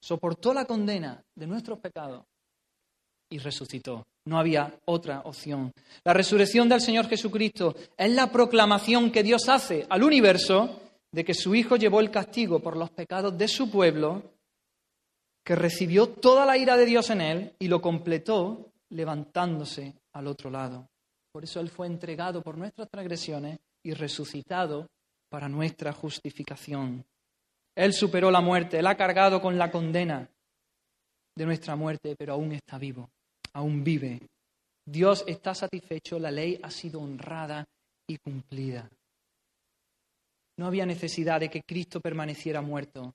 Soportó 0.00 0.52
la 0.52 0.64
condena 0.64 1.22
de 1.34 1.46
nuestros 1.46 1.78
pecados 1.78 2.24
y 3.30 3.38
resucitó. 3.38 4.04
No 4.26 4.38
había 4.38 4.78
otra 4.84 5.20
opción. 5.24 5.72
La 6.04 6.12
resurrección 6.12 6.68
del 6.68 6.80
Señor 6.80 7.08
Jesucristo 7.08 7.74
es 7.96 8.10
la 8.12 8.30
proclamación 8.30 9.10
que 9.10 9.22
Dios 9.22 9.48
hace 9.48 9.86
al 9.88 10.02
universo 10.02 10.80
de 11.10 11.24
que 11.24 11.34
su 11.34 11.54
Hijo 11.54 11.76
llevó 11.76 12.00
el 12.00 12.10
castigo 12.10 12.60
por 12.60 12.76
los 12.76 12.90
pecados 12.90 13.36
de 13.36 13.48
su 13.48 13.70
pueblo, 13.70 14.22
que 15.44 15.56
recibió 15.56 16.08
toda 16.08 16.46
la 16.46 16.56
ira 16.56 16.76
de 16.76 16.86
Dios 16.86 17.10
en 17.10 17.20
él 17.20 17.56
y 17.58 17.68
lo 17.68 17.82
completó 17.82 18.72
levantándose 18.90 19.94
al 20.12 20.26
otro 20.28 20.50
lado. 20.50 20.88
Por 21.32 21.44
eso 21.44 21.60
Él 21.60 21.70
fue 21.70 21.86
entregado 21.86 22.42
por 22.42 22.58
nuestras 22.58 22.88
transgresiones 22.90 23.58
y 23.82 23.94
resucitado 23.94 24.86
para 25.32 25.48
nuestra 25.48 25.94
justificación. 25.94 27.02
Él 27.74 27.94
superó 27.94 28.30
la 28.30 28.42
muerte, 28.42 28.78
Él 28.78 28.86
ha 28.86 28.98
cargado 28.98 29.40
con 29.40 29.56
la 29.56 29.70
condena 29.70 30.28
de 31.34 31.46
nuestra 31.46 31.74
muerte, 31.74 32.14
pero 32.18 32.34
aún 32.34 32.52
está 32.52 32.76
vivo, 32.76 33.08
aún 33.54 33.82
vive. 33.82 34.20
Dios 34.84 35.24
está 35.26 35.54
satisfecho, 35.54 36.18
la 36.18 36.30
ley 36.30 36.60
ha 36.62 36.70
sido 36.70 37.00
honrada 37.00 37.64
y 38.06 38.18
cumplida. 38.18 38.90
No 40.58 40.66
había 40.66 40.84
necesidad 40.84 41.40
de 41.40 41.48
que 41.48 41.62
Cristo 41.62 41.98
permaneciera 42.02 42.60
muerto. 42.60 43.14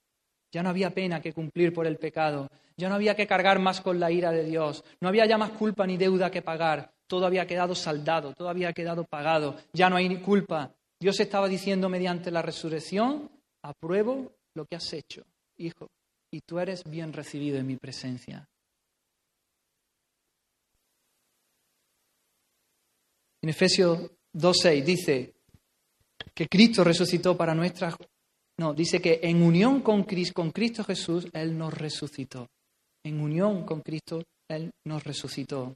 Ya 0.52 0.64
no 0.64 0.70
había 0.70 0.90
pena 0.90 1.22
que 1.22 1.34
cumplir 1.34 1.72
por 1.72 1.86
el 1.86 1.98
pecado. 1.98 2.50
Ya 2.78 2.90
no 2.90 2.96
había 2.96 3.16
que 3.16 3.28
cargar 3.28 3.60
más 3.60 3.80
con 3.80 4.00
la 4.00 4.10
ira 4.10 4.32
de 4.32 4.44
Dios. 4.44 4.84
No 5.02 5.10
había 5.10 5.28
ya 5.28 5.38
más 5.38 5.52
culpa 5.52 5.86
ni 5.86 5.98
deuda 5.98 6.32
que 6.32 6.42
pagar. 6.42 6.92
Todo 7.06 7.28
había 7.28 7.46
quedado 7.46 7.76
saldado, 7.76 8.34
todo 8.34 8.50
había 8.50 8.74
quedado 8.74 9.04
pagado. 9.04 9.58
Ya 9.72 9.88
no 9.88 9.98
hay 9.98 10.10
ni 10.10 10.18
culpa. 10.18 10.74
Dios 11.00 11.20
estaba 11.20 11.48
diciendo 11.48 11.90
mediante 11.90 12.32
la 12.32 12.42
resurrección, 12.42 13.30
apruebo 13.62 14.34
lo 14.56 14.66
que 14.66 14.76
has 14.76 14.92
hecho, 14.94 15.24
hijo, 15.58 15.90
y 16.32 16.42
tú 16.42 16.60
eres 16.60 16.84
bien 16.84 17.14
recibido 17.14 17.58
en 17.58 17.68
mi 17.68 17.78
presencia. 17.78 18.48
En 23.42 23.50
Efesios 23.50 24.12
2.6 24.34 24.84
dice, 24.84 25.38
que 26.34 26.48
Cristo 26.48 26.84
resucitó 26.84 27.36
para 27.36 27.54
nuestras... 27.56 27.96
No, 28.60 28.74
dice 28.74 29.02
que 29.02 29.20
en 29.24 29.42
unión 29.42 29.82
con 29.82 30.04
Cristo, 30.04 30.34
con 30.36 30.52
Cristo 30.52 30.84
Jesús, 30.84 31.28
Él 31.34 31.58
nos 31.58 31.74
resucitó. 31.74 32.48
En 33.04 33.20
unión 33.20 33.66
con 33.66 33.82
Cristo, 33.82 34.24
Él 34.48 34.72
nos 34.86 35.04
resucitó. 35.04 35.76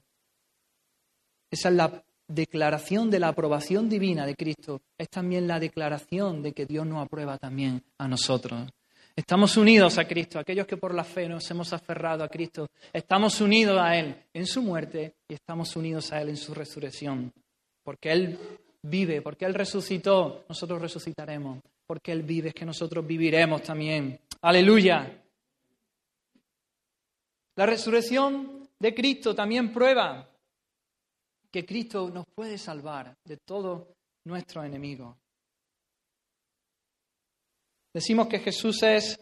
Esa 1.50 1.68
es 1.68 1.74
la 1.74 2.04
declaración 2.34 3.10
de 3.10 3.18
la 3.18 3.28
aprobación 3.28 3.88
divina 3.88 4.26
de 4.26 4.34
Cristo. 4.34 4.80
Es 4.96 5.08
también 5.08 5.46
la 5.46 5.60
declaración 5.60 6.42
de 6.42 6.52
que 6.52 6.66
Dios 6.66 6.86
nos 6.86 7.04
aprueba 7.04 7.38
también 7.38 7.82
a 7.98 8.08
nosotros. 8.08 8.68
Estamos 9.14 9.56
unidos 9.58 9.98
a 9.98 10.06
Cristo, 10.06 10.38
aquellos 10.38 10.66
que 10.66 10.78
por 10.78 10.94
la 10.94 11.04
fe 11.04 11.28
nos 11.28 11.50
hemos 11.50 11.72
aferrado 11.74 12.24
a 12.24 12.28
Cristo, 12.28 12.68
estamos 12.92 13.42
unidos 13.42 13.78
a 13.78 13.94
Él 13.96 14.16
en 14.32 14.46
su 14.46 14.62
muerte 14.62 15.16
y 15.28 15.34
estamos 15.34 15.76
unidos 15.76 16.10
a 16.12 16.22
Él 16.22 16.30
en 16.30 16.36
su 16.38 16.54
resurrección, 16.54 17.30
porque 17.82 18.10
Él 18.10 18.38
vive, 18.82 19.20
porque 19.20 19.44
Él 19.44 19.52
resucitó, 19.54 20.44
nosotros 20.48 20.80
resucitaremos. 20.80 21.60
Porque 21.86 22.12
Él 22.12 22.22
vive, 22.22 22.48
es 22.48 22.54
que 22.54 22.64
nosotros 22.64 23.06
viviremos 23.06 23.62
también. 23.62 24.18
Aleluya. 24.40 25.22
La 27.56 27.66
resurrección 27.66 28.68
de 28.78 28.94
Cristo 28.94 29.34
también 29.34 29.72
prueba 29.72 30.26
que 31.52 31.66
Cristo 31.66 32.08
nos 32.10 32.26
puede 32.34 32.56
salvar 32.58 33.16
de 33.24 33.36
todos 33.36 33.86
nuestros 34.24 34.64
enemigos. 34.64 35.16
Decimos 37.92 38.26
que 38.26 38.38
Jesús 38.38 38.82
es 38.82 39.20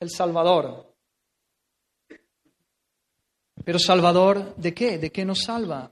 el 0.00 0.10
Salvador. 0.10 0.94
Pero 3.64 3.78
Salvador, 3.78 4.54
¿de 4.56 4.74
qué? 4.74 4.98
¿De 4.98 5.10
qué 5.10 5.24
nos 5.24 5.40
salva? 5.40 5.90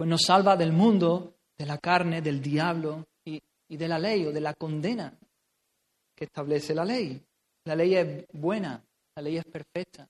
pues 0.00 0.08
nos 0.08 0.22
salva 0.22 0.56
del 0.56 0.72
mundo, 0.72 1.34
de 1.58 1.66
la 1.66 1.76
carne, 1.76 2.22
del 2.22 2.40
diablo 2.40 3.06
y, 3.22 3.38
de 3.68 3.86
la 3.86 3.98
ley 3.98 4.24
o 4.24 4.32
de 4.32 4.40
la 4.40 4.54
condena 4.54 5.12
que 6.16 6.24
establece 6.24 6.74
la 6.74 6.86
ley. 6.86 7.22
La 7.64 7.74
ley 7.74 7.96
es 7.96 8.24
buena, 8.32 8.82
la 9.14 9.22
ley 9.22 9.36
es 9.36 9.44
perfecta, 9.44 10.08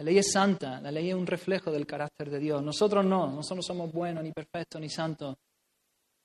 la 0.00 0.04
ley 0.04 0.16
es 0.16 0.32
santa, 0.32 0.80
la 0.80 0.90
ley 0.90 1.10
es 1.10 1.14
un 1.14 1.26
reflejo 1.26 1.70
del 1.70 1.86
carácter 1.86 2.30
de 2.30 2.38
Dios. 2.38 2.62
Nosotros 2.62 3.04
no, 3.04 3.26
nosotros 3.26 3.58
no 3.58 3.62
somos 3.62 3.92
buenos, 3.92 4.24
ni 4.24 4.32
perfectos, 4.32 4.80
ni 4.80 4.88
santos. 4.88 5.36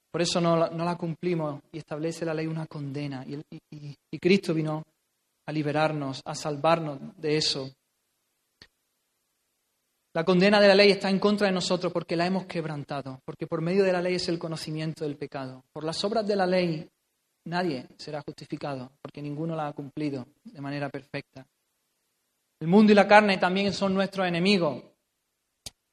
Por 0.10 0.22
eso 0.22 0.40
no, 0.40 0.56
la 0.56 0.96
cumplimos 0.96 1.62
y 1.74 1.80
establece 1.80 2.24
la 2.24 2.34
ley 2.34 2.48
una 2.48 2.68
condena. 2.68 3.26
y 3.28 4.18
Cristo 4.18 4.54
vino 4.54 4.82
a 5.46 5.52
liberarnos, 5.52 6.22
a 6.24 6.34
salvarnos 6.34 7.18
de 7.18 7.36
eso. 7.36 7.70
La 10.14 10.24
condena 10.24 10.62
de 10.62 10.70
la 10.70 10.76
ley 10.76 10.92
está 10.92 11.10
en 11.10 11.20
contra 11.20 11.48
de 11.48 11.54
nosotros 11.54 11.92
porque 11.92 12.16
la 12.16 12.26
hemos 12.26 12.46
quebrantado, 12.46 13.20
porque 13.26 13.46
por 13.46 13.60
medio 13.60 13.84
de 13.84 13.92
la 13.92 14.02
ley 14.02 14.16
es 14.16 14.30
el 14.30 14.40
conocimiento 14.40 15.04
del 15.04 15.18
pecado. 15.18 15.66
Por 15.74 15.84
las 15.84 16.02
obras 16.06 16.26
de 16.26 16.38
la 16.38 16.48
ley 16.48 16.88
nadie 17.44 17.90
será 17.98 18.22
justificado, 18.26 18.94
porque 19.02 19.22
ninguno 19.22 19.54
la 19.54 19.68
ha 19.68 19.74
cumplido 19.74 20.26
de 20.46 20.62
manera 20.62 20.88
perfecta. 20.88 21.46
El 22.60 22.68
mundo 22.68 22.92
y 22.92 22.96
la 22.96 23.08
carne 23.08 23.38
también 23.38 23.74
son 23.74 23.94
nuestros 23.94 24.28
enemigos 24.28 24.82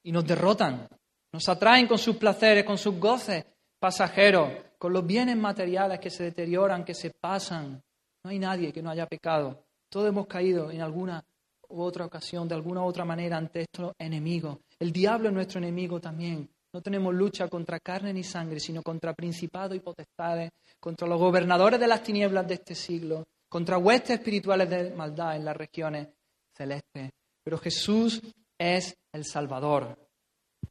y 0.03 0.11
nos 0.11 0.25
derrotan, 0.25 0.87
nos 1.31 1.49
atraen 1.49 1.87
con 1.87 1.97
sus 1.97 2.15
placeres, 2.15 2.63
con 2.63 2.77
sus 2.77 2.99
goces 2.99 3.45
pasajeros, 3.79 4.49
con 4.77 4.93
los 4.93 5.05
bienes 5.05 5.35
materiales 5.35 5.99
que 5.99 6.09
se 6.09 6.23
deterioran, 6.23 6.85
que 6.85 6.93
se 6.93 7.09
pasan. 7.09 7.81
No 8.23 8.31
hay 8.31 8.39
nadie 8.39 8.71
que 8.71 8.81
no 8.81 8.89
haya 8.89 9.07
pecado. 9.07 9.65
Todos 9.89 10.07
hemos 10.07 10.25
caído 10.25 10.71
en 10.71 10.81
alguna 10.81 11.21
u 11.67 11.81
otra 11.81 12.05
ocasión, 12.05 12.47
de 12.47 12.55
alguna 12.55 12.81
u 12.81 12.85
otra 12.85 13.03
manera, 13.03 13.37
ante 13.37 13.61
estos 13.61 13.91
enemigos. 13.99 14.59
El 14.79 14.93
diablo 14.93 15.27
es 15.27 15.35
nuestro 15.35 15.59
enemigo 15.59 15.99
también. 15.99 16.49
No 16.71 16.81
tenemos 16.81 17.13
lucha 17.13 17.49
contra 17.49 17.79
carne 17.79 18.13
ni 18.13 18.23
sangre, 18.23 18.59
sino 18.59 18.81
contra 18.81 19.13
principados 19.13 19.75
y 19.75 19.81
potestades, 19.81 20.49
contra 20.79 21.07
los 21.07 21.19
gobernadores 21.19 21.79
de 21.79 21.87
las 21.87 22.01
tinieblas 22.01 22.47
de 22.47 22.53
este 22.53 22.73
siglo, 22.73 23.25
contra 23.49 23.77
huestes 23.77 24.17
espirituales 24.19 24.69
de 24.69 24.91
maldad 24.91 25.35
en 25.35 25.45
las 25.45 25.57
regiones 25.57 26.07
celestes. 26.55 27.11
Pero 27.43 27.57
Jesús 27.57 28.21
es 28.57 28.95
el 29.11 29.25
Salvador. 29.25 29.97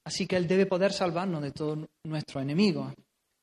Así 0.05 0.27
que 0.27 0.37
Él 0.37 0.47
debe 0.47 0.67
poder 0.67 0.93
salvarnos 0.93 1.43
de 1.43 1.53
todos 1.53 1.79
nuestros 2.05 2.43
enemigos. 2.43 2.93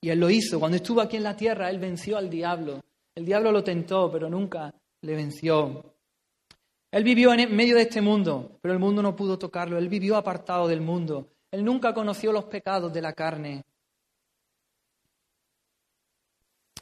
Y 0.02 0.10
Él 0.10 0.20
lo 0.20 0.30
hizo. 0.30 0.60
Cuando 0.60 0.78
estuvo 0.78 1.02
aquí 1.02 1.18
en 1.18 1.24
la 1.24 1.36
tierra, 1.36 1.70
Él 1.70 1.80
venció 1.80 2.18
al 2.18 2.30
diablo. 2.30 2.82
El 3.16 3.26
diablo 3.26 3.52
lo 3.52 3.64
tentó, 3.64 4.12
pero 4.12 4.30
nunca 4.30 4.74
le 5.02 5.16
venció. 5.16 5.96
Él 6.92 7.04
vivió 7.04 7.34
en 7.34 7.56
medio 7.56 7.76
de 7.76 7.84
este 7.84 8.02
mundo, 8.02 8.58
pero 8.62 8.74
el 8.74 8.80
mundo 8.80 9.02
no 9.02 9.16
pudo 9.16 9.38
tocarlo. 9.38 9.78
Él 9.78 9.90
vivió 9.90 10.16
apartado 10.16 10.68
del 10.68 10.82
mundo. 10.82 11.28
Él 11.52 11.64
nunca 11.64 11.94
conoció 11.94 12.32
los 12.32 12.46
pecados 12.46 12.92
de 12.92 13.02
la 13.02 13.14
carne. 13.14 13.64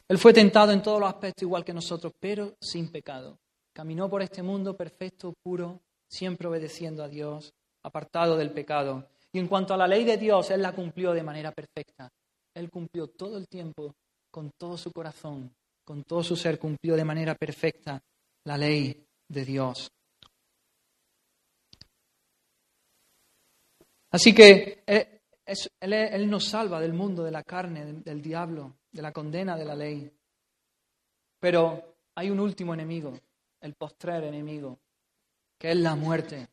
Él 0.08 0.16
fue 0.16 0.32
tentado 0.32 0.72
en 0.72 0.80
todos 0.80 1.00
los 1.00 1.08
aspectos 1.08 1.42
igual 1.42 1.64
que 1.64 1.74
nosotros, 1.74 2.14
pero 2.18 2.56
sin 2.60 2.90
pecado. 2.90 3.38
Caminó 3.78 4.10
por 4.10 4.22
este 4.22 4.42
mundo 4.42 4.76
perfecto, 4.76 5.32
puro, 5.40 5.80
siempre 6.10 6.48
obedeciendo 6.48 7.04
a 7.04 7.08
Dios, 7.08 7.54
apartado 7.84 8.36
del 8.36 8.50
pecado. 8.50 9.06
Y 9.32 9.38
en 9.38 9.46
cuanto 9.46 9.72
a 9.72 9.76
la 9.76 9.86
ley 9.86 10.02
de 10.02 10.16
Dios, 10.16 10.50
Él 10.50 10.62
la 10.62 10.72
cumplió 10.74 11.12
de 11.12 11.22
manera 11.22 11.52
perfecta. 11.52 12.10
Él 12.54 12.70
cumplió 12.72 13.06
todo 13.06 13.38
el 13.38 13.46
tiempo, 13.46 13.94
con 14.32 14.50
todo 14.58 14.76
su 14.76 14.90
corazón, 14.90 15.54
con 15.84 16.02
todo 16.02 16.24
su 16.24 16.34
ser 16.34 16.58
cumplió 16.58 16.96
de 16.96 17.04
manera 17.04 17.36
perfecta 17.36 18.02
la 18.46 18.58
ley 18.58 19.06
de 19.28 19.44
Dios. 19.44 19.88
Así 24.10 24.34
que 24.34 24.82
Él, 24.86 25.20
es- 25.46 25.70
él 25.80 26.28
nos 26.28 26.46
salva 26.46 26.80
del 26.80 26.94
mundo, 26.94 27.22
de 27.22 27.30
la 27.30 27.44
carne, 27.44 27.84
del 28.02 28.20
diablo, 28.20 28.78
de 28.90 29.02
la 29.02 29.12
condena 29.12 29.56
de 29.56 29.64
la 29.64 29.76
ley. 29.76 30.10
Pero 31.38 31.94
hay 32.16 32.28
un 32.30 32.40
último 32.40 32.74
enemigo, 32.74 33.16
el 33.60 33.74
postrer 33.74 34.24
enemigo, 34.24 34.78
que 35.58 35.70
es 35.72 35.76
la 35.76 35.94
muerte. 35.94 36.48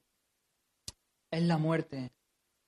Es 1.32 1.44
la 1.44 1.58
muerte. 1.58 2.12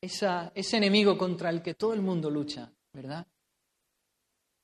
Esa- 0.01 0.51
ese 0.53 0.77
enemigo 0.77 1.17
contra 1.17 1.49
el 1.49 1.61
que 1.61 1.73
todo 1.73 1.93
el 1.93 2.01
mundo 2.01 2.29
lucha, 2.29 2.71
¿verdad? 2.93 3.25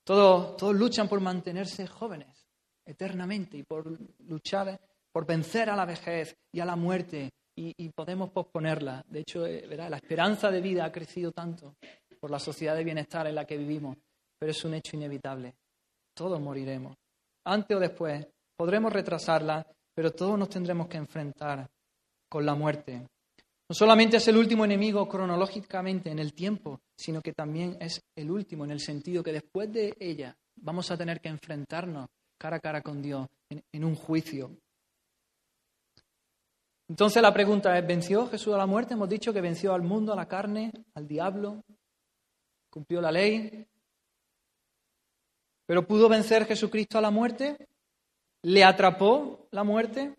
Todos, 0.06 0.58
todos 0.58 0.76
luchan 0.76 1.08
por 1.08 1.22
mantenerse 1.22 1.88
jóvenes 1.88 2.46
eternamente 2.86 3.58
y 3.58 3.64
por 3.64 3.86
luchar, 4.28 4.80
por 5.12 5.26
vencer 5.26 5.70
a 5.70 5.76
la 5.76 5.86
vejez 5.86 6.36
y 6.52 6.60
a 6.60 6.66
la 6.66 6.76
muerte 6.76 7.32
y, 7.56 7.74
y 7.78 7.90
podemos 7.90 8.30
posponerla. 8.32 9.04
De 9.08 9.22
hecho, 9.22 9.46
eh, 9.46 9.66
¿verdad? 9.68 9.90
la 9.90 9.98
esperanza 9.98 10.52
de 10.52 10.60
vida 10.60 10.84
ha 10.86 10.92
crecido 10.92 11.32
tanto 11.32 11.76
por 12.20 12.30
la 12.30 12.40
sociedad 12.40 12.76
de 12.76 12.84
bienestar 12.84 13.26
en 13.28 13.36
la 13.36 13.46
que 13.46 13.58
vivimos, 13.58 13.98
pero 14.38 14.52
es 14.52 14.66
un 14.66 14.74
hecho 14.74 14.98
inevitable. 14.98 15.56
Todos 16.14 16.40
moriremos. 16.42 16.96
Antes 17.46 17.78
o 17.78 17.80
después 17.80 18.28
podremos 18.56 18.92
retrasarla, 18.92 19.66
pero 19.94 20.12
todos 20.12 20.38
nos 20.38 20.50
tendremos 20.50 20.88
que 20.88 20.98
enfrentar 20.98 21.70
con 22.30 22.46
la 22.46 22.56
muerte. 22.56 23.08
No 23.70 23.76
solamente 23.76 24.18
es 24.18 24.28
el 24.28 24.38
último 24.38 24.66
enemigo 24.66 25.08
cronológicamente 25.08 26.12
en 26.12 26.20
el 26.20 26.34
tiempo, 26.34 26.82
sino 26.98 27.22
que 27.22 27.34
también 27.34 27.78
es 27.80 28.02
el 28.16 28.30
último 28.30 28.66
en 28.66 28.72
el 28.72 28.80
sentido 28.80 29.24
que 29.24 29.32
después 29.32 29.72
de 29.72 29.96
ella 30.00 30.36
vamos 30.56 30.92
a 30.92 30.98
tener 30.98 31.22
que 31.22 31.30
enfrentarnos 31.30 32.08
cara 32.38 32.58
a 32.58 32.60
cara 32.60 32.82
con 32.82 33.02
Dios 33.02 33.28
en, 33.50 33.86
un 33.86 33.96
juicio. 33.96 34.52
Entonces 36.90 37.22
la 37.22 37.34
pregunta 37.34 37.78
es, 37.78 37.88
¿venció 37.88 38.28
Jesús 38.28 38.54
a 38.54 38.58
la 38.58 38.66
muerte? 38.66 38.96
Hemos 38.96 39.08
dicho 39.08 39.32
que 39.32 39.40
venció 39.40 39.74
al 39.74 39.82
mundo, 39.82 40.12
a 40.12 40.16
la 40.18 40.28
carne, 40.28 40.72
al 40.94 41.08
diablo, 41.08 41.64
cumplió 42.70 43.00
la 43.00 43.12
ley. 43.12 43.66
¿Pero 45.66 45.88
pudo 45.88 46.10
vencer 46.10 46.46
Jesucristo 46.46 46.98
a 46.98 47.02
la 47.02 47.12
muerte? 47.12 47.70
¿Le 48.44 48.64
atrapó 48.64 49.48
la 49.52 49.64
muerte? 49.64 50.16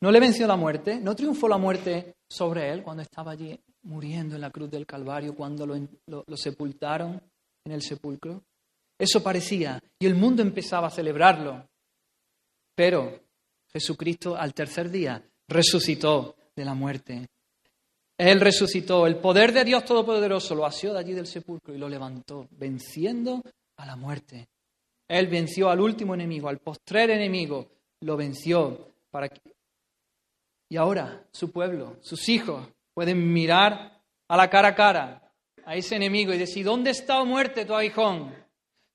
No 0.00 0.10
le 0.10 0.20
venció 0.20 0.46
la 0.46 0.56
muerte, 0.56 0.98
no 0.98 1.14
triunfó 1.14 1.46
la 1.46 1.58
muerte 1.58 2.16
sobre 2.28 2.72
él 2.72 2.82
cuando 2.82 3.02
estaba 3.02 3.32
allí 3.32 3.58
muriendo 3.82 4.34
en 4.34 4.40
la 4.40 4.50
cruz 4.50 4.70
del 4.70 4.86
Calvario, 4.86 5.34
cuando 5.34 5.66
lo, 5.66 6.36
sepultaron 6.36 7.20
en 7.64 7.72
el 7.72 7.82
sepulcro. 7.82 8.42
Eso 8.98 9.22
parecía, 9.22 9.82
y 9.98 10.06
el 10.06 10.14
mundo 10.14 10.40
empezaba 10.42 10.86
a 10.86 10.90
celebrarlo. 10.90 11.68
Pero 12.74 13.20
Jesucristo 13.70 14.36
al 14.36 14.54
tercer 14.54 14.90
día 14.90 15.22
resucitó 15.48 16.36
de 16.56 16.64
la 16.64 16.72
muerte. 16.72 17.28
Él 18.22 18.38
resucitó, 18.38 19.06
el 19.06 19.16
poder 19.16 19.50
de 19.50 19.64
Dios 19.64 19.82
Todopoderoso 19.82 20.54
lo 20.54 20.66
asió 20.66 20.92
de 20.92 20.98
allí 20.98 21.14
del 21.14 21.26
sepulcro 21.26 21.74
y 21.74 21.78
lo 21.78 21.88
levantó, 21.88 22.46
venciendo 22.50 23.42
a 23.78 23.86
la 23.86 23.96
muerte. 23.96 24.46
Él 25.08 25.26
venció 25.28 25.70
al 25.70 25.80
último 25.80 26.12
enemigo, 26.12 26.50
al 26.50 26.58
postrer 26.58 27.08
enemigo, 27.08 27.66
lo 28.00 28.18
venció 28.18 28.88
para 29.10 29.30
que 29.30 29.40
y 30.68 30.76
ahora 30.76 31.24
su 31.32 31.50
pueblo, 31.50 31.96
sus 32.02 32.28
hijos, 32.28 32.68
pueden 32.92 33.32
mirar 33.32 33.98
a 34.28 34.36
la 34.36 34.50
cara 34.50 34.68
a 34.68 34.74
cara 34.74 35.32
a 35.64 35.74
ese 35.74 35.96
enemigo 35.96 36.34
y 36.34 36.38
decir, 36.38 36.66
¿dónde 36.66 36.90
está, 36.90 37.22
oh 37.22 37.24
muerte, 37.24 37.64
tu 37.64 37.74
aguijón? 37.74 38.34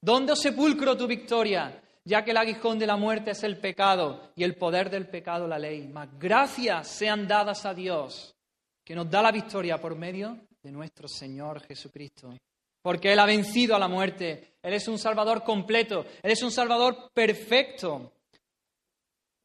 ¿Dónde, 0.02 0.34
oh 0.34 0.36
sepulcro, 0.36 0.96
tu 0.96 1.08
victoria? 1.08 1.82
Ya 2.04 2.24
que 2.24 2.30
el 2.30 2.38
aguijón 2.38 2.78
de 2.78 2.86
la 2.86 2.96
muerte 2.96 3.32
es 3.32 3.42
el 3.42 3.58
pecado 3.58 4.32
y 4.36 4.44
el 4.44 4.56
poder 4.56 4.92
del 4.92 5.08
pecado 5.08 5.48
la 5.48 5.58
ley. 5.58 5.90
Mas 5.92 6.10
gracias 6.20 6.88
sean 6.90 7.28
dadas 7.28 7.66
a 7.66 7.74
Dios, 7.74 8.35
que 8.86 8.96
nos 8.96 9.10
da 9.10 9.24
la 9.24 9.32
victoria 9.32 9.82
por 9.82 9.96
medio 9.96 10.38
de 10.62 10.72
nuestro 10.72 11.08
Señor 11.08 11.60
Jesucristo. 11.62 12.34
Porque 12.82 13.12
Él 13.12 13.20
ha 13.20 13.26
vencido 13.26 13.76
a 13.76 13.80
la 13.80 13.88
muerte. 13.88 14.58
Él 14.62 14.76
es 14.76 14.88
un 14.88 15.00
Salvador 15.00 15.44
completo. 15.44 16.06
Él 16.22 16.32
es 16.32 16.44
un 16.44 16.52
Salvador 16.52 17.10
perfecto. 17.12 18.14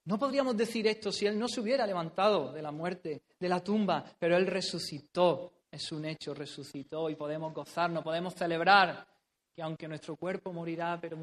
No 0.04 0.18
podríamos 0.18 0.56
decir 0.56 0.86
esto 0.86 1.10
si 1.10 1.26
Él 1.26 1.38
no 1.38 1.48
se 1.48 1.60
hubiera 1.60 1.86
levantado 1.86 2.52
de 2.52 2.60
la 2.60 2.70
muerte, 2.70 3.22
de 3.38 3.48
la 3.48 3.64
tumba, 3.64 4.04
pero 4.18 4.36
Él 4.36 4.46
resucitó. 4.46 5.52
Es 5.70 5.90
un 5.90 6.04
hecho, 6.04 6.34
resucitó 6.34 7.08
y 7.08 7.14
podemos 7.14 7.54
gozarnos, 7.54 8.04
podemos 8.04 8.34
celebrar 8.34 9.06
que 9.54 9.62
aunque 9.62 9.88
nuestro 9.88 10.16
cuerpo 10.16 10.52
morirá, 10.52 10.98
pero 11.00 11.16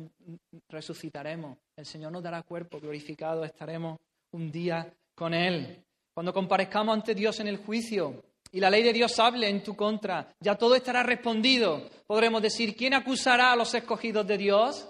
resucitaremos. 0.69 1.57
El 1.75 1.85
Señor 1.85 2.11
nos 2.11 2.23
dará 2.23 2.41
cuerpo 2.43 2.79
glorificado, 2.79 3.43
estaremos 3.43 3.99
un 4.31 4.51
día 4.51 4.91
con 5.13 5.33
Él. 5.33 5.86
Cuando 6.17 6.33
comparezcamos 6.33 6.95
ante 6.95 7.13
Dios 7.13 7.39
en 7.41 7.47
el 7.47 7.57
juicio 7.57 8.23
y 8.51 8.59
la 8.59 8.71
ley 8.71 8.81
de 8.81 8.91
Dios 8.91 9.19
hable 9.19 9.47
en 9.47 9.61
tu 9.61 9.75
contra, 9.75 10.33
ya 10.39 10.55
todo 10.55 10.73
estará 10.73 11.03
respondido. 11.03 11.87
Podremos 12.07 12.41
decir, 12.41 12.75
¿quién 12.75 12.95
acusará 12.95 13.51
a 13.51 13.55
los 13.55 13.71
escogidos 13.75 14.25
de 14.25 14.35
Dios? 14.35 14.89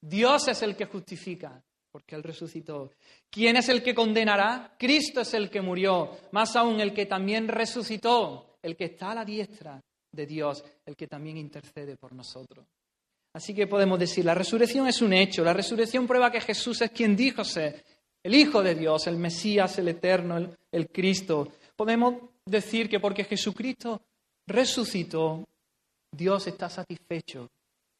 Dios 0.00 0.48
es 0.48 0.62
el 0.62 0.74
que 0.74 0.86
justifica 0.86 1.62
porque 1.90 2.14
Él 2.14 2.22
resucitó. 2.22 2.90
¿Quién 3.28 3.58
es 3.58 3.68
el 3.68 3.82
que 3.82 3.94
condenará? 3.94 4.74
Cristo 4.78 5.20
es 5.20 5.34
el 5.34 5.50
que 5.50 5.60
murió, 5.60 6.16
más 6.30 6.56
aún 6.56 6.80
el 6.80 6.94
que 6.94 7.04
también 7.04 7.48
resucitó, 7.48 8.56
el 8.62 8.74
que 8.74 8.84
está 8.84 9.10
a 9.10 9.16
la 9.16 9.26
diestra 9.26 9.78
de 10.10 10.24
Dios, 10.24 10.64
el 10.86 10.96
que 10.96 11.06
también 11.06 11.36
intercede 11.36 11.98
por 11.98 12.14
nosotros. 12.14 12.64
Así 13.34 13.54
que 13.54 13.66
podemos 13.66 13.98
decir, 13.98 14.24
la 14.24 14.34
resurrección 14.34 14.86
es 14.86 15.02
un 15.02 15.12
hecho, 15.12 15.44
la 15.44 15.52
resurrección 15.52 16.06
prueba 16.06 16.30
que 16.30 16.40
Jesús 16.40 16.80
es 16.80 16.90
quien 16.92 17.14
dijo 17.14 17.44
ser, 17.44 17.84
el 18.22 18.34
Hijo 18.34 18.62
de 18.62 18.74
Dios, 18.74 19.06
el 19.06 19.16
Mesías, 19.16 19.78
el 19.78 19.88
Eterno, 19.88 20.48
el, 20.70 20.88
Cristo. 20.90 21.48
Podemos 21.76 22.14
decir 22.46 22.88
que 22.88 23.00
porque 23.00 23.24
Jesucristo 23.24 24.00
resucitó, 24.46 25.44
Dios 26.10 26.46
está 26.46 26.68
satisfecho 26.68 27.50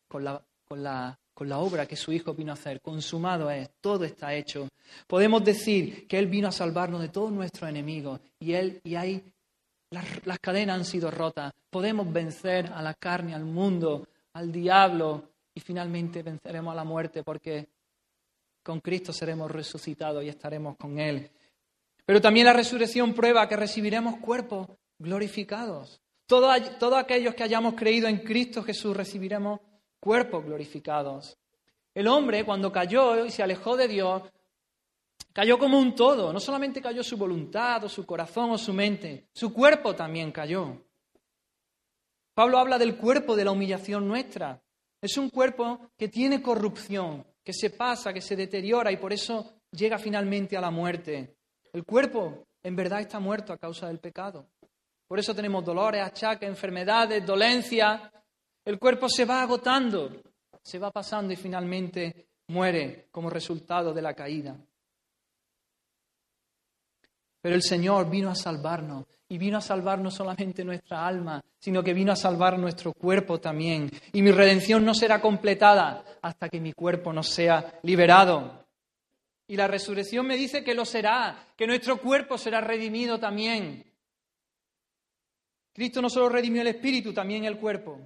con 0.08 0.24
la 0.24 1.58
obra 1.58 1.86
que 1.86 1.96
su 1.96 2.12
Hijo 2.12 2.34
vino 2.34 2.52
a 2.52 2.54
hacer. 2.54 2.80
Consumado 2.80 3.50
es, 3.50 3.68
todo 3.80 4.04
está 4.04 4.34
hecho. 4.34 4.68
Podemos 5.06 5.44
decir 5.44 6.06
que 6.06 6.18
Él 6.18 6.26
vino 6.26 6.48
a 6.48 6.52
salvarnos 6.52 7.00
de 7.00 7.08
todos 7.08 7.32
nuestros 7.32 7.68
enemigos 7.68 8.20
y 8.38 8.52
Él 8.52 8.80
y 8.84 8.94
ahí 8.94 9.22
las, 9.90 10.26
las, 10.26 10.38
cadenas 10.38 10.78
han 10.78 10.84
sido 10.84 11.10
rotas. 11.10 11.52
Podemos 11.68 12.10
vencer 12.12 12.70
a 12.72 12.82
la 12.82 12.94
carne, 12.94 13.34
al 13.34 13.44
mundo, 13.44 14.06
al 14.34 14.52
diablo 14.52 15.30
y 15.54 15.60
finalmente 15.60 16.22
venceremos 16.22 16.72
a 16.72 16.76
la 16.76 16.84
muerte 16.84 17.22
porque 17.22 17.68
con 18.62 18.80
Cristo 18.80 19.12
seremos 19.12 19.50
resucitados 19.50 20.24
y 20.24 20.28
estaremos 20.28 20.76
con 20.76 20.98
Él. 20.98 21.30
Pero 22.04 22.20
también 22.20 22.46
la 22.46 22.52
resurrección 22.52 23.14
prueba 23.14 23.48
que 23.48 23.56
recibiremos 23.56 24.18
cuerpos 24.18 24.68
glorificados. 24.98 26.00
Todos, 26.26 26.94
aquellos 26.96 27.34
que 27.34 27.42
hayamos 27.42 27.74
creído 27.74 28.08
en 28.08 28.18
Cristo 28.18 28.62
Jesús 28.62 28.96
recibiremos 28.96 29.60
cuerpos 30.00 30.44
glorificados. 30.44 31.38
El 31.94 32.08
hombre, 32.08 32.44
cuando 32.44 32.72
cayó 32.72 33.24
y 33.24 33.30
se 33.30 33.42
alejó 33.42 33.76
de 33.76 33.88
Dios, 33.88 34.22
cayó 35.32 35.58
como 35.58 35.78
un 35.78 35.94
todo. 35.94 36.32
No 36.32 36.40
solamente 36.40 36.80
cayó 36.80 37.02
su 37.02 37.16
voluntad 37.16 37.84
o 37.84 37.88
su 37.88 38.06
corazón 38.06 38.50
o 38.50 38.58
su 38.58 38.72
mente, 38.72 39.28
su 39.34 39.52
cuerpo 39.52 39.94
también 39.94 40.32
cayó. 40.32 40.86
Pablo 42.34 42.58
habla 42.58 42.78
del 42.78 42.96
cuerpo 42.96 43.36
de 43.36 43.44
la 43.44 43.50
humillación 43.50 44.08
nuestra. 44.08 44.62
Es 45.02 45.18
un 45.18 45.28
cuerpo 45.28 45.90
que 45.98 46.08
tiene 46.08 46.40
corrupción, 46.40 47.26
que 47.44 47.52
se 47.52 47.70
pasa, 47.70 48.12
que 48.12 48.20
se 48.20 48.36
deteriora 48.36 48.92
y 48.92 48.96
por 48.96 49.12
eso 49.12 49.54
llega 49.70 49.98
finalmente 49.98 50.56
a 50.56 50.60
la 50.60 50.70
muerte. 50.70 51.36
El 51.72 51.84
cuerpo 51.84 52.44
en 52.62 52.76
verdad 52.76 53.00
está 53.00 53.18
muerto 53.18 53.52
a 53.52 53.58
causa 53.58 53.88
del 53.88 53.98
pecado. 53.98 54.46
Por 55.08 55.18
eso 55.18 55.34
tenemos 55.34 55.64
dolores, 55.64 56.02
achaques, 56.02 56.48
enfermedades, 56.48 57.24
dolencias, 57.26 58.00
el 58.64 58.78
cuerpo 58.78 59.08
se 59.08 59.24
va 59.24 59.42
agotando, 59.42 60.22
se 60.62 60.78
va 60.78 60.90
pasando 60.90 61.32
y 61.32 61.36
finalmente 61.36 62.28
muere 62.48 63.08
como 63.10 63.28
resultado 63.28 63.92
de 63.92 64.02
la 64.02 64.14
caída. 64.14 64.56
Pero 67.40 67.56
el 67.56 67.62
Señor 67.62 68.08
vino 68.08 68.30
a 68.30 68.36
salvarnos 68.36 69.04
y 69.32 69.38
vino 69.38 69.56
a 69.56 69.62
salvar 69.62 69.98
no 69.98 70.10
solamente 70.10 70.62
nuestra 70.62 71.06
alma, 71.06 71.42
sino 71.58 71.82
que 71.82 71.94
vino 71.94 72.12
a 72.12 72.16
salvar 72.16 72.58
nuestro 72.58 72.92
cuerpo 72.92 73.40
también. 73.40 73.90
Y 74.12 74.20
mi 74.20 74.30
redención 74.30 74.84
no 74.84 74.92
será 74.92 75.22
completada 75.22 76.04
hasta 76.20 76.50
que 76.50 76.60
mi 76.60 76.74
cuerpo 76.74 77.14
no 77.14 77.22
sea 77.22 77.80
liberado. 77.82 78.66
Y 79.48 79.56
la 79.56 79.68
resurrección 79.68 80.26
me 80.26 80.36
dice 80.36 80.62
que 80.62 80.74
lo 80.74 80.84
será, 80.84 81.46
que 81.56 81.66
nuestro 81.66 81.98
cuerpo 81.98 82.36
será 82.36 82.60
redimido 82.60 83.18
también. 83.18 83.82
Cristo 85.72 86.02
no 86.02 86.10
solo 86.10 86.28
redimió 86.28 86.60
el 86.60 86.68
espíritu, 86.68 87.14
también 87.14 87.46
el 87.46 87.56
cuerpo. 87.56 88.00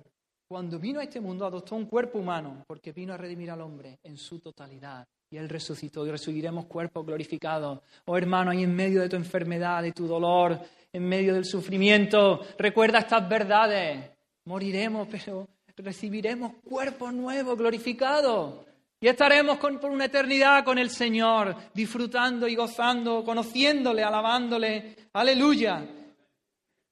Cuando 0.46 0.78
vino 0.78 1.00
a 1.00 1.02
este 1.02 1.20
mundo 1.20 1.44
adoptó 1.44 1.74
un 1.74 1.86
cuerpo 1.86 2.20
humano 2.20 2.62
porque 2.68 2.92
vino 2.92 3.12
a 3.12 3.16
redimir 3.16 3.50
al 3.50 3.62
hombre 3.62 3.98
en 4.04 4.16
su 4.16 4.38
totalidad. 4.38 5.04
Y 5.30 5.36
Él 5.36 5.48
resucitó 5.48 6.06
y 6.06 6.10
recibiremos 6.10 6.66
cuerpos 6.66 7.04
glorificados. 7.04 7.80
Oh 8.04 8.16
hermano, 8.16 8.50
ahí 8.50 8.62
en 8.62 8.74
medio 8.74 9.00
de 9.00 9.08
tu 9.08 9.16
enfermedad, 9.16 9.82
de 9.82 9.92
tu 9.92 10.06
dolor, 10.06 10.60
en 10.92 11.08
medio 11.08 11.34
del 11.34 11.44
sufrimiento, 11.44 12.40
recuerda 12.58 13.00
estas 13.00 13.28
verdades. 13.28 14.10
Moriremos, 14.44 15.08
pero 15.10 15.48
recibiremos 15.76 16.52
cuerpos 16.64 17.12
nuevos, 17.12 17.58
glorificados. 17.58 18.66
Y 19.00 19.08
estaremos 19.08 19.58
por 19.58 19.90
una 19.90 20.06
eternidad 20.06 20.64
con 20.64 20.78
el 20.78 20.90
Señor, 20.90 21.54
disfrutando 21.74 22.48
y 22.48 22.54
gozando, 22.54 23.22
conociéndole, 23.24 24.02
alabándole. 24.02 24.96
Aleluya. 25.12 25.95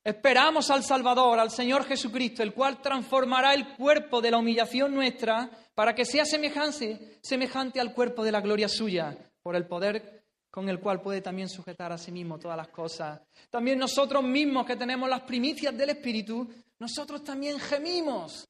Esperamos 0.04 0.70
al 0.70 0.84
Salvador, 0.84 1.38
al 1.38 1.50
Señor 1.50 1.86
Jesucristo, 1.86 2.42
el 2.42 2.52
cual 2.52 2.82
transformará 2.82 3.54
el 3.54 3.74
cuerpo 3.74 4.20
de 4.20 4.30
la 4.30 4.36
humillación 4.36 4.94
nuestra 4.94 5.50
para 5.74 5.94
que 5.94 6.04
sea 6.04 6.26
semejante, 6.26 7.18
semejante 7.22 7.80
al 7.80 7.94
cuerpo 7.94 8.22
de 8.22 8.30
la 8.30 8.42
gloria 8.42 8.68
suya, 8.68 9.16
por 9.42 9.56
el 9.56 9.66
poder 9.66 10.26
con 10.50 10.68
el 10.68 10.78
cual 10.78 11.00
puede 11.00 11.22
también 11.22 11.48
sujetar 11.48 11.90
a 11.90 11.98
sí 11.98 12.12
mismo 12.12 12.38
todas 12.38 12.56
las 12.56 12.68
cosas. 12.68 13.20
También 13.48 13.78
nosotros 13.78 14.22
mismos 14.22 14.66
que 14.66 14.76
tenemos 14.76 15.08
las 15.08 15.22
primicias 15.22 15.76
del 15.76 15.90
Espíritu, 15.90 16.48
nosotros 16.78 17.24
también 17.24 17.58
gemimos 17.58 18.46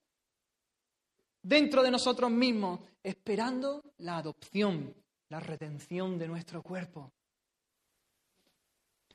dentro 1.41 1.85
de 1.85 1.91
nosotros 1.93 2.33
mismos, 2.33 2.81
esperando 3.01 3.83
la 3.99 4.17
adopción, 4.17 4.93
la 5.29 5.39
redención 5.39 6.19
de 6.19 6.27
nuestro 6.27 6.63
cuerpo. 6.63 7.13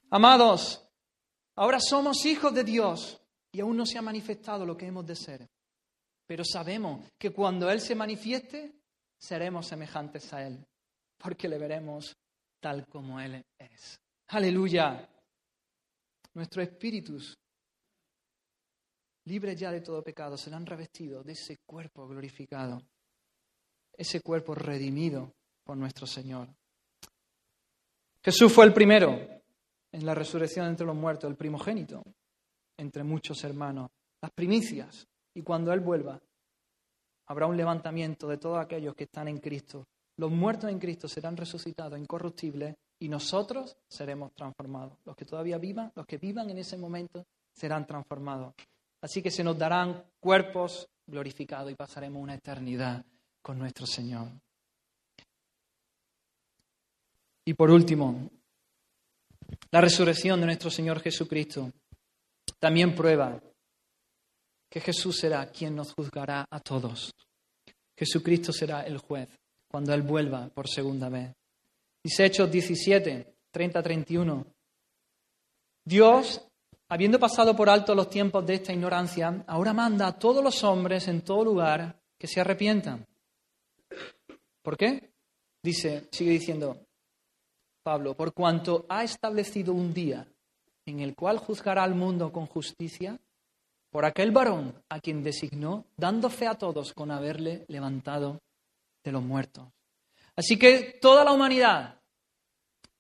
Amados, 0.10 0.89
ahora 1.60 1.80
somos 1.82 2.26
hijos 2.26 2.54
de 2.54 2.64
Dios 2.64 3.22
y 3.52 3.60
aún 3.60 3.76
no 3.76 3.86
se 3.86 3.98
ha 3.98 4.02
manifestado 4.02 4.66
lo 4.66 4.78
que 4.78 4.88
hemos 4.88 5.06
de 5.06 5.16
ser. 5.16 5.48
Pero 6.26 6.44
sabemos 6.46 7.06
que 7.18 7.32
cuando 7.32 7.70
Él 7.70 7.82
se 7.82 7.96
manifieste, 7.96 8.74
seremos 9.18 9.68
semejantes 9.68 10.32
a 10.34 10.46
Él, 10.46 10.66
porque 11.18 11.50
le 11.50 11.58
veremos 11.58 12.16
tal 12.62 12.88
como 12.88 13.20
Él 13.20 13.44
es. 13.58 14.00
Aleluya. 14.28 15.10
Nuestros 16.34 16.68
espíritus, 16.68 17.38
libres 19.26 19.60
ya 19.60 19.72
de 19.72 19.82
todo 19.82 20.02
pecado, 20.04 20.38
serán 20.38 20.66
revestidos 20.66 21.26
de 21.26 21.34
ese 21.34 21.58
cuerpo 21.66 22.08
glorificado, 22.08 22.82
ese 23.98 24.22
cuerpo 24.22 24.56
redimido 24.56 25.34
por 25.64 25.76
nuestro 25.76 26.08
Señor. 26.08 26.48
Jesús 28.24 28.54
fue 28.54 28.66
el 28.66 28.74
primero 28.74 29.39
en 29.92 30.06
la 30.06 30.14
resurrección 30.14 30.68
entre 30.68 30.86
los 30.86 30.96
muertos, 30.96 31.30
el 31.30 31.36
primogénito 31.36 32.04
entre 32.78 33.04
muchos 33.04 33.44
hermanos, 33.44 33.90
las 34.22 34.32
primicias. 34.32 35.08
Y 35.34 35.42
cuando 35.42 35.74
Él 35.74 35.82
vuelva, 35.82 36.20
habrá 37.28 37.46
un 37.46 37.58
levantamiento 37.58 38.28
de 38.28 38.38
todos 38.38 38.60
aquellos 38.60 38.96
que 38.96 39.04
están 39.04 39.28
en 39.28 39.40
Cristo. 39.40 39.86
Los 40.18 40.32
muertos 40.32 40.70
en 40.70 40.80
Cristo 40.80 41.08
serán 41.08 41.38
resucitados, 41.38 42.00
incorruptibles, 42.00 42.76
y 43.00 43.08
nosotros 43.08 43.78
seremos 43.88 44.34
transformados. 44.34 44.98
Los 45.06 45.16
que 45.16 45.26
todavía 45.26 45.58
vivan, 45.58 45.92
los 45.96 46.06
que 46.06 46.18
vivan 46.18 46.50
en 46.50 46.58
ese 46.58 46.78
momento, 46.78 47.26
serán 47.54 47.86
transformados. 47.86 48.54
Así 49.02 49.22
que 49.22 49.32
se 49.32 49.44
nos 49.44 49.58
darán 49.58 50.04
cuerpos 50.20 50.90
glorificados 51.06 51.72
y 51.72 51.76
pasaremos 51.76 52.22
una 52.22 52.36
eternidad 52.36 53.06
con 53.42 53.58
nuestro 53.58 53.86
Señor. 53.86 54.28
Y 57.46 57.54
por 57.54 57.72
último, 57.72 58.30
la 59.72 59.82
resurrección 59.82 60.40
de 60.40 60.48
nuestro 60.48 60.72
Señor 60.72 61.00
Jesucristo 61.00 61.72
también 62.60 62.96
prueba 62.96 63.40
que 64.70 64.80
Jesús 64.80 65.18
será 65.18 65.46
quien 65.52 65.76
nos 65.76 65.94
juzgará 65.94 66.46
a 66.50 66.60
todos. 66.60 67.12
Jesucristo 67.98 68.52
será 68.52 68.82
el 68.82 68.98
juez 68.98 69.30
cuando 69.68 69.94
Él 69.94 70.02
vuelva 70.02 70.50
por 70.50 70.68
segunda 70.68 71.10
vez. 71.10 71.34
Dice 72.04 72.26
Hechos 72.26 72.50
17, 72.50 73.36
30, 73.52 73.84
31. 73.84 74.46
Dios, 75.86 76.42
habiendo 76.88 77.20
pasado 77.20 77.56
por 77.56 77.70
alto 77.70 77.94
los 77.94 78.10
tiempos 78.10 78.46
de 78.46 78.56
esta 78.56 78.74
ignorancia, 78.74 79.44
ahora 79.48 79.74
manda 79.74 80.08
a 80.08 80.18
todos 80.18 80.44
los 80.44 80.64
hombres 80.64 81.08
en 81.08 81.22
todo 81.22 81.44
lugar 81.44 82.00
que 82.18 82.28
se 82.28 82.40
arrepientan. 82.42 83.06
¿Por 84.62 84.78
qué? 84.78 85.12
Dice, 85.62 86.08
sigue 86.12 86.32
diciendo 86.32 86.89
Pablo, 87.90 88.14
por 88.14 88.36
cuanto 88.36 88.86
ha 88.88 89.04
establecido 89.04 89.74
un 89.74 89.96
día 89.96 90.28
en 90.86 91.00
el 91.00 91.16
cual 91.16 91.40
juzgará 91.40 91.84
al 91.84 91.96
mundo 91.96 92.32
con 92.32 92.46
justicia, 92.46 93.20
por 93.90 94.06
aquel 94.06 94.30
varón 94.30 94.76
a 94.90 95.00
quien 95.00 95.24
designó, 95.24 95.86
dando 95.98 96.30
fe 96.30 96.46
a 96.46 96.54
todos 96.54 96.94
con 96.94 97.10
haberle 97.10 97.66
levantado 97.68 98.44
de 99.04 99.12
los 99.12 99.24
muertos. 99.24 99.70
Así 100.36 100.60
que 100.60 101.00
toda 101.02 101.24
la 101.24 101.32
humanidad, 101.32 102.00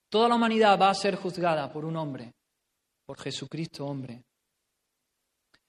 toda 0.09 0.27
la 0.27 0.33
humanidad 0.33 0.79
va 0.81 0.89
a 0.89 0.95
ser 0.95 1.17
juzgada 1.17 1.71
por 1.71 1.85
un 1.85 1.95
hombre, 1.95 2.33
por 3.05 3.19
Jesucristo 3.19 3.85
hombre. 3.85 4.23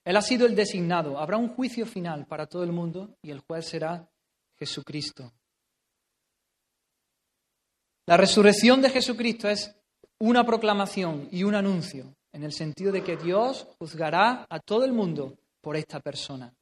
Él 0.03 0.17
ha 0.17 0.23
sido 0.23 0.47
el 0.47 0.55
designado. 0.55 1.19
Habrá 1.19 1.37
un 1.37 1.49
juicio 1.49 1.85
final 1.85 2.25
para 2.25 2.47
todo 2.47 2.65
el 2.65 2.73
mundo 2.73 3.19
y 3.21 3.31
el 3.33 3.41
juez 3.41 3.67
será 3.67 4.09
Jesucristo. 4.59 5.31
La 8.11 8.17
resurrección 8.17 8.83
de 8.83 8.91
Jesucristo 8.91 9.49
es 9.49 9.73
una 10.19 10.45
proclamación 10.45 11.29
y 11.31 11.45
un 11.45 11.55
anuncio, 11.55 12.17
en 12.33 12.43
el 12.43 12.51
sentido 12.51 12.91
de 12.91 13.05
que 13.05 13.17
Dios 13.17 13.69
juzgará 13.79 14.49
a 14.51 14.59
todo 14.59 14.85
el 14.85 14.93
mundo 14.93 15.39
por 15.61 15.77
esta 15.77 16.01
persona, 16.01 16.53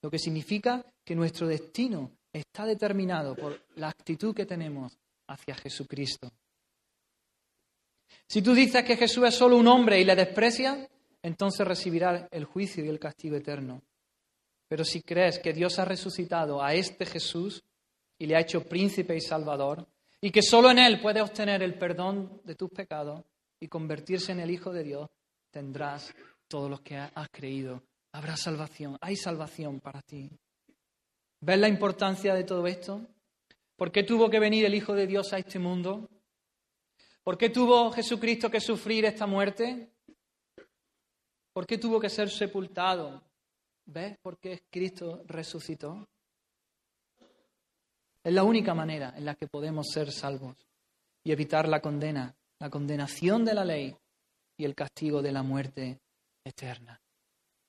lo 0.00 0.10
que 0.10 0.18
significa 0.18 0.82
que 1.04 1.14
nuestro 1.14 1.46
destino 1.48 2.12
está 2.32 2.64
determinado 2.64 3.36
por 3.36 3.60
la 3.74 3.90
actitud 3.90 4.34
que 4.34 4.46
tenemos 4.46 4.98
hacia 5.28 5.54
Jesucristo. 5.54 6.32
Si 8.26 8.40
tú 8.40 8.54
dices 8.54 8.82
que 8.82 8.96
Jesús 8.96 9.28
es 9.28 9.34
solo 9.34 9.58
un 9.58 9.66
hombre 9.66 10.00
y 10.00 10.04
le 10.06 10.16
desprecias, 10.16 10.88
entonces 11.20 11.68
recibirás 11.68 12.26
el 12.30 12.46
juicio 12.46 12.82
y 12.82 12.88
el 12.88 12.98
castigo 12.98 13.36
eterno. 13.36 13.82
Pero 14.66 14.86
si 14.86 15.02
crees 15.02 15.40
que 15.40 15.52
Dios 15.52 15.78
ha 15.78 15.84
resucitado 15.84 16.62
a 16.62 16.72
este 16.72 17.04
Jesús 17.04 17.62
y 18.18 18.24
le 18.24 18.34
ha 18.34 18.40
hecho 18.40 18.66
príncipe 18.66 19.14
y 19.14 19.20
salvador, 19.20 19.86
y 20.20 20.30
que 20.30 20.42
solo 20.42 20.70
en 20.70 20.78
Él 20.78 21.00
puedes 21.00 21.22
obtener 21.22 21.62
el 21.62 21.78
perdón 21.78 22.40
de 22.44 22.54
tus 22.54 22.70
pecados 22.70 23.24
y 23.58 23.68
convertirse 23.68 24.32
en 24.32 24.40
el 24.40 24.50
Hijo 24.50 24.72
de 24.72 24.84
Dios, 24.84 25.08
tendrás 25.50 26.14
todo 26.46 26.68
lo 26.68 26.82
que 26.82 26.96
has 26.96 27.28
creído. 27.30 27.82
Habrá 28.12 28.36
salvación, 28.36 28.98
hay 29.00 29.16
salvación 29.16 29.80
para 29.80 30.02
ti. 30.02 30.30
¿Ves 31.40 31.58
la 31.58 31.68
importancia 31.68 32.34
de 32.34 32.44
todo 32.44 32.66
esto? 32.66 33.06
¿Por 33.76 33.90
qué 33.90 34.02
tuvo 34.02 34.28
que 34.28 34.38
venir 34.38 34.64
el 34.66 34.74
Hijo 34.74 34.94
de 34.94 35.06
Dios 35.06 35.32
a 35.32 35.38
este 35.38 35.58
mundo? 35.58 36.08
¿Por 37.22 37.38
qué 37.38 37.48
tuvo 37.48 37.90
Jesucristo 37.92 38.50
que 38.50 38.60
sufrir 38.60 39.04
esta 39.04 39.26
muerte? 39.26 39.90
¿Por 41.52 41.66
qué 41.66 41.78
tuvo 41.78 41.98
que 41.98 42.10
ser 42.10 42.28
sepultado? 42.28 43.22
¿Ves 43.86 44.18
por 44.18 44.38
qué 44.38 44.64
Cristo 44.70 45.22
resucitó? 45.26 46.06
Es 48.22 48.32
la 48.32 48.44
única 48.44 48.74
manera 48.74 49.14
en 49.16 49.24
la 49.24 49.34
que 49.34 49.46
podemos 49.46 49.86
ser 49.92 50.12
salvos 50.12 50.56
y 51.24 51.32
evitar 51.32 51.68
la 51.68 51.80
condena, 51.80 52.34
la 52.58 52.70
condenación 52.70 53.44
de 53.44 53.54
la 53.54 53.64
ley 53.64 53.96
y 54.58 54.64
el 54.64 54.74
castigo 54.74 55.22
de 55.22 55.32
la 55.32 55.42
muerte 55.42 55.98
eterna. 56.44 57.00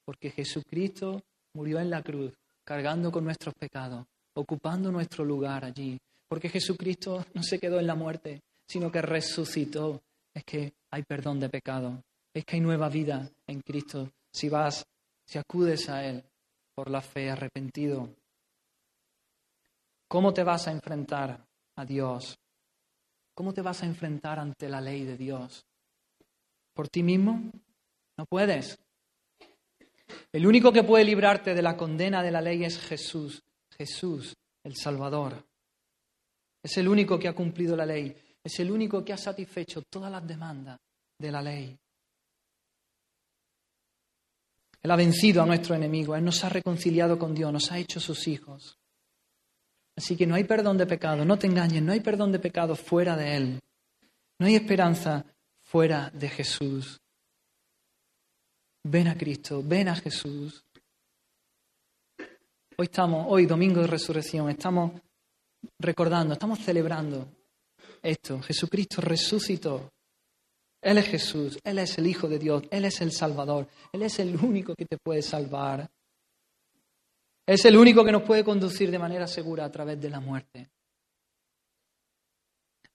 Porque 0.06 0.32
Jesucristo 0.32 1.22
murió 1.54 1.80
en 1.80 1.90
la 1.90 2.02
cruz, 2.02 2.34
cargando 2.66 3.12
con 3.12 3.24
nuestros 3.24 3.54
pecados, 3.56 4.06
ocupando 4.36 4.92
nuestro 4.92 5.24
lugar 5.24 5.64
allí. 5.64 5.98
Porque 6.28 6.50
Jesucristo 6.50 7.26
no 7.34 7.44
se 7.44 7.60
quedó 7.60 7.80
en 7.80 7.88
la 7.88 7.96
muerte, 7.96 8.42
sino 8.68 8.92
que 8.92 9.02
resucitó. 9.02 10.02
Es 10.34 10.44
que 10.44 10.74
hay 10.92 11.04
perdón 11.04 11.40
de 11.40 11.50
pecado, 11.50 12.04
es 12.34 12.46
que 12.46 12.56
hay 12.56 12.62
nueva 12.62 12.90
vida 12.90 13.30
en 13.48 13.62
Cristo 13.62 14.10
si 14.32 14.50
vas, 14.50 14.86
si 15.26 15.38
acudes 15.38 15.90
a 15.90 16.06
Él 16.06 16.24
por 16.74 16.90
la 16.90 17.02
fe 17.02 17.30
arrepentido. 17.30 18.10
¿Cómo 20.12 20.34
te 20.34 20.44
vas 20.44 20.68
a 20.68 20.72
enfrentar 20.72 21.42
a 21.78 21.86
Dios? 21.86 22.38
¿Cómo 23.34 23.54
te 23.54 23.62
vas 23.62 23.82
a 23.82 23.86
enfrentar 23.86 24.40
ante 24.40 24.68
la 24.68 24.82
ley 24.82 25.06
de 25.06 25.16
Dios? 25.16 25.66
¿Por 26.74 26.90
ti 26.90 27.02
mismo? 27.02 27.50
No 28.18 28.26
puedes. 28.26 28.78
El 30.34 30.46
único 30.46 30.74
que 30.74 30.84
puede 30.84 31.06
librarte 31.06 31.56
de 31.56 31.62
la 31.62 31.78
condena 31.78 32.22
de 32.22 32.30
la 32.30 32.42
ley 32.42 32.66
es 32.66 32.78
Jesús, 32.78 33.42
Jesús, 33.78 34.36
el 34.66 34.76
Salvador. 34.76 35.46
Es 36.62 36.76
el 36.76 36.90
único 36.90 37.18
que 37.18 37.30
ha 37.30 37.34
cumplido 37.34 37.78
la 37.78 37.86
ley, 37.86 38.14
es 38.44 38.60
el 38.60 38.70
único 38.70 39.06
que 39.06 39.14
ha 39.14 39.18
satisfecho 39.18 39.82
todas 39.84 40.12
las 40.12 40.28
demandas 40.28 40.78
de 41.18 41.32
la 41.32 41.42
ley. 41.42 41.80
Él 44.82 44.92
ha 44.92 44.96
vencido 44.98 45.42
a 45.42 45.46
nuestro 45.46 45.74
enemigo, 45.74 46.18
Él 46.18 46.26
nos 46.26 46.44
ha 46.44 46.50
reconciliado 46.50 47.18
con 47.18 47.34
Dios, 47.34 47.54
nos 47.54 47.72
ha 47.72 47.80
hecho 47.80 48.02
sus 48.02 48.28
hijos. 48.28 48.81
Así 50.02 50.18
que 50.18 50.26
no 50.26 50.34
hay 50.34 50.46
perdón 50.46 50.80
de 50.80 50.88
pecado, 50.88 51.24
no 51.24 51.38
te 51.38 51.46
engañes, 51.46 51.84
no 51.84 51.92
hay 51.92 52.00
perdón 52.00 52.32
de 52.32 52.40
pecado 52.40 52.76
fuera 52.76 53.16
de 53.16 53.36
Él. 53.36 53.60
No 54.40 54.48
hay 54.48 54.56
esperanza 54.56 55.24
fuera 55.62 56.10
de 56.10 56.28
Jesús. 56.28 57.00
Ven 58.84 59.10
a 59.10 59.16
Cristo, 59.16 59.62
ven 59.64 59.90
a 59.90 59.96
Jesús. 59.96 60.66
Hoy 62.78 62.86
estamos, 62.86 63.28
hoy 63.30 63.46
domingo 63.46 63.80
de 63.80 63.86
resurrección, 63.86 64.50
estamos 64.50 65.00
recordando, 65.78 66.34
estamos 66.34 66.58
celebrando 66.58 67.28
esto. 68.02 68.42
Jesucristo 68.42 69.02
resucitó. 69.02 69.92
Él 70.82 70.98
es 70.98 71.06
Jesús, 71.10 71.60
Él 71.64 71.78
es 71.78 71.96
el 72.00 72.08
Hijo 72.08 72.28
de 72.28 72.40
Dios, 72.40 72.64
Él 72.72 72.86
es 72.86 73.02
el 73.02 73.12
Salvador, 73.12 73.68
Él 73.94 74.02
es 74.02 74.18
el 74.18 74.36
único 74.36 74.74
que 74.74 74.88
te 74.88 74.98
puede 74.98 75.22
salvar. 75.22 75.88
Es 77.46 77.66
el 77.66 77.78
único 77.78 78.06
que 78.06 78.12
nos 78.12 78.24
puede 78.24 78.44
conducir 78.44 78.92
de 78.92 79.00
manera 79.00 79.28
segura 79.28 79.66
a 79.66 79.72
través 79.72 80.00
de 80.00 80.10
la 80.10 80.20
muerte. 80.20 80.70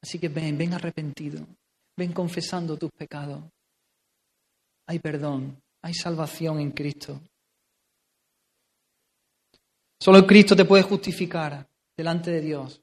Así 0.03 0.19
que 0.19 0.29
ven, 0.29 0.57
ven 0.57 0.75
arrepentido, 0.75 1.45
ven 1.97 2.13
confesando 2.13 2.77
tus 2.77 2.91
pecados. 2.93 3.43
Hay 4.89 5.01
perdón, 5.01 5.61
hay 5.83 5.95
salvación 5.95 6.61
en 6.61 6.71
Cristo. 6.71 7.21
Solo 10.01 10.27
Cristo 10.27 10.55
te 10.55 10.65
puede 10.65 10.83
justificar 10.83 11.67
delante 11.97 12.31
de 12.31 12.41
Dios, 12.41 12.81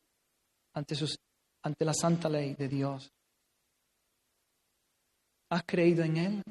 ante, 0.73 1.85
la 1.85 1.93
santa 1.93 2.27
ley 2.27 2.55
de 2.55 2.67
Dios. 2.67 3.11
¿Has 5.51 5.63
creído 5.63 6.03
en 6.03 6.17
Él? 6.17 6.43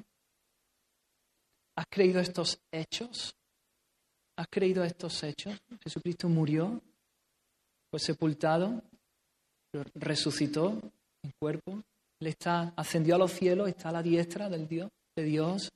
¿Has 1.77 1.87
creído 1.91 2.21
estos 2.21 2.59
hechos? 2.71 3.35
¿Has 4.43 4.49
creído 4.51 4.83
estos 4.83 5.23
hechos? 5.23 5.57
Jesucristo 5.85 6.29
murió, 6.29 6.81
fue 7.89 8.01
sepultado, 8.01 8.83
resucitó 9.95 10.81
en 11.23 11.31
cuerpo, 11.39 11.81
Él 12.19 12.27
está, 12.27 12.73
ascendió 12.75 13.15
a 13.15 13.19
los 13.19 13.31
cielos, 13.31 13.69
está 13.69 13.91
a 13.91 13.93
la 13.93 14.03
diestra 14.03 14.49
del 14.49 14.67
Dios, 14.67 14.91
de 15.15 15.23
Dios, 15.23 15.71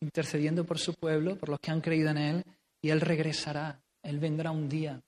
intercediendo 0.00 0.62
por 0.62 0.78
su 0.78 0.94
pueblo, 0.94 1.36
por 1.36 1.48
los 1.48 1.58
que 1.58 1.72
han 1.72 1.80
creído 1.80 2.10
en 2.10 2.18
Él, 2.18 2.44
y 2.80 2.90
Él 2.90 3.00
regresará, 3.00 3.80
Él 4.04 4.20
vendrá 4.20 4.52
un 4.52 4.68
día 4.68 5.02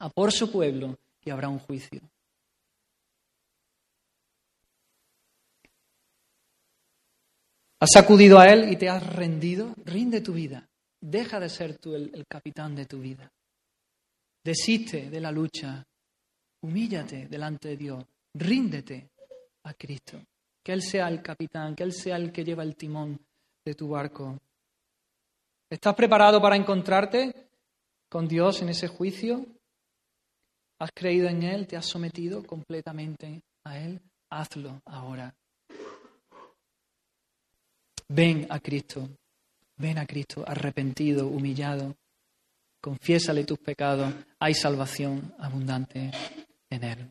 a 0.00 0.08
por 0.08 0.32
su 0.32 0.50
pueblo 0.50 0.98
y 1.24 1.30
habrá 1.30 1.48
un 1.48 1.60
juicio. 1.60 2.00
¿Has 7.78 7.94
acudido 7.94 8.40
a 8.40 8.46
Él 8.46 8.72
y 8.72 8.76
te 8.76 8.88
has 8.88 9.06
rendido? 9.06 9.72
Rinde 9.84 10.20
tu 10.20 10.32
vida. 10.32 10.68
Deja 11.00 11.38
de 11.38 11.48
ser 11.48 11.78
tú 11.78 11.94
el, 11.94 12.26
capitán 12.26 12.74
de 12.74 12.86
tu 12.86 13.00
vida. 13.00 13.30
Desiste 14.44 15.10
de 15.10 15.20
la 15.20 15.30
lucha. 15.30 15.84
Humíllate 16.62 17.28
delante 17.28 17.68
de 17.68 17.76
Dios. 17.76 18.04
Ríndete 18.34 19.10
a 19.64 19.74
Cristo. 19.74 20.20
Que 20.62 20.72
Él 20.72 20.82
sea 20.82 21.08
el 21.08 21.22
capitán, 21.22 21.74
que 21.74 21.84
Él 21.84 21.92
sea 21.92 22.16
el 22.16 22.32
que 22.32 22.44
lleva 22.44 22.62
el 22.62 22.76
timón 22.76 23.18
de 23.64 23.74
tu 23.74 23.88
barco. 23.88 24.38
¿Estás 25.70 25.94
preparado 25.94 26.40
para 26.40 26.56
encontrarte 26.56 27.50
con 28.08 28.26
Dios 28.26 28.62
en 28.62 28.70
ese 28.70 28.88
juicio? 28.88 29.46
¿Has 30.80 30.90
creído 30.92 31.28
en 31.28 31.42
Él? 31.42 31.66
¿Te 31.66 31.76
has 31.76 31.86
sometido 31.86 32.44
completamente 32.44 33.42
a 33.64 33.78
Él? 33.78 34.00
Hazlo 34.30 34.80
ahora. 34.86 35.34
Ven 38.08 38.46
a 38.48 38.58
Cristo, 38.58 39.08
ven 39.78 39.98
a 39.98 40.06
Cristo 40.06 40.44
arrepentido, 40.46 41.26
humillado. 41.28 41.94
Confiésale 42.80 43.44
tus 43.44 43.58
pecados. 43.58 44.12
Hay 44.38 44.54
salvación 44.54 45.34
abundante 45.38 46.10
en 46.70 46.84
Él. 46.84 47.10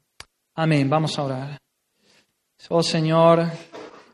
Amén. 0.55 0.89
Vamos 0.89 1.17
a 1.17 1.23
orar. 1.23 1.61
Oh 2.69 2.81
Señor, 2.81 3.45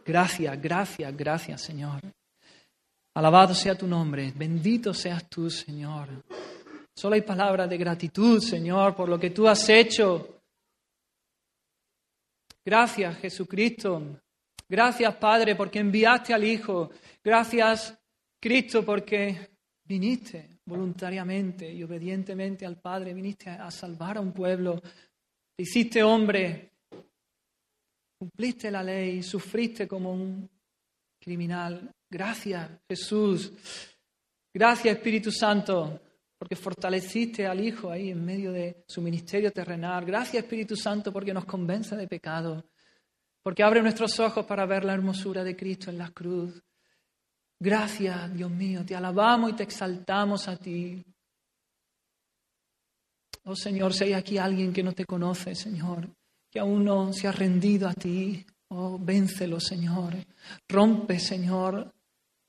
gracias, 0.06 0.62
gracias, 0.62 1.16
gracias 1.16 1.62
Señor. 1.62 2.02
Alabado 3.16 3.54
sea 3.54 3.76
tu 3.76 3.88
nombre. 3.88 4.34
Bendito 4.36 4.94
seas 4.94 5.30
tú, 5.30 5.50
Señor. 5.50 6.10
Solo 6.96 7.16
hay 7.16 7.22
palabras 7.22 7.70
de 7.70 7.78
gratitud, 7.78 8.42
Señor, 8.42 8.96
por 8.96 9.08
lo 9.08 9.20
que 9.20 9.30
tú 9.30 9.48
has 9.48 9.68
hecho. 9.70 10.42
Gracias, 12.66 13.18
Jesucristo. 13.18 14.20
Gracias, 14.68 15.16
Padre, 15.16 15.56
porque 15.56 15.80
enviaste 15.80 16.34
al 16.34 16.44
Hijo. 16.44 16.90
Gracias, 17.24 17.96
Cristo, 18.44 18.84
porque 18.84 19.52
viniste 19.86 20.60
voluntariamente 20.66 21.72
y 21.72 21.82
obedientemente 21.82 22.66
al 22.66 22.78
Padre. 22.82 23.14
Viniste 23.14 23.50
a 23.50 23.72
salvar 23.72 24.18
a 24.18 24.20
un 24.20 24.34
pueblo. 24.34 24.82
Te 25.56 25.64
hiciste 25.64 26.04
hombre. 26.04 26.74
Cumpliste 28.20 28.70
la 28.70 28.84
ley. 28.84 29.24
Sufriste 29.24 29.88
como 29.88 30.12
un 30.12 30.50
criminal. 31.22 31.90
Gracias, 32.12 32.70
Jesús. 32.90 33.54
Gracias, 34.54 34.98
Espíritu 34.98 35.32
Santo 35.32 36.02
porque 36.38 36.58
fortaleciste 36.58 37.48
al 37.48 37.66
Hijo 37.66 37.90
ahí 37.90 38.10
en 38.10 38.26
medio 38.26 38.52
de 38.52 38.84
su 38.86 39.02
ministerio 39.02 39.54
terrenal. 39.54 40.04
Gracias 40.04 40.44
Espíritu 40.44 40.76
Santo 40.76 41.14
porque 41.14 41.34
nos 41.34 41.46
convence 41.46 41.96
de 41.96 42.06
pecado, 42.06 42.66
porque 43.42 43.64
abre 43.64 43.82
nuestros 43.82 44.20
ojos 44.20 44.46
para 44.46 44.66
ver 44.66 44.84
la 44.84 44.94
hermosura 44.94 45.46
de 45.46 45.56
Cristo 45.56 45.90
en 45.90 45.98
la 45.98 46.10
cruz. 46.10 46.62
Gracias, 47.64 48.34
Dios 48.34 48.52
mío, 48.52 48.84
te 48.86 48.94
alabamos 48.94 49.52
y 49.52 49.54
te 49.54 49.64
exaltamos 49.64 50.50
a 50.50 50.58
ti. 50.58 51.02
Oh 53.46 53.56
Señor, 53.56 53.94
si 53.94 54.04
hay 54.04 54.12
aquí 54.12 54.38
alguien 54.38 54.74
que 54.74 54.84
no 54.84 54.92
te 54.92 55.06
conoce, 55.06 55.56
Señor, 55.56 56.10
que 56.52 56.60
aún 56.60 56.84
no 56.84 57.14
se 57.14 57.26
ha 57.26 57.32
rendido 57.32 57.88
a 57.88 57.94
ti, 57.94 58.46
oh, 58.68 59.00
véncelo, 59.00 59.62
Señor. 59.62 60.14
Rompe, 60.68 61.18
Señor, 61.20 61.90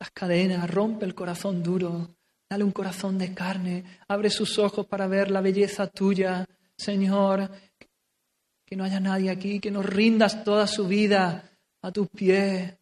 las 0.00 0.10
cadenas, 0.10 0.68
rompe 0.68 1.04
el 1.04 1.14
corazón 1.14 1.62
duro. 1.62 2.16
Dale 2.50 2.64
un 2.64 2.72
corazón 2.72 3.16
de 3.16 3.32
carne. 3.32 3.84
Abre 4.08 4.30
sus 4.30 4.58
ojos 4.58 4.84
para 4.84 5.06
ver 5.06 5.30
la 5.30 5.40
belleza 5.40 5.86
tuya, 5.86 6.44
Señor. 6.76 7.48
Que 8.66 8.74
no 8.74 8.82
haya 8.82 8.98
nadie 8.98 9.30
aquí, 9.30 9.60
que 9.60 9.70
nos 9.70 9.86
rindas 9.86 10.42
toda 10.42 10.66
su 10.66 10.88
vida 10.88 11.52
a 11.82 11.92
tus 11.92 12.08
pies. 12.08 12.74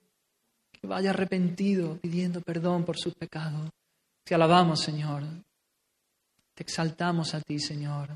Que 0.82 0.88
vaya 0.88 1.10
arrepentido 1.10 1.96
pidiendo 1.98 2.40
perdón 2.40 2.84
por 2.84 2.98
sus 2.98 3.14
pecados. 3.14 3.70
Te 4.24 4.34
alabamos, 4.34 4.80
Señor. 4.80 5.22
Te 6.56 6.64
exaltamos 6.64 7.34
a 7.34 7.40
ti, 7.40 7.60
Señor. 7.60 8.08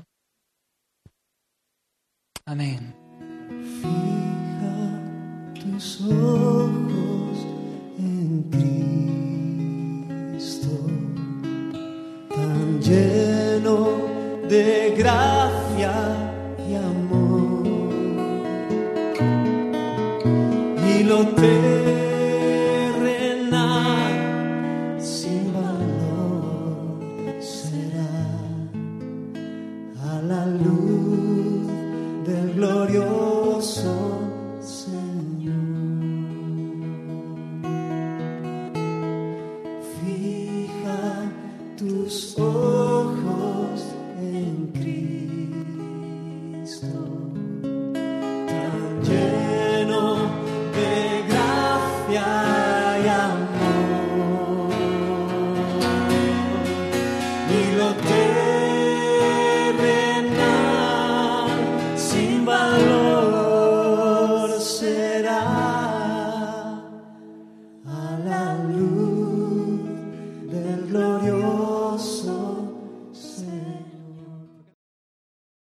Amén. 2.45 2.93
Fija 3.81 5.01
tus 5.61 6.01
ojos 6.01 7.37
en 7.99 8.43
Cristo, 10.33 10.87
tan 12.27 12.81
lleno 12.81 14.47
de 14.49 14.93
gracia 14.97 15.93
y 16.67 16.75
amor. 16.75 17.65
Y 20.85 21.03
lo 21.03 21.27
terrenal 21.33 22.06